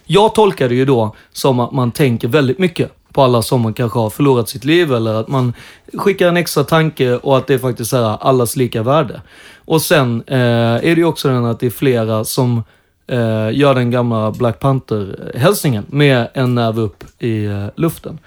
jag 0.04 0.34
tolkar 0.34 0.68
det 0.68 0.74
ju 0.74 0.84
då 0.84 1.16
som 1.32 1.60
att 1.60 1.72
man 1.72 1.90
tänker 1.90 2.28
väldigt 2.28 2.58
mycket 2.58 2.92
på 3.12 3.22
alla 3.22 3.42
som 3.42 3.60
man 3.60 3.74
kanske 3.74 3.98
har 3.98 4.10
förlorat 4.10 4.48
sitt 4.48 4.64
liv 4.64 4.92
eller 4.92 5.14
att 5.14 5.28
man 5.28 5.52
skickar 5.92 6.28
en 6.28 6.36
extra 6.36 6.64
tanke 6.64 7.16
och 7.16 7.36
att 7.36 7.46
det 7.46 7.54
är 7.54 7.58
faktiskt 7.58 7.92
är 7.92 8.26
allas 8.26 8.56
lika 8.56 8.82
värde. 8.82 9.20
Och 9.64 9.82
sen 9.82 10.22
eh, 10.26 10.38
är 10.38 10.80
det 10.80 11.00
ju 11.00 11.04
också 11.04 11.28
den 11.28 11.44
att 11.44 11.60
det 11.60 11.66
är 11.66 11.70
flera 11.70 12.24
som 12.24 12.62
eh, 13.06 13.50
gör 13.52 13.74
den 13.74 13.90
gamla 13.90 14.30
Black 14.30 14.60
Panther-hälsningen 14.60 15.84
med 15.88 16.28
en 16.34 16.54
näve 16.54 16.80
upp 16.80 17.04
i 17.18 17.44
eh, 17.44 17.66
luften. 17.76 18.18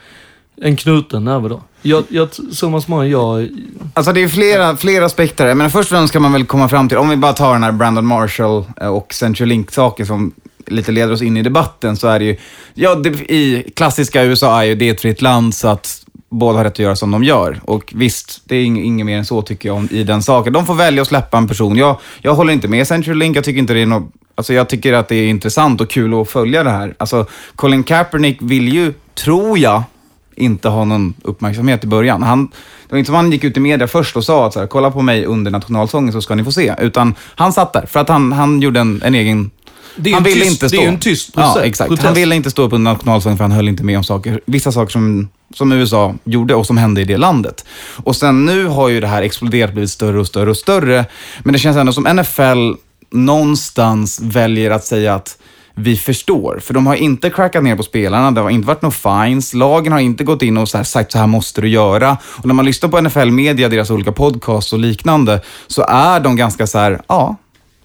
En 0.61 0.75
knuten 0.75 1.25
näve 1.25 1.49
då. 1.49 1.61
Jag, 1.81 2.03
jag, 2.09 2.29
summa 2.33 2.81
summarum, 2.81 3.09
jag... 3.11 3.49
Alltså 3.93 4.13
det 4.13 4.23
är 4.23 4.27
flera, 4.27 4.77
flera 4.77 5.05
aspekter. 5.05 5.53
Men 5.55 5.69
först 5.71 5.91
och 5.91 5.97
främst 5.97 6.13
kan 6.13 6.21
man 6.21 6.33
väl 6.33 6.45
komma 6.45 6.69
fram 6.69 6.89
till, 6.89 6.97
om 6.97 7.09
vi 7.09 7.15
bara 7.15 7.33
tar 7.33 7.53
den 7.53 7.63
här 7.63 7.71
Brandon 7.71 8.05
Marshall 8.05 8.65
eh, 8.81 8.87
och 8.87 9.13
Central 9.13 9.49
Link-saken 9.49 10.05
som 10.05 10.33
lite 10.65 10.91
leder 10.91 11.13
oss 11.13 11.21
in 11.21 11.37
i 11.37 11.43
debatten, 11.43 11.97
så 11.97 12.07
är 12.07 12.19
det 12.19 12.25
ju, 12.25 12.37
ja, 12.73 12.95
det, 12.95 13.09
i 13.09 13.71
klassiska 13.75 14.23
USA 14.23 14.61
är 14.61 14.65
ju 14.65 14.75
det 14.75 14.89
ett 14.89 15.01
fritt 15.01 15.21
land, 15.21 15.55
så 15.55 15.67
att 15.67 16.03
båda 16.29 16.57
har 16.57 16.63
rätt 16.63 16.73
att 16.73 16.79
göra 16.79 16.95
som 16.95 17.11
de 17.11 17.23
gör. 17.23 17.59
Och 17.63 17.93
visst, 17.95 18.41
det 18.45 18.55
är 18.55 18.61
ing- 18.61 18.83
inget 18.83 19.05
mer 19.05 19.17
än 19.17 19.25
så 19.25 19.41
tycker 19.41 19.69
jag 19.69 19.75
om, 19.75 19.87
i 19.91 20.03
den 20.03 20.23
saken. 20.23 20.53
De 20.53 20.65
får 20.65 20.75
välja 20.75 21.01
att 21.01 21.07
släppa 21.07 21.37
en 21.37 21.47
person. 21.47 21.77
Jag, 21.77 21.99
jag 22.21 22.35
håller 22.35 22.53
inte 22.53 22.67
med 22.67 22.87
Central 22.87 23.17
Link, 23.17 23.37
jag 23.37 23.43
tycker 23.43 23.59
inte 23.59 23.73
det 23.73 23.81
är 23.81 23.85
något 23.85 24.11
Alltså 24.35 24.53
jag 24.53 24.69
tycker 24.69 24.93
att 24.93 25.07
det 25.07 25.15
är 25.15 25.27
intressant 25.27 25.81
och 25.81 25.89
kul 25.89 26.21
att 26.21 26.29
följa 26.29 26.63
det 26.63 26.69
här. 26.69 26.95
Alltså 26.97 27.25
Colin 27.55 27.83
Kaepernick 27.83 28.37
vill 28.41 28.73
ju, 28.73 28.93
tror 29.15 29.57
jag, 29.57 29.83
inte 30.37 30.69
ha 30.69 30.85
någon 30.85 31.13
uppmärksamhet 31.21 31.83
i 31.83 31.87
början. 31.87 32.23
Han, 32.23 32.45
det 32.47 32.91
var 32.91 32.97
inte 32.97 33.07
som 33.07 33.15
han 33.15 33.31
gick 33.31 33.43
ut 33.43 33.57
i 33.57 33.59
media 33.59 33.87
först 33.87 34.17
och 34.17 34.23
sa 34.23 34.47
att 34.47 34.53
så 34.53 34.59
här, 34.59 34.67
kolla 34.67 34.91
på 34.91 35.01
mig 35.01 35.25
under 35.25 35.51
nationalsången 35.51 36.13
så 36.13 36.21
ska 36.21 36.35
ni 36.35 36.43
få 36.43 36.51
se. 36.51 36.75
Utan 36.79 37.15
han 37.35 37.53
satt 37.53 37.73
där 37.73 37.85
för 37.85 37.99
att 37.99 38.09
han, 38.09 38.31
han 38.31 38.61
gjorde 38.61 38.79
en, 38.79 39.01
en 39.05 39.15
egen... 39.15 39.51
Det 39.99 40.09
är 40.09 40.13
han 40.13 40.23
en 40.25 40.29
ville 40.29 40.45
tyst- 40.45 40.51
inte 40.51 40.65
det 40.65 40.69
stå. 40.69 40.77
är 40.77 40.81
ju 40.81 40.87
en 40.87 40.99
tyst 40.99 41.33
process- 41.35 41.53
Ja, 41.55 41.61
exakt. 41.63 41.87
protest. 41.87 42.05
Han 42.05 42.15
ville 42.15 42.35
inte 42.35 42.51
stå 42.51 42.61
upp 42.61 42.73
under 42.73 42.91
nationalsången 42.93 43.37
för 43.37 43.43
han 43.43 43.51
höll 43.51 43.67
inte 43.67 43.83
med 43.83 43.97
om 43.97 44.03
saker, 44.03 44.41
vissa 44.45 44.71
saker 44.71 44.91
som, 44.91 45.29
som 45.53 45.71
USA 45.71 46.15
gjorde 46.23 46.55
och 46.55 46.65
som 46.65 46.77
hände 46.77 47.01
i 47.01 47.05
det 47.05 47.17
landet. 47.17 47.65
Och 48.03 48.15
sen 48.15 48.45
nu 48.45 48.65
har 48.65 48.89
ju 48.89 48.99
det 49.01 49.07
här 49.07 49.21
exploderat, 49.21 49.71
blivit 49.73 49.89
större 49.91 50.19
och 50.19 50.27
större 50.27 50.49
och 50.49 50.57
större. 50.57 51.05
Men 51.43 51.53
det 51.53 51.59
känns 51.59 51.77
ändå 51.77 51.91
som 51.93 52.03
NFL 52.03 52.71
någonstans 53.11 54.19
väljer 54.23 54.71
att 54.71 54.85
säga 54.85 55.15
att 55.15 55.37
vi 55.79 55.95
förstår. 55.97 56.59
För 56.61 56.73
de 56.73 56.87
har 56.87 56.95
inte 56.95 57.29
crackat 57.29 57.63
ner 57.63 57.75
på 57.75 57.83
spelarna, 57.83 58.31
det 58.31 58.41
har 58.41 58.49
inte 58.49 58.67
varit 58.67 58.81
några 58.81 59.25
fines, 59.25 59.53
lagen 59.53 59.93
har 59.93 59.99
inte 59.99 60.23
gått 60.23 60.41
in 60.41 60.57
och 60.57 60.69
så 60.69 60.77
här 60.77 60.83
sagt 60.83 61.11
så 61.11 61.17
här 61.17 61.27
måste 61.27 61.61
du 61.61 61.69
göra. 61.69 62.17
Och 62.23 62.45
när 62.45 62.53
man 62.53 62.65
lyssnar 62.65 62.89
på 62.89 63.01
NFL-media, 63.01 63.69
deras 63.69 63.89
olika 63.89 64.11
podcasts 64.11 64.73
och 64.73 64.79
liknande, 64.79 65.41
så 65.67 65.85
är 65.89 66.19
de 66.19 66.35
ganska 66.35 66.67
så 66.67 66.77
här, 66.79 67.01
ja, 67.07 67.35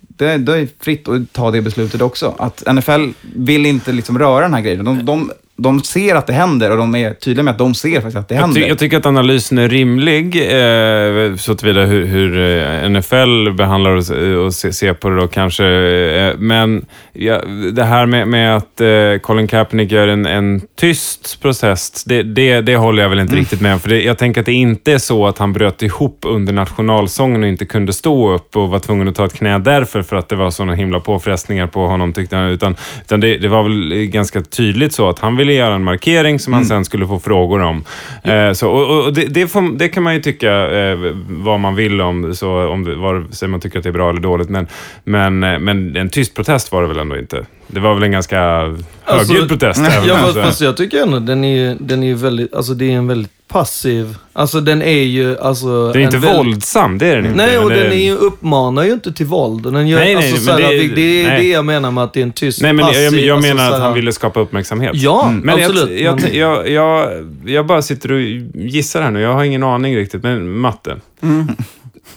det, 0.00 0.36
det 0.38 0.58
är 0.58 0.68
fritt 0.80 1.08
att 1.08 1.32
ta 1.32 1.50
det 1.50 1.62
beslutet 1.62 2.02
också. 2.02 2.34
Att 2.38 2.74
NFL 2.74 3.08
vill 3.34 3.66
inte 3.66 3.92
liksom 3.92 4.18
röra 4.18 4.40
den 4.40 4.54
här 4.54 4.60
grejen. 4.60 4.84
De, 4.84 5.04
de, 5.04 5.30
de 5.56 5.82
ser 5.82 6.14
att 6.14 6.26
det 6.26 6.32
händer 6.32 6.70
och 6.70 6.76
de 6.76 6.94
är 6.94 7.14
tydliga 7.14 7.44
med 7.44 7.52
att 7.52 7.58
de 7.58 7.74
ser 7.74 7.94
faktiskt 7.94 8.16
att 8.16 8.28
det 8.28 8.34
Jag, 8.34 8.42
händer. 8.42 8.60
ty 8.60 8.68
jag 8.68 8.78
tycker 8.78 8.96
att 8.96 9.06
analysen 9.06 9.58
är 9.58 9.68
rimlig, 9.68 10.36
eh, 10.36 11.36
så 11.36 11.54
tillvida 11.54 11.84
hur, 11.84 12.06
hur 12.06 12.40
eh, 12.40 12.90
NFL 12.90 13.52
behandlar 13.52 13.90
och, 13.90 14.44
och 14.44 14.54
se, 14.54 14.72
ser 14.72 14.94
på 14.94 15.08
det 15.08 15.16
då 15.16 15.28
kanske. 15.28 15.66
Eh, 15.66 16.34
men 16.38 16.86
ja, 17.12 17.40
det 17.72 17.84
här 17.84 18.06
med, 18.06 18.28
med 18.28 18.56
att 18.56 18.80
eh, 18.80 19.18
Colin 19.22 19.46
Kaepernick 19.46 19.92
gör 19.92 20.08
en, 20.08 20.26
en 20.26 20.60
tyst 20.80 21.42
process, 21.42 22.04
det, 22.04 22.22
det, 22.22 22.60
det 22.60 22.76
håller 22.76 23.02
jag 23.02 23.10
väl 23.10 23.18
inte 23.18 23.36
riktigt 23.36 23.60
med 23.60 23.74
om. 23.74 23.80
För 23.80 23.88
det, 23.88 24.02
jag 24.02 24.18
tänker 24.18 24.40
att 24.40 24.46
det 24.46 24.52
inte 24.52 24.92
är 24.92 24.98
så 24.98 25.26
att 25.26 25.38
han 25.38 25.52
bröt 25.52 25.82
ihop 25.82 26.18
under 26.26 26.52
nationalsången 26.52 27.42
och 27.42 27.48
inte 27.48 27.64
kunde 27.64 27.92
stå 27.92 28.32
upp 28.32 28.56
och 28.56 28.68
var 28.68 28.78
tvungen 28.78 29.08
att 29.08 29.14
ta 29.14 29.24
ett 29.24 29.34
knä 29.34 29.58
därför, 29.58 30.02
för 30.02 30.16
att 30.16 30.28
det 30.28 30.36
var 30.36 30.50
sådana 30.50 30.74
himla 30.74 31.00
påfrestningar 31.00 31.66
på 31.66 31.86
honom, 31.86 32.12
tyckte 32.12 32.36
han. 32.36 32.50
Utan, 32.50 32.76
utan 33.04 33.20
det, 33.20 33.38
det 33.38 33.48
var 33.48 33.62
väl 33.62 34.04
ganska 34.06 34.40
tydligt 34.40 34.92
så 34.92 35.08
att 35.08 35.18
han 35.18 35.36
ville 35.36 35.52
göra 35.52 35.74
en 35.74 35.84
markering 35.84 36.38
som 36.38 36.52
han 36.52 36.64
sen 36.64 36.84
skulle 36.84 37.06
få 37.06 37.18
frågor 37.18 37.60
om. 37.60 37.84
Eh, 38.24 38.52
så, 38.52 38.68
och, 38.68 39.06
och 39.06 39.12
det, 39.12 39.46
får, 39.46 39.78
det 39.78 39.88
kan 39.88 40.02
man 40.02 40.14
ju 40.14 40.20
tycka 40.20 40.70
eh, 40.70 40.98
vad 41.28 41.60
man 41.60 41.74
vill 41.74 42.00
om, 42.00 42.34
så, 42.34 42.68
om 42.68 42.84
det, 42.84 42.94
vare 42.94 43.24
sig 43.30 43.48
man 43.48 43.60
tycker 43.60 43.78
att 43.78 43.82
det 43.82 43.90
är 43.90 43.92
bra 43.92 44.10
eller 44.10 44.20
dåligt. 44.20 44.48
Men, 44.48 44.66
men, 45.04 45.44
eh, 45.44 45.58
men 45.58 45.96
en 45.96 46.08
tyst 46.08 46.34
protest 46.34 46.72
var 46.72 46.82
det 46.82 46.88
väl 46.88 47.01
ändå 47.02 47.18
inte? 47.18 47.46
Det 47.66 47.80
var 47.80 47.94
väl 47.94 48.02
en 48.02 48.12
ganska 48.12 48.40
högljudd 48.40 48.84
Alltså, 49.04 49.48
protest. 49.48 49.80
även 49.80 50.08
Ja, 50.08 50.16
fast, 50.18 50.34
fast 50.38 50.60
jag 50.60 50.76
tycker 50.76 51.02
ändå 51.02 51.18
den 51.18 51.44
är 51.44 51.76
den 51.80 52.02
är 52.02 52.06
ju 52.06 52.14
väldigt, 52.14 52.54
alltså 52.54 52.74
det 52.74 52.84
är 52.92 52.96
en 52.96 53.06
väldigt 53.06 53.32
passiv, 53.48 54.16
alltså 54.32 54.60
den 54.60 54.82
är 54.82 55.02
ju 55.02 55.38
alltså... 55.38 55.92
det 55.92 55.98
är 55.98 56.02
inte 56.02 56.16
väldigt- 56.18 56.38
våldsam, 56.38 56.98
det 56.98 57.06
är 57.06 57.16
den 57.16 57.24
inte. 57.26 57.36
Nej, 57.36 57.58
och 57.58 57.70
den 57.70 57.92
är 57.92 58.04
ju, 58.04 58.14
uppmanar 58.16 58.84
ju 58.84 58.92
inte 58.92 59.12
till 59.12 59.26
våld. 59.26 59.62
Den 59.72 59.88
gör, 59.88 59.98
Nej, 59.98 60.14
nej, 60.14 60.30
alltså, 60.32 60.44
såhär, 60.44 60.58
det- 60.58 60.94
det, 60.94 61.22
är 61.24 61.28
nej. 61.28 61.40
det 61.42 61.48
jag 61.48 61.64
menar 61.64 61.90
med 61.90 62.04
att 62.04 62.12
det 62.12 62.20
är 62.20 62.22
en 62.22 62.32
tyst, 62.32 62.62
Nej, 62.62 62.72
men 62.72 62.84
jag, 62.86 62.88
passiv... 62.94 63.18
jag 63.26 63.36
alltså, 63.36 63.48
menar 63.54 63.64
att 63.64 63.70
såhär- 63.74 63.84
han 63.84 63.94
ville 63.94 64.12
skapa 64.12 64.40
uppmärksamhet. 64.40 64.90
Ja, 64.94 65.32
Men 65.42 65.54
absolut. 65.54 65.90
jag, 65.90 66.00
jag, 66.00 66.20
men- 66.22 66.34
jag, 66.38 66.68
jag, 66.70 67.08
jag 67.46 67.66
bara 67.66 67.82
sitter 67.82 68.12
och 68.12 68.20
gissar 68.54 69.02
här 69.02 69.10
nu. 69.10 69.20
Jag 69.20 69.32
har 69.34 69.44
ingen 69.44 69.62
aning 69.62 69.96
riktigt. 69.96 70.22
Men 70.22 70.50
matte. 70.58 70.96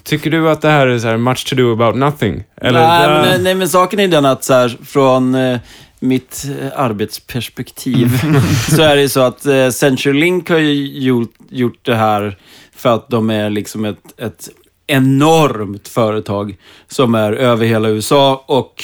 Tycker 0.05 0.31
du 0.31 0.49
att 0.49 0.61
det 0.61 0.69
här 0.69 0.87
är 0.87 0.99
så 0.99 1.07
här 1.07 1.17
much 1.17 1.49
to 1.49 1.55
do 1.55 1.73
about 1.73 1.95
nothing? 1.95 2.43
Eller, 2.61 2.79
nej, 2.79 3.07
men, 3.07 3.43
nej, 3.43 3.55
men 3.55 3.69
saken 3.69 3.99
är 3.99 4.07
den 4.07 4.25
att 4.25 4.43
så 4.43 4.53
här, 4.53 4.77
från 4.85 5.35
eh, 5.35 5.59
mitt 5.99 6.45
eh, 6.61 6.79
arbetsperspektiv 6.79 8.21
så 8.69 8.81
är 8.81 8.95
det 8.95 9.09
så 9.09 9.19
att 9.19 9.45
eh, 9.45 9.69
CenturyLink 9.69 10.49
har 10.49 10.57
ju 10.57 10.99
gjort, 10.99 11.33
gjort 11.49 11.79
det 11.85 11.95
här 11.95 12.37
för 12.75 12.95
att 12.95 13.09
de 13.09 13.29
är 13.29 13.49
liksom 13.49 13.85
ett, 13.85 14.19
ett 14.21 14.49
enormt 14.87 15.87
företag 15.87 16.55
som 16.87 17.15
är 17.15 17.33
över 17.33 17.65
hela 17.65 17.89
USA 17.89 18.43
och 18.47 18.83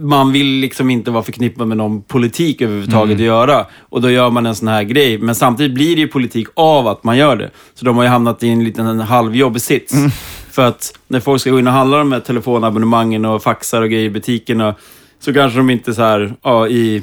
man 0.00 0.32
vill 0.32 0.46
liksom 0.46 0.90
inte 0.90 1.10
vara 1.10 1.22
förknippad 1.22 1.68
med 1.68 1.76
någon 1.76 2.02
politik 2.02 2.62
överhuvudtaget 2.62 3.14
att 3.14 3.20
göra. 3.20 3.66
Och 3.78 4.00
då 4.02 4.10
gör 4.10 4.30
man 4.30 4.46
en 4.46 4.54
sån 4.54 4.68
här 4.68 4.82
grej. 4.82 5.18
Men 5.18 5.34
samtidigt 5.34 5.74
blir 5.74 5.96
det 5.96 6.00
ju 6.00 6.08
politik 6.08 6.46
av 6.54 6.88
att 6.88 7.04
man 7.04 7.16
gör 7.16 7.36
det. 7.36 7.50
Så 7.74 7.84
de 7.84 7.96
har 7.96 8.04
ju 8.04 8.10
hamnat 8.10 8.42
i 8.42 8.48
en 8.48 8.64
liten 8.64 8.86
en 8.86 9.00
halvjobbig 9.00 9.62
sits. 9.62 9.94
För 10.56 10.62
att 10.62 10.98
när 11.08 11.20
folk 11.20 11.40
ska 11.40 11.50
gå 11.50 11.58
in 11.58 11.66
och 11.66 11.72
handla 11.72 11.98
de 11.98 12.12
här 12.12 12.20
telefonabonnemangen 12.20 13.24
och 13.24 13.42
faxar 13.42 13.82
och 13.82 13.90
grejer 13.90 14.04
i 14.04 14.10
butikerna 14.10 14.74
så 15.20 15.34
kanske 15.34 15.58
de 15.58 15.70
inte 15.70 15.94
så 15.94 16.02
här, 16.02 16.34
ja, 16.42 16.68
i, 16.68 17.02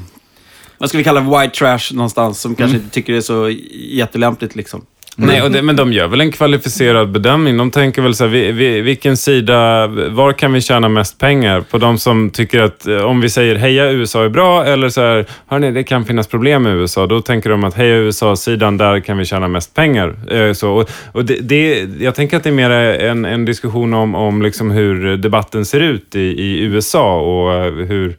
vad 0.78 0.90
ska 0.90 0.98
vi 0.98 1.04
kalla 1.04 1.22
det, 1.22 1.40
white 1.40 1.58
trash 1.60 1.94
någonstans 1.94 2.42
som 2.42 2.56
kanske 2.56 2.78
inte 2.78 2.90
tycker 2.90 3.14
det 3.14 3.20
är 3.20 3.22
så 3.22 3.50
jättelämpligt 3.74 4.56
liksom. 4.56 4.86
Mm. 5.18 5.30
Nej, 5.30 5.42
och 5.42 5.52
det, 5.52 5.62
men 5.62 5.76
de 5.76 5.94
gör 5.94 6.08
väl 6.08 6.22
en 6.22 6.32
kvalificerad 6.32 7.12
bedömning. 7.12 7.58
De 7.58 7.72
tänker 7.72 8.02
väl 8.02 8.16
så 8.16 8.24
här, 8.24 8.32
vi, 8.32 8.52
vi, 8.52 8.82
vilken 8.82 9.18
sida, 9.18 9.88
var 9.88 10.34
kan 10.34 10.54
vi 10.54 10.62
tjäna 10.62 10.90
mest 10.90 11.20
pengar? 11.20 11.62
På 11.62 11.78
de 11.78 11.98
som 11.98 12.30
tycker 12.30 12.62
att 12.62 12.88
eh, 12.88 12.98
om 12.98 13.22
vi 13.22 13.30
säger 13.30 13.56
heja 13.56 13.92
USA 13.92 14.24
är 14.24 14.30
bra, 14.30 14.66
eller 14.66 14.90
så 14.90 15.02
här, 15.02 15.26
hörni, 15.48 15.72
det 15.72 15.84
kan 15.84 16.06
finnas 16.06 16.28
problem 16.28 16.64
med 16.64 16.76
USA. 16.76 17.08
Då 17.08 17.22
tänker 17.22 17.50
de 17.50 17.64
att 17.64 17.74
heja 17.74 17.96
USA-sidan, 17.96 18.78
där 18.78 19.00
kan 19.00 19.18
vi 19.18 19.26
tjäna 19.26 19.48
mest 19.48 19.74
pengar. 19.76 20.16
Eh, 20.32 20.54
så, 20.54 20.72
och, 20.72 20.90
och 21.12 21.26
det, 21.26 21.36
det, 21.42 21.88
jag 22.00 22.16
tänker 22.16 22.38
att 22.38 22.44
det 22.44 22.50
är 22.50 22.54
mer 22.54 22.70
en, 22.70 23.26
en 23.26 23.46
diskussion 23.46 23.94
om, 23.94 24.16
om 24.16 24.42
liksom 24.42 24.72
hur 24.72 25.18
debatten 25.18 25.66
ser 25.66 25.80
ut 25.80 26.16
i, 26.16 26.20
i 26.20 26.64
USA 26.64 27.22
och 27.22 27.54
eh, 27.54 27.74
hur, 27.74 28.16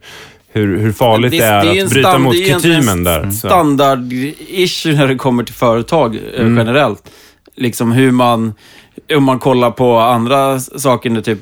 hur, 0.55 0.77
hur 0.77 0.91
farligt 0.91 1.31
det, 1.31 1.37
är 1.39 1.63
ju 1.73 1.79
en 1.79 1.85
att 1.85 1.91
bryta 1.91 2.09
stand- 2.09 2.23
mot 2.23 2.33
det 2.33 2.37
är 2.37 2.41
ju 2.41 2.45
egentligen 2.47 2.79
kutymen 2.81 2.97
en 2.97 3.03
där. 3.03 3.31
Standard-issue 3.31 4.95
när 4.95 5.07
det 5.07 5.15
kommer 5.15 5.43
till 5.43 5.55
företag 5.55 6.15
eh, 6.15 6.41
Mm. 6.41 6.57
generellt. 6.57 7.09
Liksom 7.55 7.91
hur 7.91 8.11
man, 8.11 8.53
om 9.15 9.23
man 9.23 9.39
kollar 9.39 9.71
på 9.71 9.97
andra 9.97 10.59
saker, 10.59 11.09
när 11.09 11.21
typ 11.21 11.39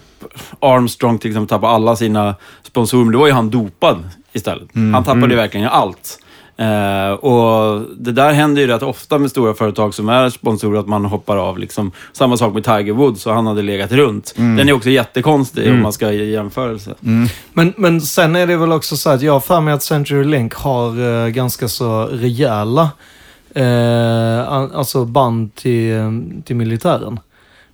Armstrong 0.60 1.18
till 1.18 1.32
exempel 1.32 1.50
tappade 1.50 1.74
alla 1.74 1.96
sina 1.96 2.36
sponsorer, 2.64 3.04
men 3.04 3.14
då 3.14 3.20
var 3.20 3.28
ju 3.28 3.34
han 3.34 3.50
dopad 3.50 4.10
istället. 4.34 4.76
Mm. 4.76 4.94
Han 4.94 5.04
tappade 5.04 5.28
ju 5.30 5.36
verkligen 5.36 5.68
allt. 5.68 6.20
Eh, 6.58 7.12
och 7.12 7.82
Det 7.98 8.12
där 8.12 8.32
händer 8.34 8.62
ju 8.62 8.68
rätt 8.68 8.84
ofta 8.84 9.18
med 9.18 9.30
stora 9.30 9.54
företag 9.54 9.94
som 9.94 10.10
är 10.10 10.30
sponsorer, 10.30 10.80
att 10.80 10.88
man 10.88 11.06
hoppar 11.06 11.38
av. 11.38 11.58
Liksom. 11.58 11.92
Samma 12.14 12.38
sak 12.38 12.54
med 12.54 12.64
Tiger 12.64 12.94
Woods, 12.94 13.26
och 13.26 13.34
han 13.34 13.48
hade 13.48 13.62
legat 13.62 13.92
runt. 13.92 14.34
Mm. 14.38 14.56
Den 14.56 14.70
är 14.70 14.74
också 14.74 14.90
jättekonstig 14.90 15.72
om 15.72 15.82
man 15.82 15.94
ska 15.94 16.12
ge 16.12 16.24
jämförelse. 16.24 16.94
Men, 17.54 17.74
men 17.78 18.02
sen 18.02 18.36
är 18.36 18.48
det 18.48 18.58
väl 18.58 18.72
också 18.72 18.98
så 18.98 19.10
att 19.10 19.22
jag 19.22 19.34
har 19.34 19.40
för 19.40 19.62
mig 19.62 19.74
att 19.74 19.84
CenturyLink 19.84 20.54
har 20.54 21.24
eh, 21.26 21.28
ganska 21.30 21.68
så 21.68 22.04
rejäla 22.06 22.90
eh, 23.56 24.48
an- 24.54 24.72
alltså 24.76 25.06
band 25.06 25.56
till, 25.56 26.02
till 26.46 26.56
militären. 26.56 27.20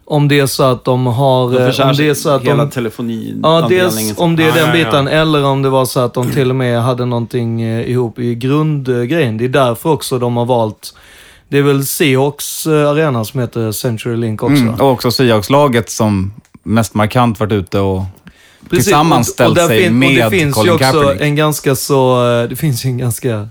Om 0.09 0.27
det 0.27 0.39
är 0.39 0.45
så 0.45 0.63
att 0.63 0.83
de 0.85 1.07
har... 1.07 1.51
De 1.51 1.57
eh, 1.81 1.87
om 1.89 1.95
det 1.95 2.09
är 2.09 2.13
så 2.13 2.29
att 2.29 2.41
hela 2.43 2.63
de, 2.65 2.71
telefoni 2.71 3.39
Ja, 3.43 3.65
dels 3.69 4.13
om 4.17 4.35
det 4.35 4.43
är 4.43 4.47
Ja, 4.47 4.53
den 4.55 4.67
ja, 4.69 4.77
ja. 4.77 4.85
biten 4.85 5.07
eller 5.07 5.43
om 5.45 5.61
det 5.61 5.69
var 5.69 5.85
så 5.85 5.99
att 5.99 6.13
de 6.13 6.31
till 6.31 6.49
och 6.49 6.55
med 6.55 6.81
hade 6.83 7.05
någonting 7.05 7.61
eh, 7.61 7.89
ihop 7.91 8.19
i 8.19 8.35
grundgrejen. 8.35 9.37
Det 9.37 9.45
är 9.45 9.49
därför 9.49 9.89
också 9.89 10.19
de 10.19 10.37
har 10.37 10.45
valt 10.45 10.93
det 11.49 11.57
är 11.57 11.61
väl 11.61 11.85
Seahawks 11.85 12.65
eh, 12.67 12.89
arena 12.89 13.25
som 13.25 13.39
heter 13.39 13.71
CenturyLink 13.71 14.43
också. 14.43 14.55
Mm. 14.63 14.73
Och 14.75 14.91
också 14.91 15.11
Seahawks-laget 15.11 15.89
som 15.89 16.33
mest 16.63 16.93
markant 16.93 17.39
varit 17.39 17.51
ute 17.51 17.79
och 17.79 18.01
Precis, 18.69 18.85
tillsammans 18.85 19.27
och- 19.27 19.31
och 19.31 19.33
ställt 19.33 19.55
där 19.55 19.67
sig 19.67 19.83
fin- 19.83 19.99
med 19.99 20.09
Och 20.25 20.31
det 20.31 20.37
finns 20.39 20.55
Colin 20.55 20.67
ju 20.67 20.73
också 20.75 20.91
Kaepernick. 20.91 21.21
en 21.21 21.35
ganska 21.35 21.75
så, 21.75 22.21
det 22.49 22.55
finns 22.55 22.85
ju 22.85 22.89
en 22.89 22.97
ganska 22.97 23.47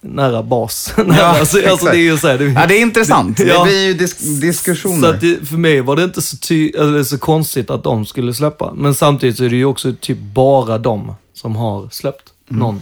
nära 0.00 0.42
bas. 0.42 0.92
nära, 1.06 1.26
alltså, 1.26 1.68
alltså 1.70 1.86
det 1.86 1.96
är 1.96 2.00
ju 2.02 2.18
så 2.18 2.28
här, 2.28 2.38
det, 2.38 2.44
Ja, 2.44 2.66
det 2.66 2.74
är 2.78 2.80
intressant. 2.82 3.38
Ja. 3.46 3.58
Det 3.58 3.64
blir 3.70 3.86
ju 3.86 3.94
dis- 3.94 4.40
diskussioner. 4.40 5.12
så 5.12 5.26
det, 5.26 5.46
för 5.48 5.56
mig 5.56 5.80
var 5.80 5.96
det 5.96 6.04
inte 6.04 6.22
så, 6.22 6.36
ty, 6.36 6.70
eller 6.70 7.02
så 7.04 7.18
konstigt 7.18 7.70
att 7.70 7.84
de 7.84 8.06
skulle 8.06 8.34
släppa. 8.34 8.72
Men 8.74 8.94
samtidigt 8.94 9.36
så 9.36 9.44
är 9.44 9.48
det 9.50 9.56
ju 9.56 9.64
också 9.64 9.92
typ 10.00 10.18
bara 10.18 10.78
de 10.78 11.14
som 11.34 11.56
har 11.56 11.88
släppt 11.92 12.32
Mm. 12.50 12.80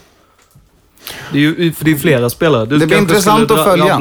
Det 1.32 1.38
är 1.38 1.40
ju 1.42 1.72
för 1.72 1.84
det 1.84 1.90
är 1.90 1.96
flera 1.96 2.30
spelare. 2.30 2.66
Du 2.66 2.78
Det 2.78 2.86
blir 2.86 2.98
intressant 2.98 3.50
att 3.50 3.64
följa. 3.64 3.98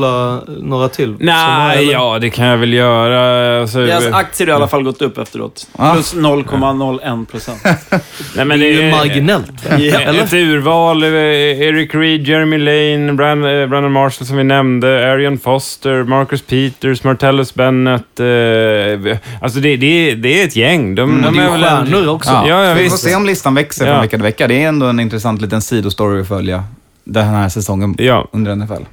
några 0.60 0.90
till. 0.90 1.16
Nej, 1.20 1.92
ja, 1.92 2.20
det 2.22 2.30
kan 2.30 2.46
jag 2.46 2.58
väl 2.58 2.74
göra. 2.74 3.62
Alltså, 3.62 3.80
Deras 3.86 4.06
aktier 4.14 4.48
har 4.48 4.54
i 4.54 4.56
alla 4.56 4.68
fall 4.68 4.84
gått 4.84 5.02
upp 5.02 5.18
efteråt. 5.18 5.68
Plus 5.94 6.14
0,01 6.16 7.26
procent. 7.26 7.60
nej, 8.36 8.46
men 8.46 8.60
Det 8.60 8.66
är 8.68 8.84
ju 8.84 8.92
marginellt. 8.92 9.66
Eller? 9.70 10.24
Ett 10.24 10.34
urval, 10.34 11.04
eh, 11.04 11.10
Eric 11.10 11.96
Reed, 11.96 12.28
Jeremy 12.28 12.58
Lane, 12.58 13.14
Brand, 13.14 13.46
eh, 13.46 13.68
Brandon 13.68 13.92
Marshall 13.92 14.28
som 14.28 14.38
vi 14.38 14.44
nämnde, 14.44 15.12
Arian 15.14 15.38
Foster, 15.40 16.04
Marcus 16.04 16.42
Peters, 16.42 17.04
Martellus 17.04 17.54
Bennett. 17.54 18.20
Eh, 18.20 19.18
alltså 19.42 19.60
det, 19.60 19.78
det, 19.78 20.16
det 20.16 20.42
är 20.42 20.46
ett 20.46 20.56
gäng. 20.56 20.96
De, 20.96 21.22
de 21.22 21.34
det 21.36 21.40
är 21.42 21.46
ju 21.46 21.52
väl 21.52 21.62
stjärnor 21.64 22.08
också. 22.10 22.32
Ja, 22.32 22.46
Ja, 22.50 22.66
ja, 22.66 22.74
vi 22.74 22.84
får 22.90 22.96
visst. 22.96 23.04
se 23.04 23.16
om 23.16 23.26
listan 23.26 23.56
växer 23.56 23.86
Ja. 23.86 23.92
från 23.94 24.02
vecka 24.02 24.18
till 24.18 24.24
vecka. 24.24 24.48
Det 24.48 24.64
är 24.64 24.68
ändå 24.68 24.86
en 24.86 25.00
intressant 25.00 25.42
liten 25.42 25.62
sidostory 25.62 26.22
att 26.22 26.28
följa 26.28 26.64
den 27.04 27.26
här 27.26 27.50
säsongen 27.50 27.96
Ja. 27.98 28.28
under 28.32 28.56
NFL. 28.56 28.84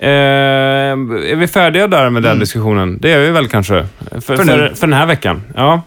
Eh, 0.00 0.85
är 0.92 1.36
vi 1.36 1.46
färdiga 1.46 1.86
där 1.86 2.10
med 2.10 2.22
den 2.22 2.38
diskussionen? 2.38 2.98
Det 3.00 3.12
är 3.12 3.20
vi 3.20 3.30
väl 3.30 3.48
kanske? 3.48 3.86
För, 4.10 4.36
för, 4.36 4.44
nu. 4.44 4.72
för, 4.74 4.86
den 4.86 4.92
här 4.92 5.06
veckan. 5.06 5.42
Ja. 5.54 5.82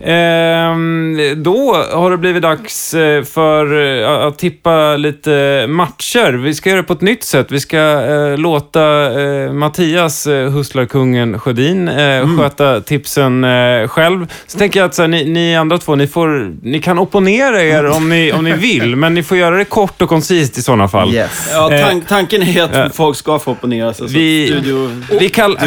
Ehm, 0.00 1.18
då 1.36 1.74
har 1.92 2.10
det 2.10 2.16
blivit 2.16 2.42
dags 2.42 2.94
eh, 2.94 3.22
för 3.22 3.80
eh, 4.02 4.26
att 4.26 4.38
tippa 4.38 4.96
lite 4.96 5.66
matcher. 5.68 6.32
Vi 6.32 6.54
ska 6.54 6.70
göra 6.70 6.80
det 6.82 6.86
på 6.86 6.92
ett 6.92 7.00
nytt 7.00 7.24
sätt. 7.24 7.46
Vi 7.50 7.60
ska 7.60 7.78
eh, 7.78 8.38
låta 8.38 9.20
eh, 9.20 9.52
Mattias, 9.52 10.26
eh, 10.26 10.50
hustlarkungen 10.50 11.38
Sjödin, 11.38 11.88
eh, 11.88 12.38
sköta 12.38 12.80
tipsen 12.80 13.44
eh, 13.44 13.88
själv. 13.88 14.26
Så 14.46 14.58
tänker 14.58 14.80
jag 14.80 14.86
att 14.86 14.94
så 14.94 15.02
här, 15.02 15.08
ni, 15.08 15.24
ni 15.24 15.56
andra 15.56 15.78
två, 15.78 15.94
ni, 15.94 16.06
får, 16.06 16.52
ni 16.62 16.80
kan 16.80 16.98
opponera 16.98 17.62
er 17.62 17.86
om 17.86 18.08
ni, 18.08 18.32
om 18.32 18.44
ni 18.44 18.52
vill, 18.52 18.96
men 19.02 19.14
ni 19.14 19.22
får 19.22 19.36
göra 19.36 19.56
det 19.56 19.64
kort 19.64 20.02
och 20.02 20.08
koncist 20.08 20.58
i 20.58 20.62
sådana 20.62 20.88
fall. 20.88 21.14
Yes. 21.14 21.50
Ja, 21.52 21.68
tank, 21.68 22.08
tanken 22.08 22.42
är 22.42 22.62
att 22.62 22.76
eh, 22.76 22.88
folk 22.88 23.16
ska 23.16 23.38
få 23.38 23.52
opponera 23.52 23.94
sig. 23.94 24.08
så 24.08 24.14
vi-. 24.50 25.16
Vi 25.20 25.28
kall... 25.28 25.58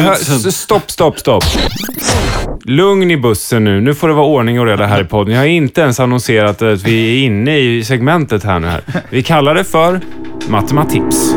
Stopp, 0.52 0.90
stopp, 0.90 1.18
stopp. 1.18 1.44
Lugn 2.64 3.10
i 3.10 3.16
bussen 3.16 3.64
nu. 3.64 3.80
Nu 3.80 3.94
får 3.94 4.08
det 4.08 4.14
vara 4.14 4.26
ordning 4.26 4.60
och 4.60 4.66
reda 4.66 4.86
här 4.86 5.00
i 5.00 5.04
podden. 5.04 5.34
Jag 5.34 5.40
har 5.40 5.46
inte 5.46 5.80
ens 5.80 6.00
annonserat 6.00 6.62
att 6.62 6.82
vi 6.82 7.22
är 7.22 7.24
inne 7.26 7.58
i 7.58 7.84
segmentet 7.84 8.44
här 8.44 8.58
nu. 8.58 8.66
Här. 8.66 8.80
Vi 9.10 9.22
kallar 9.22 9.54
det 9.54 9.64
för 9.64 10.00
Matematips. 10.48 11.34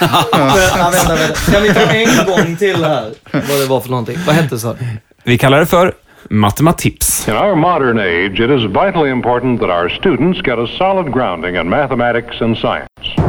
Vänta, 0.00 1.14
vänta. 1.16 1.52
Kan 1.52 1.62
vi 1.62 1.74
ta 1.74 1.80
en 1.80 2.26
gång 2.26 2.56
till 2.56 2.84
här? 2.84 3.10
Vad 3.32 3.60
det 3.60 3.66
var 3.68 3.80
för 3.80 3.90
någonting. 3.90 4.16
Vad 4.26 4.34
hette 4.34 4.56
det? 4.56 4.76
Vi 5.24 5.38
kallar 5.38 5.60
det 5.60 5.66
för 5.66 5.92
Matematips. 6.30 7.28
In 7.28 7.34
our 7.34 7.54
modern 7.54 7.98
age, 7.98 8.40
it 8.40 8.50
is 8.50 8.64
vitally 8.64 9.10
important 9.10 9.60
that 9.60 9.70
our 9.70 9.88
students 9.88 10.40
get 10.46 10.58
a 10.58 10.66
solid 10.78 11.12
grounding 11.12 11.56
in 11.56 11.68
mathematics 11.68 12.42
and 12.42 12.56
science. 12.56 13.19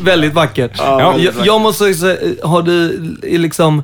Väldigt 0.00 0.34
vackert. 0.34 0.72
Ja. 0.78 1.18
jag, 1.18 1.34
jag 1.44 1.60
måste 1.60 1.94
säga, 1.94 2.12
eh, 2.20 2.48
har 2.48 2.62
du 2.62 3.00
i 3.22 3.38
liksom, 3.38 3.82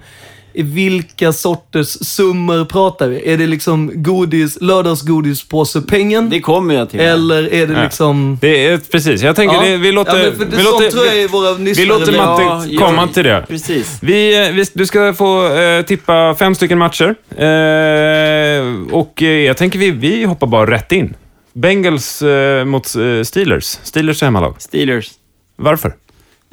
i 0.55 0.63
vilka 0.63 1.33
sorters 1.33 1.89
summor 1.89 2.65
pratar 2.65 3.09
vi? 3.09 3.33
Är 3.33 3.39
det 3.39 3.47
liksom 3.47 3.91
godis, 3.95 4.59
lördagsgodispåsepengen? 4.61 6.31
Det 6.31 6.41
kommer 6.41 6.75
jag 6.75 6.91
till. 6.91 7.01
Eller 7.01 7.55
är 7.55 7.67
det 7.67 7.75
Ja. 7.75 7.83
liksom... 7.83 8.39
Det 8.41 8.67
är 8.67 8.79
precis. 8.79 9.23
Jag 9.23 9.37
tänker, 9.37 9.61
det, 9.63 9.77
vi 9.77 9.93
låter... 9.93 10.19
ja, 10.19 10.31
det, 10.39 10.57
vi 10.57 10.63
låter, 10.63 10.91
tror 10.91 11.07
jag 11.07 11.17
är 11.17 11.29
våra 11.29 11.55
vi 11.55 11.65
lyssnare 11.65 11.87
låter. 11.99 12.17
Matte 12.17 12.43
Ja, 12.43 12.65
ja, 12.69 12.87
komma 12.87 13.07
till 13.09 13.25
det. 13.25 13.45
Precis. 13.49 13.99
Vi, 14.03 14.47
eh, 14.47 14.53
vi, 14.53 14.65
du 14.73 14.87
ska 14.87 15.15
få 15.15 15.47
eh, 15.55 15.83
tippa 15.85 16.35
fem 16.39 16.55
stycken 16.55 16.79
matcher. 16.79 17.15
Eh, 17.31 18.95
och 18.95 19.23
eh, 19.23 19.29
jag 19.29 19.57
tänker 19.57 19.79
vi, 19.79 19.91
vi 19.91 20.25
hoppar 20.25 20.47
bara 20.47 20.71
rätt 20.71 20.93
in. 20.93 21.15
Bengals 21.53 22.23
eh, 22.23 22.65
mot 22.65 22.95
eh, 22.97 23.23
Steelers. 23.25 23.65
Steelers 23.83 24.23
är 24.23 24.27
hemmalag. 24.27 24.55
Steelers. 24.59 25.11
Varför? 25.57 25.95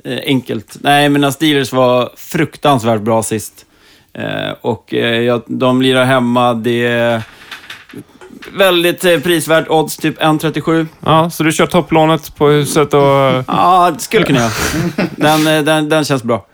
Eh, 0.04 0.20
enkelt. 0.26 0.78
Nej, 0.82 1.10
men 1.10 1.34
Steelers 1.34 1.74
var 1.74 2.10
fruktansvärt 2.16 3.02
bra 3.02 3.24
sist. 3.24 3.66
Eh, 4.14 4.52
och 4.62 4.94
eh, 4.94 5.22
ja, 5.22 5.42
de 5.48 5.82
lirar 5.82 6.06
hemma. 6.06 6.54
Det 6.54 6.86
är 6.88 7.22
väldigt 8.58 9.02
prisvärt 9.02 9.70
odds, 9.70 9.98
typ 9.98 10.22
1,37. 10.22 10.88
Ja, 11.06 11.30
så 11.30 11.44
du 11.44 11.52
kör 11.52 11.66
topplånet 11.66 12.36
på 12.36 12.48
huset 12.48 12.94
och 12.94 13.02
Ja, 13.48 13.92
det 13.94 14.00
skulle 14.00 14.26
kunna 14.26 14.40
göra. 14.40 14.52
Den, 15.16 15.66
den, 15.66 15.90
den 15.90 16.06
känns 16.06 16.24
bra. 16.24 16.46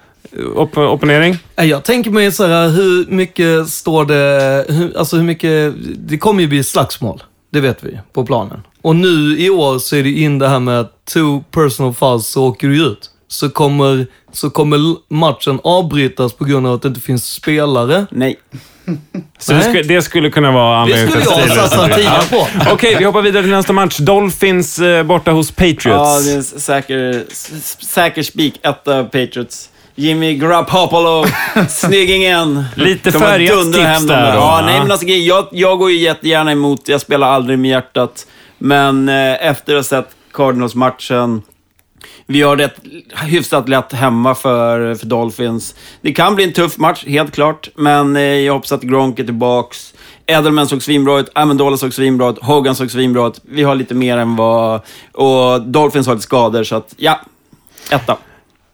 op 0.56 0.78
opponering? 0.78 1.38
Jag 1.56 1.84
tänker 1.84 2.12
mig 2.12 2.32
så 2.32 2.48
här, 2.48 2.70
hur 2.70 3.06
mycket 3.08 3.70
står 3.70 4.06
det, 4.06 4.66
hur, 4.70 4.98
alltså 4.98 5.16
hur 5.18 5.24
mycket, 5.24 5.74
det 5.96 6.18
kommer 6.18 6.42
ju 6.42 6.48
bli 6.48 6.64
slagsmål. 6.64 7.24
Det 7.52 7.60
vet 7.60 7.84
vi 7.84 8.00
på 8.14 8.26
planen. 8.26 8.64
Och 8.86 8.96
nu 8.96 9.40
i 9.40 9.50
år 9.50 9.80
så 9.80 9.96
är 9.96 10.04
det 10.04 10.12
in 10.12 10.40
det 10.40 10.48
här 10.48 10.60
med 10.60 10.88
two 11.14 11.44
personal 11.52 11.94
fouls 11.94 12.28
så 12.28 12.44
åker 12.46 12.68
du 12.68 12.86
ut. 12.86 13.10
Så 13.28 13.50
kommer, 13.50 14.08
så 14.32 14.50
kommer 14.50 14.80
matchen 15.14 15.60
avbrytas 15.64 16.34
på 16.34 16.46
grund 16.46 16.68
av 16.68 16.74
att 16.74 16.82
det 16.82 16.88
inte 16.88 17.02
finns 17.02 17.30
spelare. 17.30 18.06
Nej. 18.12 18.36
Så 19.40 19.54
det, 19.54 19.62
skulle, 19.62 19.84
det 19.84 20.02
skulle 20.02 20.30
kunna 20.30 20.52
vara 20.52 20.76
Det 20.76 20.82
anledningen 20.82 21.10
skulle 21.10 21.26
till 21.26 21.50
jag 21.50 21.70
Steelers. 21.70 21.72
satsa 21.72 22.28
tio 22.30 22.38
på. 22.40 22.72
Okej, 22.74 22.96
vi 23.00 23.06
hoppar 23.06 23.22
vidare 23.22 23.44
till 23.44 23.52
nästa 23.52 23.74
match. 23.74 23.98
Dolphins 23.98 24.80
eh, 24.80 25.04
borta 25.04 25.32
hos 25.32 25.52
Patriots. 25.52 25.86
Ja, 25.86 26.20
det 26.26 26.32
är 26.32 26.38
en 26.38 26.44
säker, 26.44 27.24
säker 27.86 28.24
spik. 28.24 28.60
Etta 28.64 29.04
Patriots. 29.04 29.70
Jimmy 29.96 30.36
Garoppolo, 30.36 31.26
snyggingen. 31.70 32.64
Lite 32.76 33.12
färgat 33.12 33.74
tips 33.74 34.08
där 34.08 34.34
då, 34.34 34.40
Ja, 34.40 34.64
nej, 34.66 34.80
men 34.80 34.92
alltså, 34.92 35.08
jag, 35.08 35.48
jag 35.52 35.80
går 35.80 35.92
ju 35.92 35.98
jättegärna 35.98 36.52
emot, 36.52 36.82
jag 36.86 37.02
spelar 37.02 37.28
aldrig 37.28 37.60
med 37.60 37.72
hjärtat. 37.72 38.26
Men 38.58 39.10
eh, 39.10 39.48
efter 39.48 39.76
att 39.76 39.80
ha 39.80 39.84
sett 39.84 40.16
Cardinals-matchen, 40.32 41.42
vi 42.26 42.42
har 42.42 42.58
rätt 42.58 42.76
hyfsat 43.26 43.70
lätt 43.70 43.94
hemma 43.94 44.36
för, 44.36 44.96
för 44.96 45.06
Dolphins. 45.06 45.76
Det 46.02 46.14
kan 46.14 46.36
bli 46.36 46.44
en 46.44 46.54
tuff 46.54 46.78
match, 46.78 47.06
helt 47.08 47.34
klart. 47.34 47.70
Men 47.76 48.16
eh, 48.16 48.22
jag 48.22 48.54
hoppas 48.54 48.72
att 48.72 48.82
Gronk 48.82 49.20
är 49.20 49.24
tillbaks. 49.24 49.94
Edelman 50.26 50.68
såg 50.68 50.84
svinbra 50.84 51.20
ut, 51.20 51.30
Amendola 51.36 51.78
såg 51.78 51.94
svinbra 51.94 52.30
ut, 52.30 52.38
Hogan 52.42 52.76
såg 52.76 52.92
svinbra 52.92 53.28
ut. 53.28 53.42
Vi 53.44 53.64
har 53.64 53.76
lite 53.76 53.94
mer 53.94 54.18
än 54.18 54.36
vad... 54.36 54.82
Och 55.12 55.62
Dolphins 55.62 56.08
har 56.08 56.14
lite 56.14 56.24
skador, 56.24 56.64
så 56.64 56.76
att 56.76 56.94
ja. 56.98 57.22
Etta. 57.92 58.18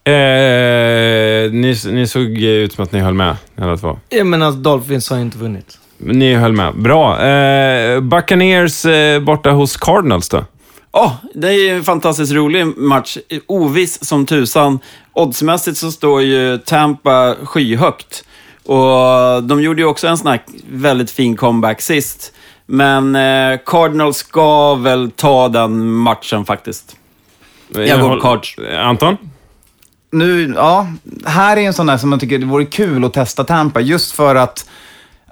Eh, 0.04 1.52
ni, 1.52 1.76
ni 1.92 2.08
såg 2.08 2.24
ut 2.38 2.74
som 2.74 2.84
att 2.84 2.92
ni 2.92 3.00
höll 3.00 3.14
med, 3.14 3.36
alla 3.58 3.78
två. 3.78 4.00
Jag 4.10 4.28
menar, 4.28 4.52
Dolphins 4.52 5.10
har 5.10 5.18
inte 5.18 5.38
vunnit. 5.38 5.78
Ni 6.04 6.36
höll 6.36 6.54
med. 6.54 6.76
Bra. 6.76 7.22
Eh, 7.26 8.00
Buccaneers 8.00 8.86
eh, 8.86 9.20
borta 9.20 9.52
hos 9.52 9.78
Cardinals 9.78 10.30
då? 10.30 10.46
Ja, 10.92 11.18
det 11.36 11.48
är 11.48 11.52
ju 11.52 11.70
en 11.70 11.84
fantastiskt 11.84 12.32
rolig 12.34 12.66
match. 12.78 13.18
Oviss 13.48 14.06
som 14.06 14.26
tusan. 14.26 14.80
Oddsmässigt 15.14 15.78
så 15.78 15.92
står 15.92 16.22
ju 16.22 16.58
Tampa 16.58 17.36
skyhögt. 17.44 18.24
Och 18.66 19.44
de 19.44 19.62
gjorde 19.62 19.82
ju 19.82 19.88
också 19.88 20.08
en 20.08 20.18
sån 20.18 20.28
här 20.28 20.42
väldigt 20.72 21.12
fin 21.12 21.36
comeback 21.36 21.82
sist. 21.82 22.34
Men 22.66 23.16
eh, 23.16 23.60
Cardinals 23.66 24.18
ska 24.18 24.76
väl 24.76 25.12
ta 25.12 25.48
den 25.50 25.92
matchen 25.92 26.46
faktiskt. 26.46 26.96
Jag 27.76 28.00
går 28.02 28.10
håll- 28.10 28.22
Cards. 28.22 28.56
Anton? 28.80 29.18
Nu, 30.12 30.54
ja, 30.56 30.88
här 31.26 31.58
är 31.58 31.62
en 31.62 31.74
sån 31.74 31.86
där 31.86 31.98
som 31.98 32.12
jag 32.12 32.22
tycker 32.22 32.38
det 32.40 32.46
vore 32.46 32.66
kul 32.66 33.06
att 33.06 33.14
testa 33.14 33.44
Tampa, 33.44 33.80
just 33.82 34.12
för 34.12 34.36
att 34.36 34.70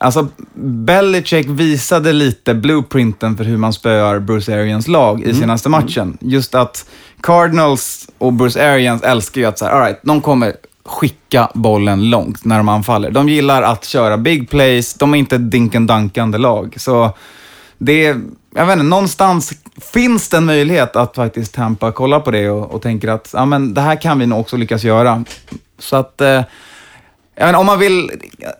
Alltså, 0.02 0.28
Belichick 0.54 1.48
visade 1.48 2.14
lite 2.14 2.54
blueprinten 2.54 3.38
för 3.38 3.44
hur 3.44 3.58
man 3.58 3.74
spöar 3.74 4.20
Bruce 4.20 4.54
Arians 4.54 4.88
lag 4.88 5.24
i 5.24 5.34
senaste 5.34 5.70
matchen. 5.70 6.18
Just 6.22 6.56
att 6.56 6.86
Cardinals 7.22 8.10
och 8.18 8.34
Bruce 8.34 8.74
Arians 8.74 9.04
älskar 9.04 9.42
ju 9.42 9.48
att 9.48 9.60
så 9.60 9.66
här, 9.66 9.72
all 9.72 9.82
right, 9.82 10.00
de 10.04 10.22
kommer 10.22 10.54
skicka 10.86 11.50
bollen 11.54 12.10
långt 12.10 12.46
när 12.46 12.58
de 12.58 12.70
anfaller. 12.70 13.12
De 13.12 13.30
gillar 13.30 13.62
att 13.62 13.86
köra 13.86 14.18
big 14.18 14.50
plays, 14.50 14.94
de 14.94 15.14
är 15.14 15.18
inte 15.18 15.36
ett 15.36 15.52
dinken-dankande 15.52 16.38
lag. 16.38 16.76
Så 16.78 17.12
det 17.78 18.06
är, 18.06 18.22
jag 18.56 18.66
vet 18.66 18.74
inte, 18.74 18.84
någonstans 18.84 19.54
finns 19.94 20.30
det 20.30 20.38
en 20.38 20.46
möjlighet 20.46 20.96
att 20.96 21.16
faktiskt 21.16 21.54
Tampa 21.54 21.92
kollar 21.92 22.20
på 22.20 22.32
det 22.32 22.50
och, 22.50 22.72
och 22.72 22.82
tänker 22.82 23.08
att 23.08 23.30
ja, 23.34 23.46
men 23.46 23.74
det 23.74 23.82
här 23.82 23.96
kan 24.02 24.20
vi 24.20 24.26
nog 24.26 24.40
också 24.40 24.58
lyckas 24.58 24.84
göra. 24.84 25.24
Så 25.80 25.96
att, 25.96 26.22
eh, 26.22 26.42
inte, 27.48 27.58
om 27.58 27.66
man 27.66 27.80
vill 27.80 28.12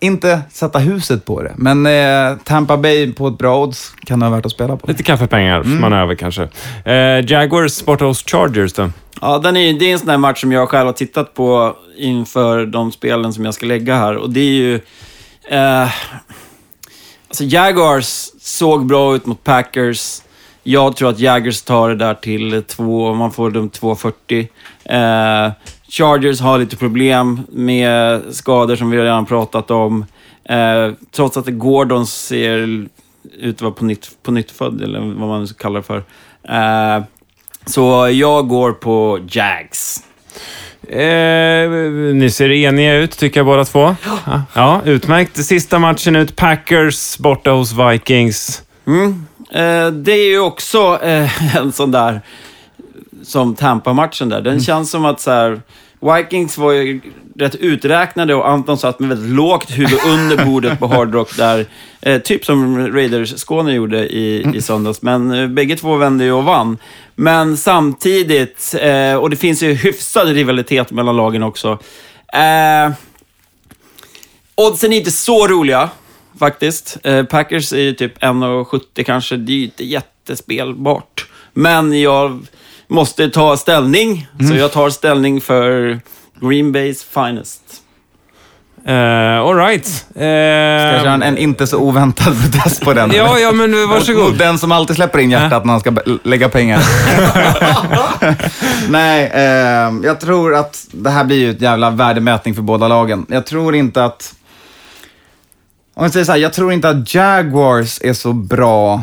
inte 0.02 0.42
sätta 0.52 0.80
huset 0.80 1.26
på 1.26 1.42
det, 1.44 1.54
men 1.58 1.86
eh, 1.86 2.38
Tampa 2.44 2.78
Bay 2.78 3.14
på 3.14 3.28
ett 3.28 3.38
bra 3.38 3.64
odds 3.64 3.94
kan 4.06 4.20
det 4.20 4.26
vara 4.26 4.36
värt 4.36 4.46
att 4.46 4.52
spela 4.52 4.78
på. 4.78 4.88
Lite 4.88 5.04
kaffepengar, 5.04 5.64
manöver 5.64 6.16
kanske. 6.16 6.50
Eh, 6.86 7.32
Jaguars 7.32 7.86
borta 7.86 8.06
hos 8.06 8.24
Chargers 8.24 8.74
då? 8.74 8.90
Ja, 9.22 9.38
den 9.38 9.58
är, 9.58 9.74
det 9.74 9.86
är 9.86 9.94
en 9.94 10.00
sån 10.00 10.08
där 10.08 10.18
match 10.18 10.42
som 10.42 10.52
jag 10.52 10.70
själv 10.70 10.86
har 10.86 10.94
tittat 10.94 11.34
på 11.34 11.76
inför 11.98 12.66
de 12.66 12.92
spelen 12.92 13.34
som 13.34 13.46
jag 13.46 13.54
ska 13.54 13.66
lägga 13.66 13.96
här. 13.96 14.16
Och 14.16 14.30
det 14.30 14.40
är 14.40 14.54
ju... 14.54 14.76
Eh, 15.50 15.88
alltså 17.28 17.44
Jaguars 17.44 18.28
såg 18.42 18.86
bra 18.86 19.16
ut 19.16 19.26
mot 19.26 19.44
Packers. 19.44 20.22
Jag 20.64 20.96
tror 20.96 21.10
att 21.10 21.20
Jaguars 21.20 21.62
tar 21.62 21.90
det 21.90 21.96
där 21.96 22.14
till 22.14 22.64
två, 22.68 23.14
man 23.14 23.32
får 23.32 23.52
dem 23.52 23.70
2,40. 23.70 24.48
Eh, 24.86 25.52
Chargers 25.90 26.42
har 26.42 26.60
lite 26.60 26.78
problem 26.78 27.42
med 27.52 28.22
skador 28.32 28.76
som 28.76 28.90
vi 28.90 28.98
redan 28.98 29.26
pratat 29.26 29.72
om. 29.72 30.06
Eh, 30.44 30.92
trots 31.12 31.38
att 31.38 31.48
Gordon 31.48 32.08
ser 32.08 32.88
ut 33.40 33.56
att 33.56 33.62
vara 33.62 33.72
på 33.72 33.86
nytt, 33.86 34.10
på 34.24 34.32
nytt 34.32 34.52
född, 34.52 34.82
eller 34.82 35.00
vad 35.00 35.30
man 35.30 35.42
nu 35.42 35.48
ska 35.48 35.58
kalla 35.58 35.80
det 35.80 35.86
för. 35.86 36.04
Eh, 36.50 37.04
så 37.66 38.10
jag 38.12 38.48
går 38.48 38.72
på 38.72 39.20
Jags. 39.28 40.04
Eh, 40.88 41.70
ni 42.14 42.30
ser 42.34 42.52
eniga 42.52 42.94
ut, 42.94 43.18
tycker 43.18 43.40
jag 43.40 43.46
båda 43.46 43.66
två. 43.66 43.96
Ja. 44.26 44.44
ja, 44.54 44.82
utmärkt. 44.86 45.46
Sista 45.46 45.80
matchen 45.80 46.16
ut, 46.16 46.36
Packers 46.36 47.18
borta 47.18 47.52
hos 47.52 47.74
Vikings. 47.74 48.64
Mm. 48.88 49.26
Eh, 49.52 49.88
det 49.88 50.12
är 50.12 50.30
ju 50.30 50.40
också 50.40 51.00
eh, 51.04 51.56
en 51.58 51.72
sån 51.72 51.92
där, 51.92 52.22
som 53.30 53.56
Tampa-matchen 53.56 54.30
där. 54.30 54.42
Den 54.42 54.60
känns 54.60 54.92
som 54.92 55.06
att 55.06 55.20
så 55.20 55.32
här, 55.32 55.62
Vikings 56.00 56.58
var 56.58 56.72
ju 56.72 57.02
rätt 57.36 57.56
uträknade 57.56 58.36
och 58.36 58.50
Anton 58.50 58.78
satt 58.78 59.00
med 59.00 59.10
väldigt 59.10 59.32
lågt 59.32 59.72
huvud 59.78 60.00
under 60.08 60.46
bordet 60.46 60.80
på 60.80 60.88
Hard 60.88 61.14
Rock 61.14 61.38
där. 61.38 61.66
Eh, 62.02 62.22
typ 62.22 62.46
som 62.46 62.88
Raiders-Skåne 62.88 63.74
gjorde 63.74 64.08
i, 64.08 64.52
i 64.56 64.62
söndags. 64.62 65.02
Men 65.02 65.32
eh, 65.32 65.48
bägge 65.48 65.76
två 65.76 65.96
vände 65.96 66.24
ju 66.24 66.32
och 66.32 66.44
vann. 66.44 66.78
Men 67.16 67.58
samtidigt, 67.58 68.76
eh, 68.82 69.16
och 69.16 69.30
det 69.30 69.36
finns 69.36 69.64
ju 69.64 69.74
hyfsad 69.74 70.28
rivalitet 70.28 70.92
mellan 70.92 71.16
lagen 71.18 71.44
också. 71.44 71.80
Eh, 72.34 72.92
Oddsen 74.56 74.94
är 74.94 74.98
inte 74.98 75.12
så 75.12 75.48
roliga, 75.48 75.90
faktiskt. 76.40 76.98
Eh, 77.04 77.24
Packers 77.24 77.74
är 77.74 77.82
ju 77.82 77.94
typ 77.94 78.24
1,70 78.24 79.04
kanske. 79.04 79.38
Det 79.38 79.52
är 79.52 79.56
ju 79.56 79.64
inte 79.64 79.86
jättespelbart. 79.86 81.28
Men 81.54 82.02
jag 82.02 82.48
måste 82.90 83.30
ta 83.30 83.58
ställning, 83.58 84.28
så 84.50 84.56
jag 84.56 84.72
tar 84.72 84.90
ställning 84.90 85.42
för 85.42 86.00
Green 86.42 86.72
Bays 86.72 87.04
finest. 87.04 87.62
Eh, 88.86 89.40
all 89.40 89.56
right. 89.56 89.86
Ska 89.88 90.24
jag 90.26 90.96
Eh, 90.96 91.02
köra 91.02 91.14
en, 91.14 91.24
en 91.24 91.38
inte 91.38 91.68
så 91.68 91.78
oväntad 91.78 92.34
protest 92.42 92.82
på 92.82 92.94
den? 92.94 93.12
ja, 93.16 93.40
ja, 93.40 93.52
men 93.52 93.72
Mot 93.72 93.90
varsågod. 93.90 94.38
den 94.38 94.60
som 94.60 94.72
alltid 94.72 94.96
släpper 94.96 95.20
in 95.20 95.32
hjärtat 95.32 95.66
när 95.66 95.72
han 95.74 95.80
ska 95.80 95.94
lägga 96.24 96.50
pengar. 96.50 96.84
Nej, 98.90 99.32
eh, 99.34 99.94
jag 100.04 100.20
tror 100.20 100.56
att 100.56 100.88
det 100.92 101.10
här 101.10 101.24
blir 101.24 101.38
ju 101.38 101.50
ett 101.52 101.62
jävla 101.62 101.90
värdemätning 101.90 102.56
för 102.56 102.62
båda 102.62 102.88
lagen. 102.88 103.26
Jag 103.30 103.46
tror 103.46 103.76
inte 103.76 104.06
att... 104.06 104.34
Om 105.96 106.04
jag 106.04 106.12
säger 106.14 106.26
så 106.26 106.32
här, 106.32 106.40
jag 106.40 106.54
tror 106.54 106.74
inte 106.74 106.90
att 106.90 107.14
Jaguars 107.14 108.00
är 108.02 108.14
så 108.14 108.34
bra 108.34 109.02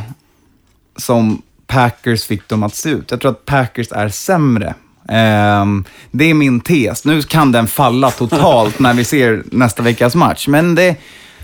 som 0.97 1.43
Packers 1.67 2.25
fick 2.25 2.49
dem 2.49 2.63
att 2.63 2.75
se 2.75 2.91
ut. 2.91 3.11
Jag 3.11 3.21
tror 3.21 3.31
att 3.31 3.45
Packers 3.45 3.93
är 3.93 4.09
sämre. 4.09 4.75
Um, 5.09 5.85
det 6.11 6.31
är 6.31 6.35
min 6.35 6.61
tes. 6.61 7.05
Nu 7.05 7.23
kan 7.23 7.53
den 7.53 7.67
falla 7.67 8.11
totalt 8.11 8.79
när 8.79 8.95
vi 8.95 9.05
ser 9.05 9.43
nästa 9.53 9.83
veckas 9.83 10.15
match, 10.15 10.49
men 10.49 10.75
det... 10.75 10.97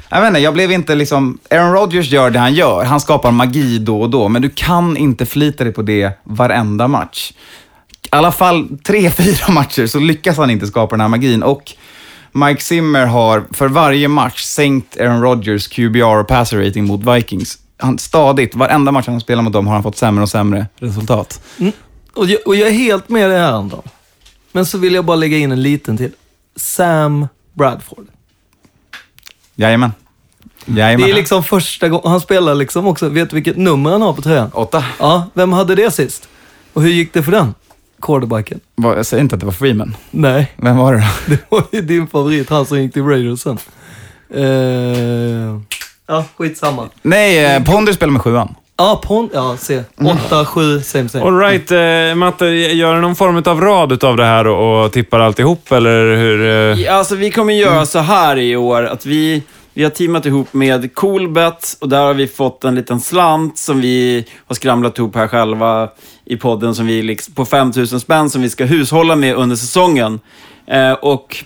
Jag 0.08 0.20
vet 0.20 0.28
inte, 0.28 0.40
jag 0.40 0.54
blev 0.54 0.72
inte 0.72 0.94
liksom... 0.94 1.38
Aaron 1.50 1.72
Rodgers 1.72 2.10
gör 2.10 2.30
det 2.30 2.38
han 2.38 2.54
gör. 2.54 2.84
Han 2.84 3.00
skapar 3.00 3.30
magi 3.30 3.78
då 3.78 4.00
och 4.00 4.10
då, 4.10 4.28
men 4.28 4.42
du 4.42 4.50
kan 4.50 4.96
inte 4.96 5.26
förlita 5.26 5.64
dig 5.64 5.72
på 5.72 5.82
det 5.82 6.12
varenda 6.24 6.88
match. 6.88 7.32
I 8.02 8.08
alla 8.10 8.32
fall 8.32 8.78
tre, 8.84 9.10
fyra 9.16 9.52
matcher 9.52 9.86
så 9.86 9.98
lyckas 9.98 10.36
han 10.36 10.50
inte 10.50 10.66
skapa 10.66 10.90
den 10.90 11.00
här 11.00 11.08
magin. 11.08 11.42
Och 11.42 11.72
Mike 12.32 12.60
Zimmer 12.60 13.06
har 13.06 13.44
för 13.50 13.68
varje 13.68 14.08
match 14.08 14.42
sänkt 14.42 15.00
Aaron 15.00 15.22
Rodgers 15.22 15.68
QBR 15.68 16.20
och 16.20 16.28
passer 16.28 16.64
rating 16.64 16.84
mot 16.84 17.16
Vikings. 17.16 17.58
Han, 17.82 17.98
stadigt, 17.98 18.54
varenda 18.54 18.92
match 18.92 19.06
han 19.06 19.20
spelar 19.20 19.42
mot 19.42 19.52
dem 19.52 19.66
har 19.66 19.74
han 19.74 19.82
fått 19.82 19.96
sämre 19.96 20.22
och 20.22 20.28
sämre 20.28 20.66
resultat. 20.76 21.42
Och 22.14 22.26
jag, 22.26 22.38
och 22.46 22.56
jag 22.56 22.68
är 22.68 22.72
helt 22.72 23.08
med 23.08 23.30
dig 23.30 23.38
här, 23.38 23.52
Anton. 23.52 23.82
Men 24.52 24.66
så 24.66 24.78
vill 24.78 24.94
jag 24.94 25.04
bara 25.04 25.16
lägga 25.16 25.36
in 25.38 25.52
en 25.52 25.62
liten 25.62 25.96
till. 25.96 26.12
Sam 26.56 27.28
Bradford. 27.52 28.06
Jajamän. 29.54 29.92
Jajamän. 30.66 31.06
Det 31.06 31.12
är 31.12 31.16
liksom 31.16 31.44
första 31.44 31.88
gången, 31.88 32.10
han 32.10 32.20
spelar 32.20 32.54
liksom 32.54 32.86
också, 32.86 33.08
vet 33.08 33.30
du 33.30 33.34
vilket 33.34 33.56
nummer 33.56 33.90
han 33.90 34.02
har 34.02 34.12
på 34.12 34.22
tröjan? 34.22 34.50
Åtta. 34.52 34.84
Ja, 34.98 35.30
vem 35.34 35.52
hade 35.52 35.74
det 35.74 35.90
sist? 35.90 36.28
Och 36.72 36.82
hur 36.82 36.90
gick 36.90 37.12
det 37.12 37.22
för 37.22 37.32
den? 37.32 37.54
Quarterbacken? 38.02 38.60
Jag 38.74 39.06
säger 39.06 39.20
inte 39.20 39.34
att 39.34 39.40
det 39.40 39.46
var 39.46 39.52
Freeman. 39.52 39.96
Nej, 40.10 40.52
Vem 40.56 40.76
var 40.76 40.94
det 40.94 40.98
då? 40.98 41.06
det 41.26 41.38
var 41.48 41.64
ju 41.72 41.80
din 41.80 42.06
favorit, 42.06 42.50
han 42.50 42.66
som 42.66 42.82
gick 42.82 42.92
till 42.92 43.02
Raiders 43.04 43.40
sen. 43.40 43.58
ja, 46.12 46.24
skitsamma. 46.36 46.88
Nej, 47.02 47.44
eh, 47.44 47.64
Ponder 47.64 47.92
spelar 47.92 48.12
med 48.12 48.22
sjuan. 48.22 48.54
Ja, 48.76 49.00
pon, 49.04 49.28
ja, 49.32 49.56
se. 49.56 49.82
Åtta, 50.00 50.44
sju, 50.44 50.80
same 50.80 51.08
same. 51.08 51.24
All 51.24 51.38
right, 51.38 51.70
eh, 51.70 52.14
Matte, 52.14 52.46
gör 52.46 52.94
du 52.94 53.00
någon 53.00 53.16
form 53.16 53.42
av 53.46 53.60
rad 53.60 53.92
utav 53.92 54.16
det 54.16 54.24
här 54.24 54.46
och, 54.46 54.84
och 54.84 54.92
tippar 54.92 55.20
alltihop, 55.20 55.72
eller 55.72 56.16
hur? 56.16 56.40
Eh? 56.46 56.80
Ja, 56.80 56.92
Alltså 56.92 57.16
vi 57.16 57.30
kommer 57.30 57.52
göra 57.52 57.86
så 57.86 57.98
här 57.98 58.38
i 58.38 58.56
år, 58.56 58.82
att 58.82 59.06
vi, 59.06 59.42
vi 59.74 59.82
har 59.82 59.90
teamat 59.90 60.26
ihop 60.26 60.52
med 60.52 60.94
Coolbet 60.94 61.76
och 61.80 61.88
där 61.88 62.00
har 62.00 62.14
vi 62.14 62.26
fått 62.26 62.64
en 62.64 62.74
liten 62.74 63.00
slant 63.00 63.58
som 63.58 63.80
vi 63.80 64.26
har 64.46 64.54
skramlat 64.54 64.98
ihop 64.98 65.16
här 65.16 65.28
själva 65.28 65.88
i 66.24 66.36
podden 66.36 66.74
som 66.74 66.86
vi 66.86 67.02
liksom, 67.02 67.34
på 67.34 67.44
5000 67.44 68.00
spänn 68.00 68.30
som 68.30 68.42
vi 68.42 68.50
ska 68.50 68.64
hushålla 68.64 69.16
med 69.16 69.34
under 69.36 69.56
säsongen. 69.56 70.20
Eh, 70.66 70.92
och 70.92 71.44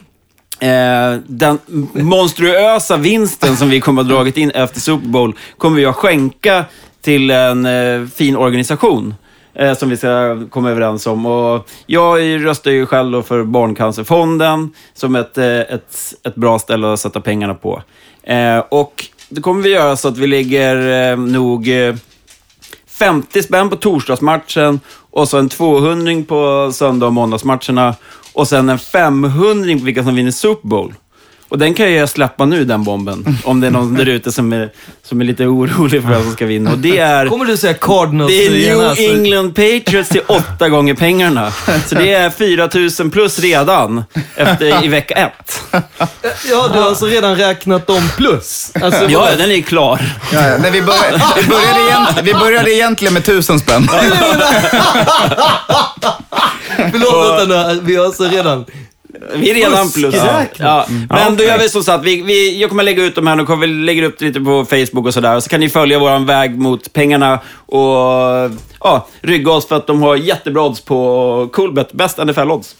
eh, 0.60 1.20
den 1.26 1.58
monstruösa 1.92 2.96
vinsten 2.96 3.56
som 3.56 3.70
vi 3.70 3.80
kommer 3.80 4.02
att 4.02 4.08
ha 4.08 4.14
dragit 4.14 4.36
in 4.36 4.50
efter 4.50 4.80
Super 4.80 5.08
Bowl 5.08 5.34
kommer 5.58 5.76
vi 5.76 5.86
att 5.86 5.96
skänka 5.96 6.64
till 7.00 7.30
en 7.30 7.66
eh, 7.66 8.06
fin 8.06 8.36
organisation 8.36 9.14
eh, 9.54 9.74
som 9.74 9.90
vi 9.90 9.96
ska 9.96 10.42
komma 10.50 10.70
överens 10.70 11.06
om. 11.06 11.26
Och 11.26 11.68
jag 11.86 12.44
röstar 12.44 12.70
ju 12.70 12.86
själv 12.86 13.12
då 13.12 13.22
för 13.22 13.44
Barncancerfonden 13.44 14.70
som 14.94 15.16
ett, 15.16 15.38
eh, 15.38 15.46
ett, 15.46 16.14
ett 16.24 16.34
bra 16.34 16.58
ställe 16.58 16.92
att 16.92 17.00
sätta 17.00 17.20
pengarna 17.20 17.54
på. 17.54 17.82
Eh, 18.22 18.58
och 18.58 19.04
det 19.28 19.40
kommer 19.40 19.62
vi 19.62 19.70
göra 19.70 19.96
så 19.96 20.08
att 20.08 20.18
vi 20.18 20.26
lägger 20.26 21.10
eh, 21.10 21.18
nog 21.18 21.68
eh, 21.68 21.94
50 22.98 23.42
spänn 23.42 23.70
på 23.70 23.76
torsdagsmatchen 23.76 24.80
och 25.10 25.28
så 25.28 25.38
en 25.38 25.48
200 25.48 26.12
på 26.28 26.70
söndag 26.72 27.06
och 27.06 27.12
måndagsmatcherna 27.12 27.94
och 28.36 28.48
sen 28.48 28.68
en 28.68 28.78
500 28.78 29.78
på 29.78 29.84
vilka 29.84 30.04
som 30.04 30.14
vinner 30.14 30.30
Super 30.30 30.68
Bowl. 30.68 30.94
Och 31.48 31.58
den 31.58 31.74
kan 31.74 31.92
jag 31.92 32.08
släppa 32.08 32.44
nu, 32.44 32.64
den 32.64 32.84
bomben. 32.84 33.38
Om 33.44 33.60
det 33.60 33.66
är 33.66 33.70
någon 33.70 33.94
där 33.94 34.08
ute 34.08 34.32
som 34.32 34.52
är, 34.52 34.70
som 35.02 35.20
är 35.20 35.24
lite 35.24 35.46
orolig 35.46 36.02
för 36.02 36.08
vem 36.08 36.22
som 36.22 36.32
ska 36.32 36.46
vinna. 36.46 36.72
Och 36.72 36.78
det 36.78 36.98
är... 36.98 37.26
Kommer 37.26 37.44
du 37.44 37.56
säga 37.56 37.74
Cardinals 37.74 38.30
Det 38.32 38.46
är 38.46 38.50
New 38.50 38.94
England 39.10 39.54
Patriots 39.54 40.08
till 40.08 40.20
åtta 40.26 40.68
gånger 40.68 40.94
pengarna. 40.94 41.52
Så 41.86 41.94
det 41.94 42.12
är 42.12 42.30
4 42.30 42.70
000 43.00 43.10
plus 43.10 43.38
redan 43.38 44.04
efter, 44.34 44.84
i 44.84 44.88
vecka 44.88 45.14
ett. 45.14 45.62
Ja, 46.50 46.68
du 46.72 46.78
har 46.78 46.88
alltså 46.88 47.06
redan 47.06 47.36
räknat 47.36 47.90
om 47.90 48.08
plus? 48.16 48.72
Alltså, 48.82 49.04
Ja, 49.08 49.28
den 49.38 49.50
är 49.50 49.62
klar. 49.62 50.00
Ja, 50.32 50.48
ja. 50.48 50.58
Nej, 50.58 50.70
vi, 50.70 50.82
började, 50.82 51.22
vi, 51.36 51.48
började 51.48 51.80
egent, 51.88 52.08
vi 52.22 52.34
började 52.34 52.74
egentligen 52.74 53.14
med 53.14 53.24
tusen 53.24 53.60
spänn. 53.60 53.88
Förlåt, 56.92 57.40
vänta 57.40 57.72
nu. 57.72 57.80
Vi 57.82 57.96
har 57.96 58.04
alltså 58.04 58.24
redan... 58.24 58.64
Vi 59.34 59.50
är 59.50 59.54
redan 59.54 59.90
plus. 59.90 60.14
Ja. 60.14 60.42
Ja. 60.56 60.86
Men 60.88 61.06
Ja, 61.10 61.30
då 61.30 61.44
gör 61.44 61.58
vi 61.58 61.68
som 61.68 61.82
så 61.82 61.92
att 61.92 62.04
vi, 62.04 62.22
vi, 62.22 62.60
jag 62.60 62.70
kommer 62.70 62.82
lägga 62.82 63.04
ut 63.04 63.14
de 63.14 63.26
här, 63.26 63.36
nu 63.36 63.44
kommer 63.44 63.66
vi 63.66 63.72
lägga 63.72 64.06
upp 64.06 64.18
det 64.18 64.24
lite 64.24 64.40
på 64.40 64.64
Facebook 64.64 65.06
och 65.06 65.14
sådär. 65.14 65.40
Så 65.40 65.48
kan 65.48 65.60
ni 65.60 65.68
följa 65.68 65.98
våran 65.98 66.26
väg 66.26 66.58
mot 66.58 66.92
pengarna 66.92 67.40
och 67.66 67.86
ja, 68.80 69.08
rygga 69.20 69.52
oss 69.52 69.68
för 69.68 69.76
att 69.76 69.86
de 69.86 70.02
har 70.02 70.16
jättebra 70.16 70.62
odds 70.62 70.80
på 70.80 71.48
Coolbet. 71.52 71.92
Bäst 71.92 72.18
NFL-odds. 72.18 72.74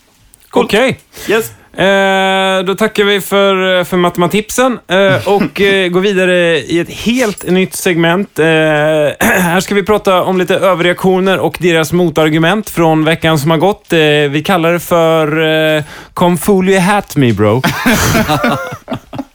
Okej. 0.57 0.99
Yes. 1.29 1.51
Eh, 1.79 2.65
då 2.65 2.75
tackar 2.75 3.05
vi 3.05 3.21
för, 3.21 3.85
för 3.85 3.97
matematipsen 3.97 4.79
eh, 4.89 5.29
och 5.29 5.61
eh, 5.61 5.89
går 5.89 6.01
vidare 6.01 6.59
i 6.59 6.79
ett 6.79 6.91
helt 6.91 7.51
nytt 7.51 7.75
segment. 7.75 8.39
Eh, 8.39 8.45
här 9.21 9.61
ska 9.61 9.75
vi 9.75 9.83
prata 9.83 10.23
om 10.23 10.39
lite 10.39 10.55
överreaktioner 10.55 11.39
och 11.39 11.57
deras 11.61 11.93
motargument 11.93 12.71
från 12.71 13.05
veckan 13.05 13.39
som 13.39 13.51
har 13.51 13.59
gått. 13.59 13.93
Eh, 13.93 13.99
vi 14.31 14.43
kallar 14.47 14.73
det 14.73 14.81
för 14.81 15.43
eh, 15.77 15.85
Come 16.15 16.37
fool 16.37 16.69
you 16.69 16.81
hat 16.81 17.17
me 17.17 17.33
bro. 17.33 17.63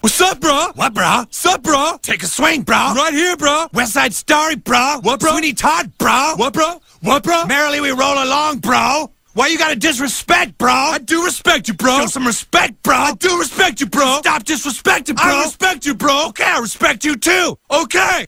What's 0.02 0.20
up, 0.32 0.42
bro? 0.42 0.72
What, 0.76 0.94
bro? 0.94 1.26
Sup, 1.30 1.62
bro? 1.62 2.00
Take 2.02 2.24
a 2.24 2.28
swing, 2.28 2.64
bro. 2.64 2.94
Right 2.96 3.14
here, 3.14 3.38
bro. 3.38 3.68
West 3.72 3.94
Side 3.94 4.14
Story, 4.16 4.56
bro. 4.56 5.00
What, 5.04 5.20
bro? 5.20 5.32
Sweeney 5.32 5.54
Todd, 5.54 5.92
bro. 6.00 6.34
What, 6.38 6.54
bro? 6.54 6.82
What, 7.02 7.24
bro? 7.24 7.46
Merrily 7.46 7.82
we 7.82 7.92
roll 7.92 8.18
along, 8.18 8.60
bro. 8.62 9.11
Why 9.34 9.48
you 9.48 9.58
gotta 9.58 9.78
disrespect, 9.78 10.58
bro? 10.58 10.74
I 10.74 10.98
do 11.00 11.24
respect 11.24 11.70
you, 11.70 11.74
bro. 11.74 12.00
Show 12.00 12.08
some 12.08 12.28
respect, 12.28 12.84
bro. 12.84 12.96
I 12.96 13.14
do 13.14 13.40
respect 13.40 13.80
you, 13.80 13.88
bro. 13.88 14.18
Stop 14.20 14.44
disrespecting, 14.44 15.16
bro. 15.16 15.26
I 15.26 15.44
respect 15.44 15.86
you, 15.86 15.94
bro. 15.94 16.28
Okay, 16.30 16.44
I 16.44 16.60
respect 16.60 17.06
you 17.06 17.16
too. 17.16 17.56
Okay. 17.70 18.26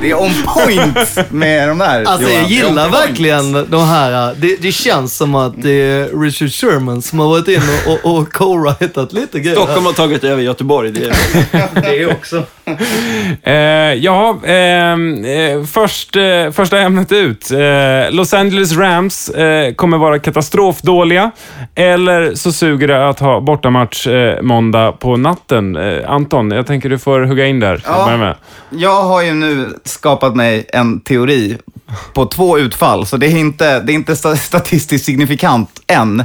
Det 0.00 0.10
är 0.10 0.22
on 0.22 0.30
point 0.54 1.30
med 1.30 1.68
de 1.68 1.78
där. 1.78 2.04
Alltså 2.04 2.28
Johan. 2.28 2.42
jag 2.42 2.50
gillar 2.50 2.88
verkligen 2.88 3.52
de 3.70 3.84
här. 3.84 4.34
Det, 4.38 4.56
det 4.56 4.72
känns 4.72 5.16
som 5.16 5.34
att 5.34 5.62
det 5.62 5.70
är 5.70 6.20
Richard 6.22 6.52
Sherman 6.52 7.02
som 7.02 7.18
har 7.18 7.28
varit 7.28 7.48
in 7.48 7.62
och, 7.86 8.04
och, 8.04 8.18
och 8.18 8.32
co-writat 8.32 9.14
lite 9.14 9.40
grejer. 9.40 9.56
Stockholm 9.56 9.86
har 9.86 9.92
tagit 9.92 10.24
över 10.24 10.42
Göteborg. 10.42 10.90
Det 10.90 11.06
är... 11.06 11.82
det 11.82 12.06
också. 12.06 12.44
Eh, 13.42 13.54
ja, 13.94 14.38
ehm, 14.44 15.24
eh, 15.24 15.64
först, 15.64 16.16
eh, 16.16 16.50
första 16.52 16.78
ämnet 16.78 17.12
ut. 17.12 17.50
Eh, 17.50 18.10
Los 18.10 18.34
Angeles 18.34 18.76
Rams 18.76 19.28
eh, 19.28 19.74
kommer 19.74 19.98
vara 19.98 20.18
katastrofdåliga. 20.18 21.30
Eller 21.74 22.34
så 22.34 22.52
suger 22.52 22.88
det 22.88 23.08
att 23.08 23.20
ha 23.20 23.40
bortamatch 23.40 24.06
eh, 24.06 24.42
måndag 24.42 24.92
på 24.92 25.16
natten. 25.16 25.76
Anton, 26.06 26.50
jag 26.50 26.66
tänker 26.66 26.88
du 26.88 26.98
får 26.98 27.20
hugga 27.20 27.46
in 27.46 27.60
där. 27.60 27.82
Ja. 27.86 28.34
Jag 28.70 29.02
har 29.02 29.22
ju 29.22 29.34
nu 29.34 29.68
skapat 29.84 30.36
mig 30.36 30.66
en 30.72 31.00
teori 31.00 31.58
på 32.14 32.26
två 32.26 32.58
utfall, 32.58 33.06
så 33.06 33.16
det 33.16 33.26
är 33.26 33.36
inte, 33.36 33.80
det 33.80 33.92
är 33.92 33.94
inte 33.94 34.16
statistiskt 34.36 35.04
signifikant 35.04 35.80
än. 35.86 36.24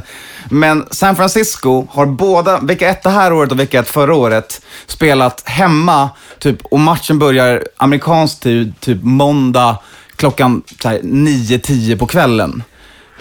Men 0.50 0.86
San 0.90 1.16
Francisco 1.16 1.86
har 1.90 2.06
båda, 2.06 2.60
vecka 2.60 2.88
ett 2.88 3.02
det 3.02 3.10
här 3.10 3.32
året 3.32 3.52
och 3.52 3.58
vecka 3.58 3.80
ett 3.80 3.88
förra 3.88 4.14
året, 4.14 4.62
spelat 4.86 5.48
hemma, 5.48 6.10
typ, 6.38 6.64
och 6.64 6.80
matchen 6.80 7.18
börjar 7.18 7.64
amerikansk 7.76 8.40
tid, 8.40 8.80
typ 8.80 9.02
måndag 9.02 9.78
klockan 10.16 10.62
9-10 10.78 11.98
på 11.98 12.06
kvällen. 12.06 12.62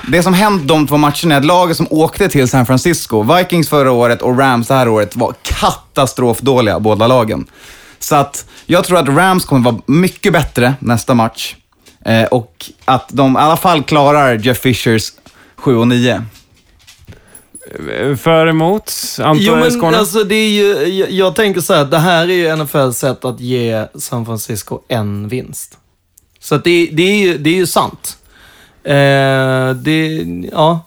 Det 0.08 0.24
som 0.24 0.34
hänt 0.34 0.68
de 0.68 0.88
två 0.88 0.98
matcherna 0.98 1.36
är 1.36 1.38
att 1.38 1.46
laget 1.46 1.78
som 1.78 1.88
åkte 1.90 2.30
till 2.30 2.48
San 2.48 2.66
Francisco, 2.66 3.36
Vikings 3.36 3.70
förra 3.70 3.92
året 3.92 4.22
och 4.22 4.40
Rams 4.40 4.68
det 4.68 4.74
här 4.74 4.88
året, 4.88 5.16
var 5.16 5.34
katastrofdåliga 5.44 6.80
båda 6.80 7.08
lagen. 7.08 7.46
Så 8.00 8.16
att 8.16 8.46
jag 8.66 8.84
tror 8.84 8.98
att 8.98 9.08
Rams 9.08 9.46
kommer 9.46 9.72
vara 9.72 9.82
mycket 9.86 10.34
bättre 10.34 10.74
nästa 10.80 11.14
match. 11.14 11.56
Eh, 12.06 12.26
och 12.26 12.66
att 12.86 13.10
de 13.10 13.36
i 13.36 13.40
alla 13.40 13.58
fall 13.58 13.84
klarar 13.84 14.36
Jeff 14.38 14.58
Fishers 14.58 15.12
7 15.56 15.78
och 15.78 15.88
9. 15.88 16.22
Eh, 18.00 18.16
För 18.16 18.48
emot? 18.48 18.94
Jo, 19.36 19.56
men 19.56 19.72
Skåne? 19.72 19.98
alltså 19.98 20.24
det 20.24 20.36
är 20.36 20.50
ju, 20.50 20.98
jag, 21.00 21.12
jag 21.12 21.36
tänker 21.36 21.62
så 21.62 21.74
här 21.74 21.82
att 21.82 21.92
det 21.92 22.00
här 22.00 22.30
är 22.30 22.34
ju 22.34 22.56
NFLs 22.56 22.98
sätt 22.98 23.26
att 23.26 23.40
ge 23.40 23.86
San 23.96 24.26
Francisco 24.26 24.80
en 24.88 25.28
vinst. 25.28 25.78
Så 26.40 26.56
att 26.56 26.64
det, 26.64 26.90
det, 26.92 27.04
är, 27.04 27.16
ju, 27.16 27.38
det 27.38 27.50
är 27.50 27.56
ju 27.56 27.66
sant. 27.68 28.18
Eh, 28.84 29.76
det, 29.76 30.26
ja. 30.52 30.86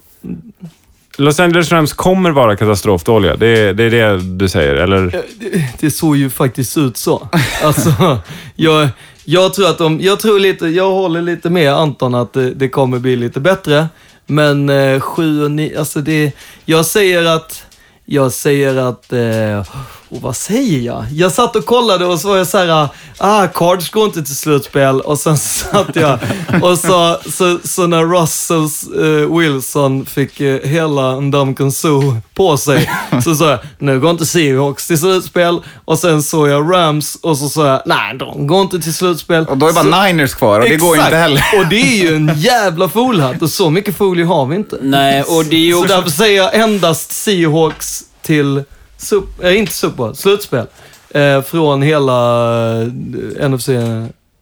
Los 1.16 1.41
Angeles 1.41 1.73
Rams 1.73 1.93
kommer 1.93 2.31
vara 2.31 2.57
katastrofdåliga. 2.57 3.37
Det, 3.37 3.73
det 3.73 3.85
är 3.85 3.91
det 3.91 4.21
du 4.23 4.49
säger, 4.49 4.75
eller? 4.75 5.25
Det, 5.41 5.64
det 5.81 5.91
såg 5.91 6.16
ju 6.16 6.31
faktiskt 6.31 6.79
ut 6.79 6.97
så. 6.97 7.29
Alltså, 7.62 8.19
jag, 8.55 8.89
jag 9.31 9.55
tror 9.55 9.70
att 9.70 9.79
de, 9.79 10.01
jag 10.01 10.20
tror 10.20 10.39
lite, 10.39 10.66
jag 10.66 10.91
håller 10.91 11.22
lite 11.22 11.51
med 11.51 11.72
Anton 11.72 12.14
att 12.14 12.33
det, 12.33 12.55
det 12.55 12.68
kommer 12.68 12.99
bli 12.99 13.16
lite 13.16 13.41
bättre. 13.41 13.89
Men 14.26 14.68
eh, 14.68 15.01
sju 15.01 15.45
och 15.45 15.51
nio... 15.51 15.79
alltså 15.79 16.01
det, 16.01 16.33
jag 16.64 16.87
säger 16.87 17.24
att, 17.24 17.64
jag 18.05 18.33
säger 18.33 18.76
att, 18.76 19.12
eh, 19.12 19.64
och 20.11 20.21
vad 20.21 20.37
säger 20.37 20.81
jag? 20.81 21.05
Jag 21.13 21.33
satt 21.33 21.57
och 21.57 21.67
kollade 21.67 22.05
och 22.07 22.21
så 22.21 22.29
var 22.29 22.37
jag 22.37 22.47
så 22.47 22.59
här, 22.59 22.89
ah, 23.19 23.47
Cards 23.47 23.91
går 23.91 24.05
inte 24.05 24.23
till 24.23 24.37
slutspel. 24.37 25.01
Och 25.01 25.19
sen 25.19 25.39
satt 25.39 25.97
jag 25.97 26.19
och 26.63 26.79
så, 26.79 27.17
så, 27.31 27.59
så 27.65 27.87
när 27.87 28.05
Russell 28.05 28.69
eh, 29.05 29.39
Wilson 29.39 30.07
fick 30.07 30.41
eh, 30.41 30.69
hela 30.69 31.21
Ndamukong 31.21 31.73
Suh 31.73 32.17
på 32.35 32.57
sig, 32.57 32.91
så 33.25 33.35
sa 33.35 33.51
jag, 33.51 33.59
nu 33.79 34.01
går 34.01 34.11
inte 34.11 34.27
Seahawks 34.27 34.87
till 34.87 34.99
slutspel. 34.99 35.61
Och 35.85 35.99
sen 35.99 36.23
såg 36.23 36.49
jag 36.49 36.73
Rams 36.73 37.19
och 37.23 37.39
så 37.39 37.49
sa 37.49 37.67
jag, 37.67 37.83
nej, 37.87 38.17
de 38.19 38.47
går 38.47 38.61
inte 38.61 38.81
till 38.81 38.95
slutspel. 38.95 39.47
Och 39.47 39.59
då 39.59 39.69
är 39.69 39.73
bara 39.73 40.05
Niners 40.05 40.35
kvar 40.35 40.61
och 40.61 40.69
det 40.69 40.77
går 40.77 40.97
ju 40.97 41.03
inte 41.03 41.17
heller. 41.17 41.45
Och 41.59 41.67
det 41.67 41.81
är 41.81 41.97
ju 42.11 42.17
en 42.17 42.33
jävla 42.37 42.89
folhatt 42.89 43.43
och 43.43 43.51
så 43.51 43.71
mycket 43.71 43.97
folie 43.97 44.25
har 44.25 44.47
vi 44.47 44.57
inte. 44.57 44.79
Nej, 44.83 45.23
och 45.23 45.45
det 45.45 45.57
är 45.57 45.61
ju 45.61 45.73
Så 45.73 45.85
därför 45.85 46.11
säger 46.11 46.37
jag 46.43 46.55
endast 46.55 47.13
Seahawks 47.13 48.05
till, 48.23 48.63
sup, 48.99 49.45
äh, 49.45 49.59
inte 49.59 49.73
Super 49.73 50.13
slutspel. 50.13 50.67
Eh, 51.11 51.43
från 51.43 51.83
hela 51.83 52.83
eh, 52.83 53.51
NFC 53.51 53.69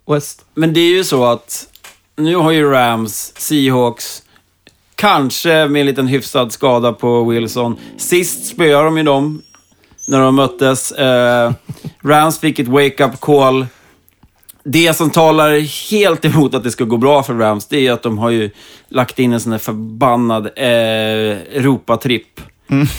West. 0.07 0.45
Men 0.55 0.73
det 0.73 0.81
är 0.81 0.97
ju 0.97 1.05
så 1.05 1.25
att 1.25 1.67
nu 2.17 2.37
har 2.37 2.51
ju 2.51 2.71
Rams, 2.71 3.33
Seahawks, 3.37 4.23
kanske 4.95 5.69
med 5.69 5.81
en 5.81 5.87
liten 5.87 6.07
hyfsad 6.07 6.53
skada 6.53 6.93
på 6.93 7.25
Wilson. 7.25 7.77
Sist 7.97 8.47
spöade 8.47 8.85
de 8.85 8.97
ju 8.97 9.03
dem 9.03 9.43
när 10.09 10.21
de 10.21 10.35
möttes. 10.35 10.93
Eh, 10.93 11.53
Rams 12.05 12.39
fick 12.39 12.59
ett 12.59 12.69
wake-up 12.69 13.21
call. 13.21 13.67
Det 14.65 14.97
som 14.97 15.11
talar 15.11 15.59
helt 15.91 16.25
emot 16.25 16.55
att 16.55 16.65
det 16.65 16.71
ska 16.71 16.85
gå 16.85 16.97
bra 16.97 17.23
för 17.23 17.35
Rams, 17.35 17.67
det 17.67 17.87
är 17.87 17.93
att 17.93 18.03
de 18.03 18.19
har 18.19 18.31
ju 18.31 18.51
lagt 18.89 19.19
in 19.19 19.33
en 19.33 19.41
sån 19.41 19.53
där 19.53 19.59
förbannad 19.59 20.47
eh, 20.57 20.65
Europatripp. 21.57 22.41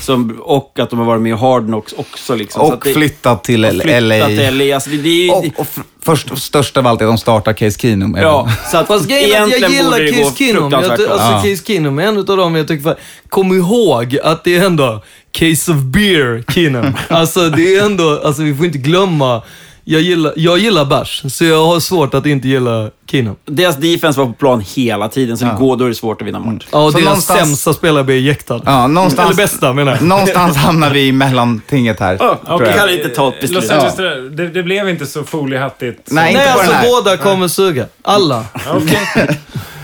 Som, 0.01 0.39
och 0.41 0.79
att 0.79 0.89
de 0.89 0.99
har 0.99 1.05
varit 1.05 1.21
med 1.21 1.29
i 1.29 1.35
Hard 1.35 1.65
Knocks 1.65 1.93
också. 1.93 2.35
Liksom. 2.35 2.59
Så 2.61 2.67
att 2.67 2.73
Och 2.79 2.83
det- 2.83 2.93
flyttat 2.93 3.43
till 3.43 3.65
och 3.65 3.71
flyttat 3.71 4.01
LA. 4.03 4.27
till 4.27 4.57
LA. 4.57 4.75
Alltså 4.75 4.89
det, 4.89 4.97
det, 4.97 5.09
är 5.09 5.23
ju- 5.23 5.31
Och, 5.31 5.45
och 5.57 5.67
först 6.05 6.31
och 6.31 6.37
störst 6.37 6.77
av 6.77 6.87
allt 6.87 7.01
är 7.01 7.05
att 7.05 7.09
de 7.11 7.17
startar 7.17 7.53
Case 7.53 7.79
Keenum. 7.79 8.15
Ja, 8.21 8.49
så 8.71 8.77
att 8.77 8.87
Fast 8.87 9.07
grejen 9.09 9.51
är 9.51 9.61
jag 9.61 9.71
gillar 9.71 10.11
Case 10.23 10.35
Keenum. 10.37 10.71
Jag, 10.71 10.83
alltså 10.83 11.05
Ja. 11.07 11.41
Case 11.43 11.63
Keenum 11.65 11.99
är 11.99 12.03
en 12.03 12.17
av 12.17 12.25
dem 12.25 12.55
jag 12.55 12.67
tycker, 12.67 12.83
för, 12.83 12.95
kom 13.29 13.51
ihåg 13.53 14.17
att 14.23 14.43
det 14.43 14.55
är 14.55 14.65
ändå 14.65 15.03
Case 15.31 15.71
of 15.71 15.77
Beer 15.77 16.43
Keenum. 16.53 16.93
alltså 17.09 17.49
det 17.49 17.75
är 17.75 17.85
ändå, 17.85 18.21
alltså 18.23 18.41
vi 18.43 18.55
får 18.55 18.65
inte 18.65 18.77
glömma, 18.77 19.41
jag 19.89 20.01
gillar, 20.01 20.33
jag 20.35 20.57
gillar 20.59 20.85
bärs, 20.85 21.23
så 21.27 21.45
jag 21.45 21.65
har 21.65 21.79
svårt 21.79 22.13
att 22.13 22.25
inte 22.25 22.47
gilla 22.47 22.89
Keenum. 23.11 23.35
Deras 23.45 23.75
defense 23.77 24.19
var 24.19 24.25
på 24.25 24.33
plan 24.33 24.63
hela 24.75 25.07
tiden, 25.09 25.37
så 25.37 25.45
det 25.45 25.55
går, 25.59 25.77
då 25.77 25.85
är 25.85 25.89
det 25.89 25.95
svårt 25.95 26.21
att 26.21 26.27
vinna 26.27 26.39
match. 26.39 26.65
Ja, 26.71 26.91
Så 26.91 26.97
deras 26.97 27.05
någonstans- 27.05 27.39
sämsta 27.39 27.73
spelare 27.73 28.03
blir 28.03 28.19
jäktad. 28.19 28.61
Ja, 28.65 28.87
någonstans, 28.87 29.29
Eller 29.29 29.37
bästa 29.37 29.73
menar 29.73 29.91
jag. 29.91 30.01
någonstans 30.01 30.57
hamnar 30.65 30.89
vi 30.89 31.07
i 31.07 31.11
mellantinget 31.11 31.99
här. 31.99 32.17
tror 32.17 32.59
Vi 32.59 32.65
jag. 32.65 32.75
kan 32.75 32.89
inte 32.89 33.09
ta 33.09 33.29
ett 33.29 33.41
beslut. 33.41 33.63
Los 33.63 33.71
Angeles, 33.71 33.95
det, 34.37 34.47
det 34.49 34.63
blev 34.63 34.89
inte 34.89 35.05
så 35.05 35.23
foliehattigt. 35.23 36.07
som- 36.07 36.15
Nej, 36.15 36.31
inte 36.31 36.43
Nej, 36.43 36.51
alltså 36.53 36.71
den 36.71 36.75
här. 36.81 36.87
båda 36.89 37.17
kommer 37.17 37.47
suga. 37.47 37.85
Alla. 38.01 38.45
Okej. 38.73 39.37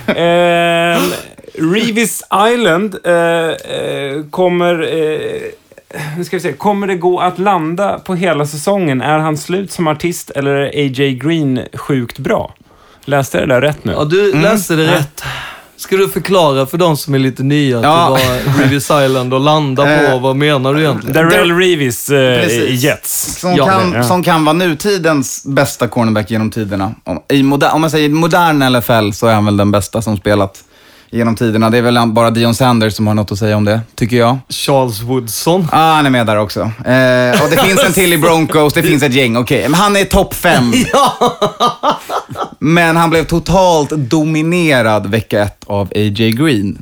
Ehm, 0.08 1.01
Revis 1.74 2.24
Island 2.54 2.95
eh, 3.04 3.14
eh, 3.14 4.24
kommer... 4.32 4.82
Eh, 4.82 5.41
nu 6.18 6.24
ska 6.24 6.38
vi 6.38 6.41
se. 6.41 6.54
Kommer 6.54 6.88
det 6.88 6.96
gå 6.96 7.20
att 7.20 7.39
landa 7.39 8.00
på 8.00 8.16
hela 8.16 8.46
säsongen? 8.46 9.02
Är 9.02 9.20
han 9.20 9.38
slut 9.38 9.72
som 9.72 9.88
artist 9.88 10.30
eller 10.30 10.52
är 10.56 10.66
AJ 10.84 11.14
Green 11.16 11.60
sjukt 11.74 12.20
bra? 12.20 12.54
Läste 13.06 13.38
jag 13.38 13.48
det 13.50 13.54
där 13.54 13.62
rätt 13.62 13.84
nu? 13.86 13.91
Ja, 13.94 14.04
du 14.04 14.34
läste 14.41 14.76
det 14.76 14.91
rätt. 14.91 15.24
Ska 15.78 15.98
du 15.98 16.10
förklara 16.10 16.66
för 16.66 16.78
de 16.78 16.98
som 16.98 17.14
är 17.14 17.20
lite 17.20 17.44
nya 17.44 17.78
till 17.80 17.84
Ja. 17.84 18.10
vad 18.10 18.60
Revis 18.60 18.84
Island 18.84 19.34
och 19.34 19.39
landa 19.39 19.84
på? 19.84 19.89
Eh, 19.89 20.22
Vad 20.22 20.36
menar 20.36 20.74
du 20.74 20.80
egentligen? 20.82 21.14
Darrell 21.14 21.52
Reeves 21.58 22.10
eh. 22.10 22.76
Jets. 22.76 23.39
Som, 23.39 23.56
Ja, 23.56 23.66
kan, 23.66 23.94
ja. 23.94 24.04
som 24.04 24.24
kan 24.24 24.46
vara 24.46 24.54
nutidens 24.54 25.44
bästa 25.46 25.88
cornerback 25.88 26.32
genom 26.32 26.52
tiderna. 26.52 26.91
Om, 27.04 27.20
i 27.30 27.44
moder, 27.44 27.74
om 27.74 27.82
man 27.82 27.89
säger 27.91 28.10
modern 28.10 28.74
NFL 28.78 29.12
så 29.12 29.28
är 29.28 29.34
han 29.34 29.46
väl 29.46 29.58
den 29.58 29.72
bästa 29.72 30.02
som 30.02 30.18
spelat 30.18 30.64
genom 31.14 31.36
tiderna. 31.36 31.70
Det 31.70 31.78
är 31.78 31.82
väl 31.82 31.99
bara 32.07 32.32
Dion 32.32 32.55
Sanders 32.55 32.93
som 32.93 33.07
har 33.07 33.14
något 33.14 33.32
att 33.32 33.39
säga 33.39 33.57
om 33.57 33.66
det, 33.66 33.82
tycker 33.95 34.18
jag. 34.18 34.38
Charles 34.49 35.01
Woodson. 35.01 35.68
Ah, 35.72 35.93
han 35.95 36.05
är 36.05 36.09
med 36.09 36.26
där 36.28 36.38
också. 36.38 36.59
Eh, 36.61 37.43
och 37.43 37.49
det 37.49 37.64
finns 37.68 37.84
en 37.84 37.93
till 37.93 38.14
i 38.14 38.18
Broncos, 38.18 38.74
det 38.74 38.84
finns 38.84 39.03
ett 39.03 39.14
gäng. 39.14 39.38
Okej, 39.38 39.61
men 39.61 39.74
han 39.74 39.95
är 39.95 40.05
topp 40.05 40.34
fem. 40.34 40.74
Men 42.59 42.95
han 42.95 43.09
blev 43.09 43.24
totalt 43.24 43.89
dominerad 43.89 45.05
vecka 45.11 45.41
ett 45.41 45.64
av 45.68 45.88
A.J. 45.88 46.32
Green 46.32 46.82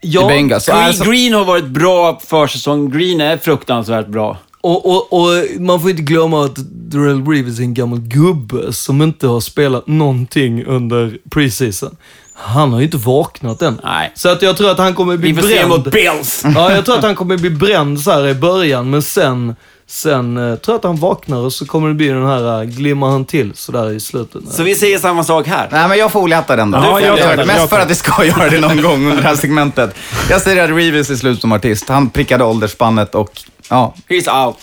Ja, 0.00 0.28
Green, 0.28 0.52
alltså- 0.52 1.04
Green 1.04 1.32
har 1.34 1.44
varit 1.44 1.66
bra 1.66 2.20
försäsong. 2.26 2.90
Green 2.90 3.20
är 3.20 3.36
fruktansvärt 3.36 4.06
bra. 4.06 4.38
och, 4.60 4.86
och, 4.86 5.12
och 5.12 5.60
man 5.60 5.80
får 5.80 5.90
inte 5.90 6.02
glömma 6.02 6.44
att 6.44 6.56
Darrell 6.72 7.26
Reeves 7.26 7.58
är 7.58 7.62
en 7.62 7.74
gammal 7.74 8.00
gubbe 8.00 8.72
som 8.72 9.02
inte 9.02 9.26
har 9.26 9.40
spelat 9.40 9.86
någonting 9.86 10.64
under 10.64 11.18
preseason. 11.30 11.96
Han 12.42 12.72
har 12.72 12.78
ju 12.78 12.84
inte 12.84 12.96
vaknat 12.96 13.62
än. 13.62 13.80
Nej. 13.84 14.12
Så 14.14 14.28
att 14.28 14.42
jag 14.42 14.56
tror 14.56 14.70
att 14.70 14.78
han 14.78 14.94
kommer 14.94 15.16
bli 15.16 15.32
Vi 15.32 15.42
får 15.42 15.48
se 15.48 15.66
mot 15.66 15.84
bränd. 15.84 16.16
Bills. 16.16 16.42
Ja, 16.54 16.72
jag 16.72 16.84
tror 16.84 16.96
att 16.98 17.04
han 17.04 17.14
kommer 17.14 17.36
bli 17.36 17.50
bränd 17.50 18.00
så 18.00 18.10
här 18.10 18.28
i 18.28 18.34
början, 18.34 18.90
men 18.90 19.02
sen, 19.02 19.56
sen 19.86 20.36
eh, 20.36 20.56
tror 20.56 20.72
jag 20.74 20.78
att 20.78 20.84
han 20.84 20.96
vaknar 20.96 21.38
och 21.38 21.52
så 21.52 21.66
kommer 21.66 21.88
det 21.88 21.94
bli 21.94 22.08
den 22.08 22.26
här, 22.26 22.62
uh, 22.62 22.64
glimmar 22.68 23.10
han 23.10 23.24
till 23.24 23.52
sådär 23.54 23.90
i 23.90 24.00
slutet. 24.00 24.42
Så 24.50 24.62
vi 24.62 24.74
säger 24.74 24.98
samma 24.98 25.24
sak 25.24 25.46
här. 25.46 25.68
Nej, 25.72 25.88
men 25.88 25.98
jag 25.98 26.12
foliehattar 26.12 26.56
den 26.56 26.70
då. 26.70 26.78
Ja, 26.78 27.00
Jag 27.00 27.18
tar 27.20 27.36
den, 27.36 27.46
Mest 27.46 27.58
jag 27.58 27.70
för 27.70 27.80
att 27.80 27.90
vi 27.90 27.94
ska 27.94 28.24
göra 28.24 28.50
det 28.50 28.60
någon 28.60 28.82
gång 28.82 29.04
under 29.06 29.22
det 29.22 29.28
här 29.28 29.36
segmentet. 29.36 29.94
Jag 30.30 30.40
säger 30.40 30.64
att 30.64 30.70
Reeves 30.70 31.10
är 31.10 31.16
slut 31.16 31.40
som 31.40 31.52
artist. 31.52 31.88
Han 31.88 32.10
prickade 32.10 32.44
åldersspannet 32.44 33.14
och 33.14 33.42
ja, 33.68 33.94
He's 34.08 34.46
out. 34.46 34.56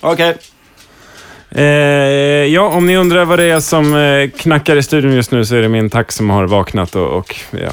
Okej. 0.00 0.38
Eh, 1.54 1.64
ja, 2.46 2.68
om 2.68 2.86
ni 2.86 2.96
undrar 2.96 3.24
vad 3.24 3.38
det 3.38 3.44
är 3.44 3.60
som 3.60 3.94
eh, 3.94 4.30
knackar 4.30 4.76
i 4.76 4.82
studion 4.82 5.12
just 5.12 5.30
nu 5.30 5.44
så 5.44 5.56
är 5.56 5.62
det 5.62 5.68
min 5.68 5.90
tax 5.90 6.14
som 6.14 6.30
har 6.30 6.46
vaknat 6.46 6.94
och, 6.94 7.18
och 7.18 7.36
ja, 7.50 7.70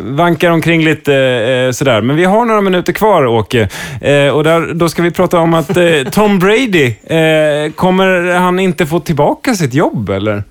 vankar 0.00 0.50
omkring 0.50 0.84
lite 0.84 1.14
eh, 1.14 1.72
sådär. 1.72 2.00
Men 2.00 2.16
vi 2.16 2.24
har 2.24 2.44
några 2.44 2.60
minuter 2.60 2.92
kvar, 2.92 3.26
Åke. 3.26 3.68
Eh, 4.00 4.28
och 4.28 4.44
där, 4.44 4.74
då 4.74 4.88
ska 4.88 5.02
vi 5.02 5.10
prata 5.10 5.38
om 5.38 5.54
att 5.54 5.76
eh, 5.76 6.02
Tom 6.12 6.38
Brady, 6.38 6.86
eh, 6.86 7.72
kommer 7.72 8.34
han 8.34 8.58
inte 8.58 8.86
få 8.86 9.00
tillbaka 9.00 9.54
sitt 9.54 9.74
jobb, 9.74 10.10
eller? 10.10 10.44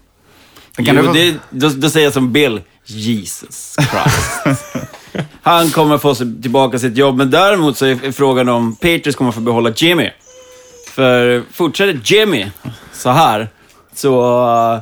Jo, 0.77 1.13
det, 1.13 1.35
då, 1.49 1.69
då 1.69 1.89
säger 1.89 2.05
jag 2.05 2.13
som 2.13 2.31
Bill. 2.31 2.61
Jesus 2.85 3.75
Christ. 3.75 4.59
Han 5.41 5.69
kommer 5.69 5.97
få 5.97 6.15
tillbaka 6.15 6.79
sitt 6.79 6.97
jobb, 6.97 7.17
men 7.17 7.31
däremot 7.31 7.77
så 7.77 7.85
är 7.85 8.05
är 8.05 8.11
frågan 8.11 8.49
om 8.49 8.75
Patriots 8.75 9.15
kommer 9.15 9.31
få 9.31 9.39
behålla 9.39 9.73
Jimmy. 9.75 10.09
För 10.97 11.43
fortsätter 11.53 11.99
Jimmy 12.03 12.45
så 12.93 13.09
här, 13.09 13.49
så, 13.95 14.81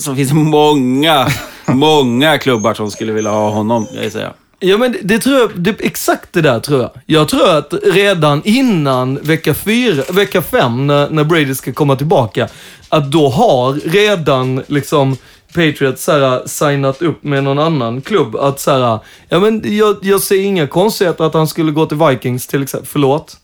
så 0.00 0.14
finns 0.14 0.28
det 0.28 0.34
många, 0.34 1.28
många 1.66 2.38
klubbar 2.38 2.74
som 2.74 2.90
skulle 2.90 3.12
vilja 3.12 3.30
ha 3.30 3.50
honom, 3.50 3.86
jag 4.02 4.12
säga. 4.12 4.32
Ja, 4.58 4.78
men 4.78 4.96
det, 5.02 5.18
tror 5.18 5.38
jag, 5.40 5.50
det, 5.56 5.80
exakt 5.80 6.32
det 6.32 6.40
där 6.40 6.60
tror 6.60 6.80
jag. 6.80 6.90
Jag 7.06 7.28
tror 7.28 7.56
att 7.56 7.74
redan 7.82 8.42
innan 8.44 9.14
vecka 9.22 9.54
fyra, 9.54 10.02
vecka 10.12 10.42
fem, 10.42 10.86
när, 10.86 11.10
när 11.10 11.24
Brady 11.24 11.54
ska 11.54 11.72
komma 11.72 11.96
tillbaka, 11.96 12.48
att 12.88 13.12
då 13.12 13.28
har 13.28 13.72
redan 13.72 14.62
liksom 14.66 15.16
Patriots 15.54 16.04
så 16.04 16.42
signat 16.46 17.02
upp 17.02 17.24
med 17.24 17.44
någon 17.44 17.58
annan 17.58 18.02
klubb. 18.02 18.36
Att 18.36 18.60
så 18.60 18.70
här, 18.70 18.98
ja 19.28 19.40
men 19.40 19.76
jag, 19.76 19.96
jag 20.02 20.20
ser 20.20 20.40
inga 20.40 20.66
konstigheter 20.66 21.24
att 21.24 21.34
han 21.34 21.48
skulle 21.48 21.72
gå 21.72 21.86
till 21.86 21.98
Vikings 22.08 22.46
till 22.46 22.62
exempel. 22.62 22.88
Förlåt. 22.92 23.38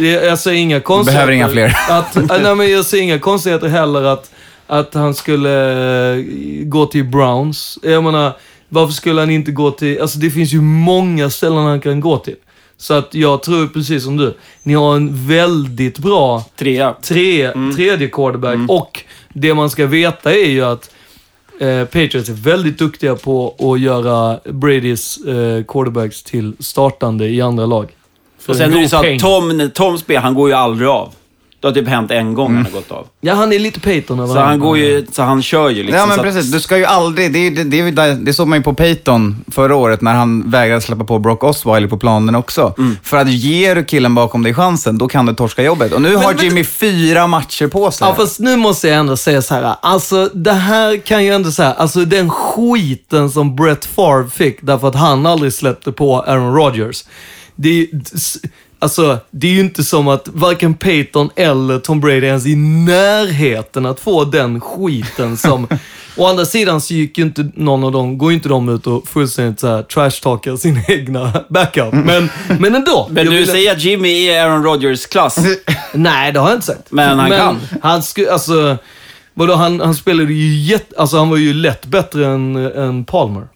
Jag, 0.00 0.24
jag 0.24 0.38
ser 0.38 0.52
inga 0.52 0.80
konstigheter. 0.80 1.26
behöver 1.26 1.32
inga 1.32 1.48
fler. 1.48 1.76
Att, 1.90 2.16
äh, 2.16 2.42
nej, 2.42 2.54
men 2.54 2.70
jag 2.70 2.84
ser 2.84 3.00
inga 3.00 3.18
konstigheter 3.18 3.68
heller 3.68 4.02
att, 4.02 4.30
att 4.66 4.94
han 4.94 5.14
skulle 5.14 6.14
eh, 6.14 6.24
gå 6.64 6.86
till 6.86 7.04
Browns. 7.04 7.78
Jag 7.82 8.04
menar, 8.04 8.32
varför 8.68 8.92
skulle 8.92 9.20
han 9.20 9.30
inte 9.30 9.50
gå 9.50 9.70
till... 9.70 10.00
Alltså 10.00 10.18
det 10.18 10.30
finns 10.30 10.52
ju 10.52 10.60
många 10.60 11.30
ställen 11.30 11.64
han 11.64 11.80
kan 11.80 12.00
gå 12.00 12.18
till. 12.18 12.36
Så 12.76 12.94
att 12.94 13.14
jag 13.14 13.42
tror 13.42 13.66
precis 13.66 14.04
som 14.04 14.16
du. 14.16 14.36
Ni 14.62 14.74
har 14.74 14.96
en 14.96 15.26
väldigt 15.26 15.98
bra 15.98 16.44
Trea. 16.56 16.94
tre, 17.02 17.52
tredje 17.76 18.08
quarterback. 18.08 18.58
Och 18.68 19.04
det 19.32 19.54
man 19.54 19.70
ska 19.70 19.86
veta 19.86 20.32
är 20.32 20.48
ju 20.48 20.64
att 20.64 20.90
eh, 21.60 21.84
Patriots 21.84 22.28
är 22.28 22.32
väldigt 22.32 22.78
duktiga 22.78 23.14
på 23.14 23.54
att 23.58 23.80
göra 23.80 24.40
Bradys 24.44 25.16
eh, 25.16 25.64
quarterbacks 25.64 26.22
till 26.22 26.52
startande 26.58 27.28
i 27.28 27.40
andra 27.40 27.66
lag. 27.66 27.92
Och 28.48 28.56
sen 28.56 28.74
är 28.74 28.80
det 28.80 28.88
så 28.88 28.96
att 28.96 29.18
Tom, 29.18 29.56
när 29.56 29.68
Tom 29.68 29.98
spel, 29.98 30.22
han 30.22 30.34
går 30.34 30.48
ju 30.48 30.54
aldrig 30.54 30.88
av. 30.88 31.12
Det 31.60 31.66
har 31.68 31.74
typ 31.74 31.88
hänt 31.88 32.10
en 32.10 32.34
gång 32.34 32.54
han 32.54 32.64
har 32.64 32.70
gått 32.72 32.90
av. 32.90 33.06
Ja, 33.20 33.34
han 33.34 33.52
är 33.52 33.58
lite 33.58 33.80
Peyton 33.80 34.20
över 34.20 34.34
Så 34.34 34.40
han 34.40 34.58
går 34.60 34.78
ju, 34.78 35.06
så 35.12 35.22
han 35.22 35.42
kör 35.42 35.68
ju 35.70 35.82
liksom. 35.82 35.98
Ja, 35.98 36.06
men 36.06 36.14
så 36.14 36.20
att- 36.20 36.26
precis. 36.26 36.52
Du 36.52 36.60
ska 36.60 36.76
ju 36.78 36.84
aldrig... 36.84 37.32
Det, 37.32 37.50
det, 37.50 37.64
det, 37.64 37.90
det, 37.90 38.14
det 38.14 38.32
såg 38.34 38.48
man 38.48 38.58
ju 38.58 38.62
på 38.62 38.74
Peyton 38.74 39.44
förra 39.52 39.76
året 39.76 40.00
när 40.00 40.14
han 40.14 40.50
vägrade 40.50 40.80
släppa 40.80 41.04
på 41.04 41.18
Brock 41.18 41.44
Osweiler 41.44 41.88
på 41.88 41.98
planen 41.98 42.34
också. 42.34 42.74
För 43.02 43.16
att 43.16 43.30
ger 43.30 43.74
du 43.74 43.84
killen 43.84 44.14
bakom 44.14 44.42
dig 44.42 44.54
chansen, 44.54 44.98
då 44.98 45.08
kan 45.08 45.26
du 45.26 45.34
torska 45.34 45.62
jobbet. 45.62 45.92
Och 45.92 46.02
nu 46.02 46.16
har 46.16 46.34
men- 46.34 46.44
Jimmy 46.44 46.64
fyra 46.64 47.26
matcher 47.26 47.66
på 47.66 47.90
sig. 47.90 48.08
Ja, 48.08 48.14
fast 48.14 48.40
nu 48.40 48.56
måste 48.56 48.88
jag 48.88 48.96
ändå 48.98 49.16
säga 49.16 49.42
så 49.42 49.54
här. 49.54 49.74
Alltså, 49.82 50.30
det 50.34 50.52
här 50.52 50.96
kan 50.96 51.24
ju 51.24 51.30
ändå 51.34 51.50
säga, 51.50 51.72
alltså 51.72 52.04
den 52.04 52.30
skiten 52.30 53.30
som 53.30 53.56
Brett 53.56 53.84
Favre 53.84 54.28
fick 54.30 54.58
därför 54.62 54.88
att 54.88 54.94
han 54.94 55.26
aldrig 55.26 55.52
släppte 55.52 55.92
på 55.92 56.20
Aaron 56.22 56.54
Rodgers. 56.54 57.04
Det 57.56 57.68
är 57.80 57.88
Alltså, 58.78 59.18
det 59.30 59.46
är 59.46 59.50
ju 59.52 59.60
inte 59.60 59.84
som 59.84 60.08
att 60.08 60.28
varken 60.28 60.74
Peyton 60.74 61.30
eller 61.36 61.78
Tom 61.78 62.00
Brady 62.00 62.16
är 62.16 62.22
ens 62.22 62.46
i 62.46 62.56
närheten 62.56 63.86
att 63.86 64.00
få 64.00 64.24
den 64.24 64.60
skiten 64.60 65.36
som... 65.36 65.68
Å 66.18 66.26
andra 66.26 66.44
sidan 66.44 66.80
så 66.80 66.94
gick 66.94 67.18
ju 67.18 67.24
inte 67.24 67.50
någon 67.54 67.84
av 67.84 67.92
dem, 67.92 68.18
går 68.18 68.30
ju 68.30 68.36
inte 68.36 68.48
de 68.48 68.68
ut 68.68 68.86
och 68.86 69.08
fullständigt 69.08 69.60
så 69.60 69.66
här 69.66 69.82
trashtalkar 69.82 70.56
sin 70.56 70.82
egna 70.88 71.44
backup. 71.48 71.92
Men, 71.92 72.30
men 72.60 72.74
ändå. 72.74 73.08
Men 73.12 73.26
du 73.26 73.30
vill- 73.36 73.46
säger 73.46 73.72
att 73.72 73.82
Jimmy 73.82 74.28
är 74.28 74.44
Aaron 74.44 74.62
Rodgers 74.64 75.06
klass. 75.06 75.38
Nej, 75.92 76.32
det 76.32 76.40
har 76.40 76.48
jag 76.48 76.56
inte 76.56 76.66
sagt. 76.66 76.90
Men 76.90 77.18
han 77.18 77.30
kan. 77.30 77.60
Han 77.82 78.02
skulle, 78.02 78.32
alltså, 78.32 78.76
vadå, 79.34 79.54
han, 79.54 79.80
han 79.80 79.94
spelade 79.94 80.32
ju 80.32 80.62
jätte, 80.62 80.94
alltså 80.98 81.16
han 81.16 81.30
var 81.30 81.36
ju 81.36 81.54
lätt 81.54 81.86
bättre 81.86 82.26
än, 82.26 82.56
än 82.56 83.04
Palmer. 83.04 83.48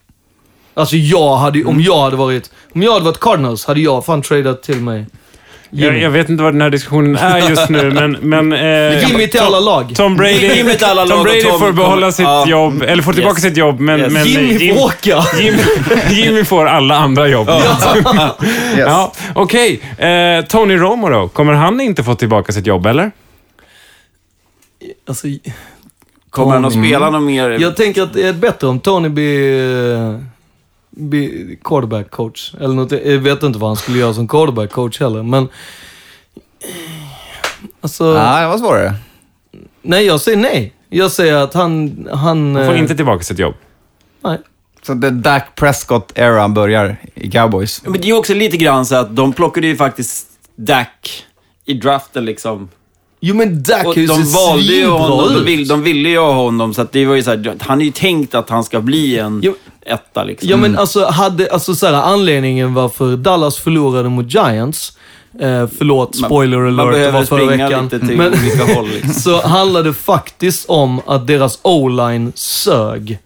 Alltså 0.80 0.96
jag 0.96 1.36
hade 1.36 1.58
ju- 1.58 1.64
om 1.64 1.80
jag 1.80 2.00
hade 2.00 2.16
varit, 2.16 2.50
om 2.74 2.82
jag 2.82 2.92
hade 2.92 3.04
varit 3.04 3.20
Cardinals 3.20 3.64
hade 3.64 3.80
jag 3.80 4.04
fan 4.04 4.22
tradat 4.22 4.62
till 4.62 4.76
mig 4.80 5.06
Jag, 5.70 5.98
jag 5.98 6.10
vet 6.10 6.28
inte 6.28 6.42
vad 6.42 6.54
den 6.54 6.60
här 6.60 6.70
diskussionen 6.70 7.16
är 7.16 7.48
just 7.50 7.68
nu, 7.68 7.90
men... 7.94 8.12
men 8.20 8.52
eh, 8.52 9.08
Jimmy 9.08 9.26
till 9.28 9.40
alla 9.40 9.60
lag. 9.60 9.92
Tom 9.96 10.16
Brady, 10.16 10.54
Jimmy 10.56 10.74
till 10.74 10.84
alla 10.86 11.04
lag 11.04 11.08
Tom 11.10 11.18
och 11.18 11.24
Brady 11.24 11.42
Tom 11.42 11.60
får 11.60 11.72
behålla 11.72 11.94
kommer- 12.00 12.10
sitt 12.10 12.24
Ja. 12.24 12.48
jobb, 12.48 12.82
eller 12.82 13.02
får 13.02 13.12
tillbaka 13.12 13.34
Yes. 13.36 13.42
sitt 13.42 13.56
jobb, 13.56 13.80
men... 13.80 14.00
Yes. 14.00 14.12
men 14.12 14.26
Jimmy 14.26 14.52
Jim- 14.58 14.74
får 14.76 14.84
åka. 14.84 15.24
Jimmy, 15.40 15.58
Jimmy 16.10 16.44
får 16.44 16.66
alla 16.66 16.96
andra 16.96 17.28
jobb. 17.28 17.48
Ja, 18.78 19.12
Okej, 19.34 19.80
eh, 19.98 20.44
Tony 20.44 20.76
Romo 20.76 21.08
då? 21.08 21.28
Kommer 21.28 21.52
han 21.52 21.80
inte 21.80 22.04
få 22.04 22.14
tillbaka 22.14 22.52
sitt 22.52 22.66
jobb, 22.66 22.86
eller? 22.86 23.10
Alltså, 25.08 25.26
Kommer 26.30 26.52
han 26.52 26.64
att 26.64 26.72
spela 26.72 27.10
någon 27.10 27.24
mer? 27.24 27.50
jag 27.50 27.76
tänker 27.76 28.02
att 28.02 28.12
det 28.12 28.22
är 28.28 28.32
bättre 28.32 28.66
om 28.66 28.80
Tony 28.80 29.08
blir, 29.08 30.24
blir 30.91 31.57
quarterback 31.64 32.11
coach. 32.11 32.55
Eller 32.61 32.74
något. 32.74 32.93
Jag 32.93 33.18
vet 33.18 33.43
inte 33.43 33.59
vad 33.59 33.70
han 33.70 33.76
skulle 33.76 33.99
göra 33.99 34.14
som 34.14 34.28
quarterback 34.28 34.70
coach 34.70 35.01
heller, 35.01 35.22
men... 35.22 35.49
Alltså, 37.80 38.05
Ja, 38.05 38.41
det 38.41 38.47
var 38.47 38.59
svårare. 38.59 38.95
nej, 39.82 40.07
jag 40.07 40.20
säger 40.20 40.38
nej. 40.38 40.72
Jag 40.88 41.11
säger 41.11 41.34
att 41.36 41.55
han... 41.55 42.07
Han, 42.12 42.57
Han 42.57 42.66
får 42.66 42.74
eh, 42.74 42.78
inte 42.80 42.97
tillbaka 42.97 43.24
sitt 43.24 43.38
jobb. 43.38 43.55
Nej. 44.24 44.38
Så 44.82 45.01
the 45.01 45.11
Dak 45.11 45.43
Prescott-era 45.57 46.49
börjar 46.49 46.97
i 47.14 47.30
Cowboys. 47.30 47.82
Men 47.84 47.93
det 47.93 47.99
är 48.05 48.07
ju 48.07 48.12
också 48.12 48.34
lite 48.34 48.57
grann 48.57 48.86
så 48.86 48.95
att 48.95 49.16
de 49.16 49.32
plockade 49.32 49.66
ju 49.66 49.76
faktiskt 49.76 50.26
Dak 50.57 51.24
i 51.64 51.74
draften 51.74 52.24
liksom. 52.24 52.68
Jo, 53.20 53.34
men 53.34 53.62
Dak 53.62 53.86
Och 53.86 53.95
har 53.95 54.01
ju 54.01 54.07
de 54.07 54.22
valde 54.32 54.72
ju 54.72 54.86
honom, 54.86 55.34
de, 55.34 55.45
vill, 55.45 55.68
de 55.68 55.82
ville 55.82 56.09
ju 56.09 56.18
ha 56.18 56.32
honom, 56.32 56.74
så 56.74 56.82
att 56.82 56.93
det 56.93 57.07
var 57.07 57.14
ju 57.14 57.22
så 57.22 57.30
här, 57.30 57.57
han 57.61 57.80
är 57.80 57.84
ju 57.84 57.91
tänkt 57.91 58.34
att 58.34 58.51
han 58.51 58.64
ska 58.64 58.80
bli 58.80 59.18
en 59.18 59.41
Jo. 59.45 59.55
Etta 59.91 60.24
liksom. 60.24 60.49
Ja, 60.49 60.57
men 60.57 60.78
alltså, 60.78 61.05
hade, 61.05 61.53
alltså 61.53 61.74
så 61.74 61.86
här, 61.86 61.93
anledningen 61.93 62.74
varför 62.74 63.16
Dallas 63.16 63.57
förlorade 63.57 64.09
mot 64.09 64.34
Giants, 64.34 64.99
eh, 65.41 65.66
förlåt, 65.78 66.16
spoiler 66.16 66.59
man 66.59 66.80
alert, 66.80 66.86
det 66.86 66.99
behöver 66.99 67.18
var 67.18 67.24
förra 67.24 67.47
veckan. 67.47 67.84
lite 67.84 68.07
till 68.07 68.16
Men, 68.16 68.32
olika 68.32 68.74
håll 68.74 68.88
liksom. 68.88 69.12
så 69.14 69.43
handlade 69.43 69.88
det 69.88 69.95
faktiskt 69.95 70.68
om 70.68 71.01
att 71.07 71.26
deras 71.26 71.59
o-line 71.62 72.32
sög. 72.34 73.18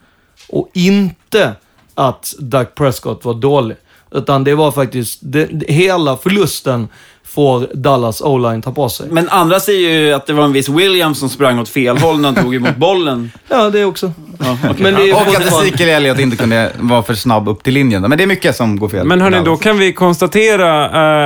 Och 0.48 0.70
inte 0.74 1.52
att 1.94 2.34
Doug 2.38 2.74
Prescott 2.74 3.24
var 3.24 3.34
dålig. 3.34 3.76
Utan 4.10 4.44
det 4.44 4.54
var 4.54 4.70
faktiskt, 4.70 5.18
det, 5.22 5.44
det, 5.44 5.72
hela 5.72 6.16
förlusten 6.16 6.88
får 7.34 7.66
Dallas 7.74 8.20
o-line 8.20 8.62
ta 8.62 8.72
på 8.72 8.88
sig. 8.88 9.06
Men 9.10 9.28
andra 9.28 9.60
säger 9.60 9.90
ju 9.90 10.12
att 10.12 10.26
det 10.26 10.32
var 10.32 10.44
en 10.44 10.52
viss 10.52 10.68
Williams 10.68 11.18
som 11.18 11.28
sprang 11.28 11.58
åt 11.58 11.68
fel 11.68 11.98
håll 11.98 12.20
när 12.20 12.32
han 12.32 12.44
tog 12.44 12.54
emot 12.54 12.76
bollen. 12.76 13.32
Ja, 13.48 13.70
det 13.70 13.84
också. 13.84 14.12
Ja, 14.38 14.56
okej. 14.64 14.76
Men 14.78 14.94
det 14.94 15.10
är 15.10 15.14
Och 15.14 15.20
att 15.20 15.44
Ezekiel 15.46 15.88
Elliott 15.88 16.18
inte 16.18 16.36
kunde 16.36 16.70
vara 16.78 17.02
för 17.02 17.14
snabb 17.14 17.48
upp 17.48 17.62
till 17.62 17.74
linjen. 17.74 18.02
Men 18.02 18.18
det 18.18 18.24
är 18.24 18.26
mycket 18.26 18.56
som 18.56 18.78
går 18.78 18.88
fel. 18.88 19.06
Men 19.06 19.20
hörni, 19.20 19.40
då 19.44 19.56
kan 19.56 19.78
vi 19.78 19.92
konstatera 19.92 20.84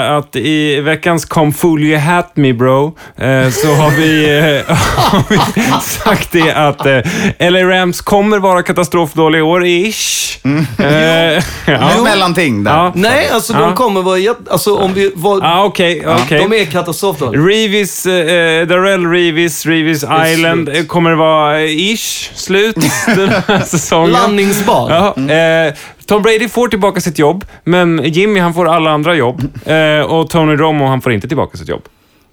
eh, 0.09 0.17
att 0.17 0.37
i 0.37 0.81
veckans 0.81 1.25
Come 1.25 1.53
Fool 1.53 1.83
You 1.83 1.99
Hat 1.99 2.33
Me 2.37 2.53
Bro, 2.53 2.87
eh, 3.17 3.49
så 3.51 3.75
har 3.75 3.91
vi, 3.97 4.39
eh, 4.39 4.77
har 4.97 5.55
vi 5.55 5.63
sagt 5.81 6.33
det 6.33 6.53
att 6.53 6.87
eh, 6.87 7.51
LA 7.51 7.63
Rams 7.63 8.01
kommer 8.01 8.39
vara 8.39 8.63
katastrofdåliga 8.63 9.39
i 9.39 9.43
år, 9.43 9.67
ish. 9.67 10.39
Eh, 10.45 10.85
ja. 11.67 11.91
Ett 11.91 12.03
mellanting 12.05 12.65
där. 12.65 12.71
Ja. 12.73 12.93
Nej, 12.95 13.29
alltså 13.31 13.53
Ja. 13.53 13.61
de 13.61 13.75
kommer 13.75 14.03
vara 14.03 14.19
jätte... 14.19 14.51
Alltså 14.51 14.77
om 14.77 14.95
vi... 14.95 15.13
Var, 15.15 15.41
Ja, 15.43 15.65
okej, 16.01 16.23
okej. 16.25 16.47
De 16.51 16.61
är 16.61 16.65
katastrofdåliga. 16.65 17.43
Reeves, 17.43 18.07
eh, 18.07 18.67
Darrell 18.67 19.07
Reeves, 19.07 19.67
Reeves 19.67 20.03
Island 20.03 20.69
slut. 20.69 20.79
eh, 20.79 20.85
kommer 20.87 21.13
vara 21.13 21.61
eh, 21.61 21.93
ish 21.93 22.31
slut 22.35 22.77
den 23.07 23.29
här 23.29 23.61
säsongen. 23.65 24.11
Landningsbar. 24.13 24.91
Ja, 24.91 25.35
eh, 25.35 25.75
Tom 26.07 26.23
Brady 26.23 26.49
får 26.49 26.69
tillbaka 26.69 27.01
sitt 27.01 27.19
jobb, 27.19 27.45
men 27.65 28.01
Jimmy 28.05 28.41
han 28.41 28.55
får 28.55 28.69
alla 28.69 28.91
andra 28.91 29.15
jobb. 29.15 29.43
Eh, 29.69 30.01
och 30.01 30.31
Tony 30.31 30.57
Romo 30.57 30.87
han 30.87 31.01
får 31.01 31.13
inte 31.13 31.29
tillbaka 31.29 31.59
sitt 31.59 31.69
jobb. 31.69 31.83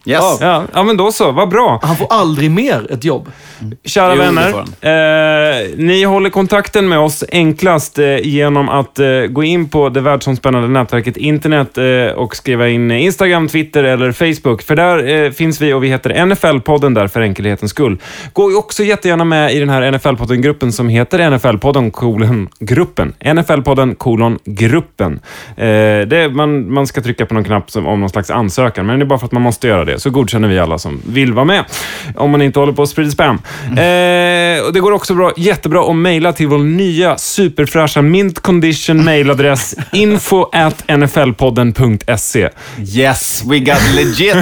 Yes. 0.06 0.38
Ja, 0.41 0.64
ja 0.74 0.84
men 0.84 0.97
då 0.97 1.12
så, 1.12 1.32
vad 1.32 1.49
bra. 1.49 1.80
Han 1.84 1.95
får 1.95 2.08
aldrig 2.10 2.51
mer 2.51 2.91
ett 2.91 3.03
jobb. 3.03 3.32
Kära 3.86 4.16
Jo, 4.16 4.22
vänner, 4.22 4.49
eh, 4.82 5.68
ni 5.78 6.03
håller 6.03 6.30
kontakten 6.30 6.89
med 6.89 6.99
oss 6.99 7.24
enklast 7.32 7.99
eh, 7.99 8.18
genom 8.18 8.70
att 8.70 8.99
eh, 8.99 9.08
gå 9.08 9.43
in 9.43 9.70
på 9.70 9.89
det 9.89 10.01
världsomspännande 10.01 10.68
nätverket 10.68 11.18
internet 11.18 11.78
eh, 11.78 12.18
och 12.18 12.36
skriva 12.36 12.68
in 12.68 12.91
Instagram, 12.91 13.47
Twitter 13.47 13.84
eller 13.84 14.12
Facebook. 14.12 14.62
För 14.62 14.76
där 14.76 15.08
eh, 15.08 15.32
finns 15.32 15.62
vi 15.62 15.74
och 15.74 15.84
vi 15.84 15.88
heter 15.88 16.10
NFL-podden 16.10 16.93
där 16.95 17.08
för 17.08 17.22
enkelhetens 17.22 17.72
skull. 17.72 17.97
Gå 18.34 18.58
också 18.58 18.84
jättegärna 18.84 19.24
med 19.24 19.53
i 19.53 19.60
den 19.60 19.70
här 19.70 19.91
NFL-podden-gruppen 19.91 20.72
som 20.72 20.89
heter 20.89 21.20
NFL-podden 21.20 21.91
kolon 21.91 22.49
gruppen. 22.60 23.14
NFL-podden 23.20 23.95
kolon 23.95 24.39
gruppen. 24.45 25.20
Eh, 25.58 25.66
det, 26.08 26.32
man, 26.34 26.74
man 26.74 26.88
ska 26.88 27.01
trycka 27.01 27.26
på 27.26 27.34
någon 27.34 27.43
knapp 27.43 27.72
som, 27.72 27.88
om 27.88 27.99
någon 27.99 28.10
slags 28.10 28.30
ansökan, 28.30 28.86
men 28.86 28.99
det 28.99 29.06
är 29.06 29.08
bara 29.08 29.20
för 29.20 29.26
att 29.26 29.32
man 29.32 29.41
måste 29.41 29.68
göra 29.68 29.86
det. 29.86 29.94
Så 29.97 30.09
godkänner 30.09 30.47
vi 30.47 30.59
alla 30.59 30.77
som 30.77 31.01
vill 31.07 31.33
vara 31.33 31.45
med. 31.45 31.65
Om 32.15 32.31
man 32.31 32.41
inte 32.41 32.59
håller 32.59 32.73
på 32.73 32.83
att 32.83 32.89
sprida 32.89 33.11
spam. 33.11 33.35
Eh, 33.65 34.65
och 34.65 34.73
det 34.73 34.79
går 34.79 34.91
också 34.91 35.13
bra, 35.15 35.31
jättebra 35.37 35.89
att 35.89 35.95
mejla 35.95 36.33
till 36.33 36.47
vår 36.47 36.57
nya 36.57 37.17
superfräscha 37.17 38.01
mint 38.01 38.39
condition 38.39 39.03
mailadress 39.05 39.75
info 39.93 40.49
at 40.51 40.83
nflpodden.se. 40.87 42.49
Yes, 42.95 43.43
we 43.45 43.59
got 43.59 43.95
legit. 43.95 44.35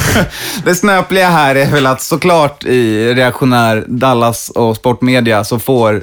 det 0.64 0.74
snöpliga 0.74 1.28
här 1.28 1.54
är 1.54 1.70
väl 1.70 1.86
att 1.86 2.00
såklart 2.00 2.64
i 2.64 3.14
reaktionär 3.14 3.84
Dallas 3.86 4.50
och 4.50 4.76
sportmedia 4.76 5.44
så 5.44 5.58
får 5.58 6.02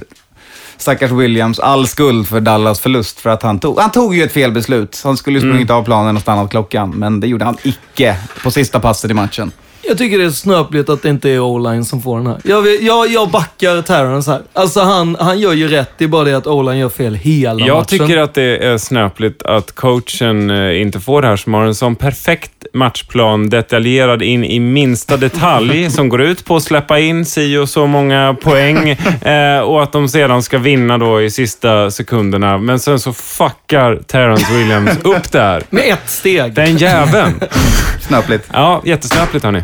stackars 0.81 1.11
Williams 1.11 1.59
all 1.59 1.87
skuld 1.87 2.27
för 2.27 2.39
Dallas 2.39 2.79
förlust 2.79 3.19
för 3.19 3.29
att 3.29 3.43
han 3.43 3.59
tog, 3.59 3.79
han 3.79 3.91
tog 3.91 4.15
ju 4.15 4.23
ett 4.23 4.31
felbeslut. 4.31 5.01
Han 5.03 5.17
skulle 5.17 5.39
ju 5.39 5.41
sprungit 5.49 5.69
av 5.69 5.83
planen 5.83 6.15
och 6.15 6.21
stannat 6.21 6.49
klockan, 6.51 6.89
men 6.89 7.19
det 7.19 7.27
gjorde 7.27 7.45
han 7.45 7.57
icke 7.63 8.15
på 8.43 8.51
sista 8.51 8.79
passet 8.79 9.11
i 9.11 9.13
matchen. 9.13 9.51
Jag 9.83 9.97
tycker 9.97 10.17
det 10.17 10.23
är 10.25 10.29
snöpligt 10.29 10.89
att 10.89 11.01
det 11.01 11.09
inte 11.09 11.29
är 11.29 11.39
O-line 11.39 11.85
som 11.85 12.01
får 12.01 12.17
den 12.17 12.27
här. 12.27 12.37
Jag, 12.43 12.61
vet- 12.61 12.81
jag, 12.83 13.07
jag 13.11 13.29
backar 13.29 13.81
Terrence 13.81 14.31
här. 14.31 14.41
Alltså 14.53 14.79
han, 14.81 15.17
han 15.19 15.39
gör 15.39 15.53
ju 15.53 15.67
rätt, 15.67 15.89
det 15.97 16.03
är 16.03 16.07
bara 16.07 16.23
det 16.23 16.33
att 16.37 16.47
O-line 16.47 16.77
gör 16.77 16.89
fel 16.89 17.15
hela 17.15 17.65
Jag 17.65 17.75
matchen. 17.77 17.99
tycker 17.99 18.17
att 18.17 18.33
det 18.33 18.57
är 18.57 18.77
snöpligt 18.77 19.43
att 19.43 19.71
coachen 19.75 20.49
eh, 20.49 20.81
inte 20.81 20.99
får 20.99 21.21
det 21.21 21.27
här 21.27 21.35
som 21.35 21.53
har 21.53 21.63
en 21.65 21.75
sån 21.75 21.95
perfekt 21.95 22.60
matchplan, 22.73 23.49
detaljerad 23.49 24.21
in 24.21 24.43
i 24.43 24.59
minsta 24.59 25.17
detalj, 25.17 25.89
som 25.91 26.09
går 26.09 26.21
ut 26.21 26.45
på 26.45 26.55
att 26.55 26.63
släppa 26.63 26.99
in 26.99 27.25
si 27.25 27.57
och 27.57 27.69
så 27.69 27.87
många 27.87 28.35
poäng 28.41 28.89
eh, 28.89 29.59
och 29.59 29.83
att 29.83 29.91
de 29.91 30.09
sedan 30.09 30.43
ska 30.43 30.57
vinna 30.57 30.97
då 30.97 31.21
i 31.21 31.31
sista 31.31 31.91
sekunderna. 31.91 32.57
Men 32.57 32.79
sen 32.79 32.99
så 32.99 33.13
fuckar 33.13 33.99
Terrence 34.07 34.53
Williams 34.53 34.91
upp 35.03 35.31
det 35.31 35.39
här. 35.41 35.63
Med 35.69 35.83
ett 35.93 36.09
steg. 36.09 36.53
Den 36.53 36.77
jäveln. 36.77 37.33
Snöpligt. 38.07 38.49
Ja, 38.53 38.81
jättesnöpligt 38.85 39.45
hörni. 39.45 39.63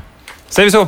Säger 0.50 0.68
vi 0.68 0.72
så? 0.72 0.88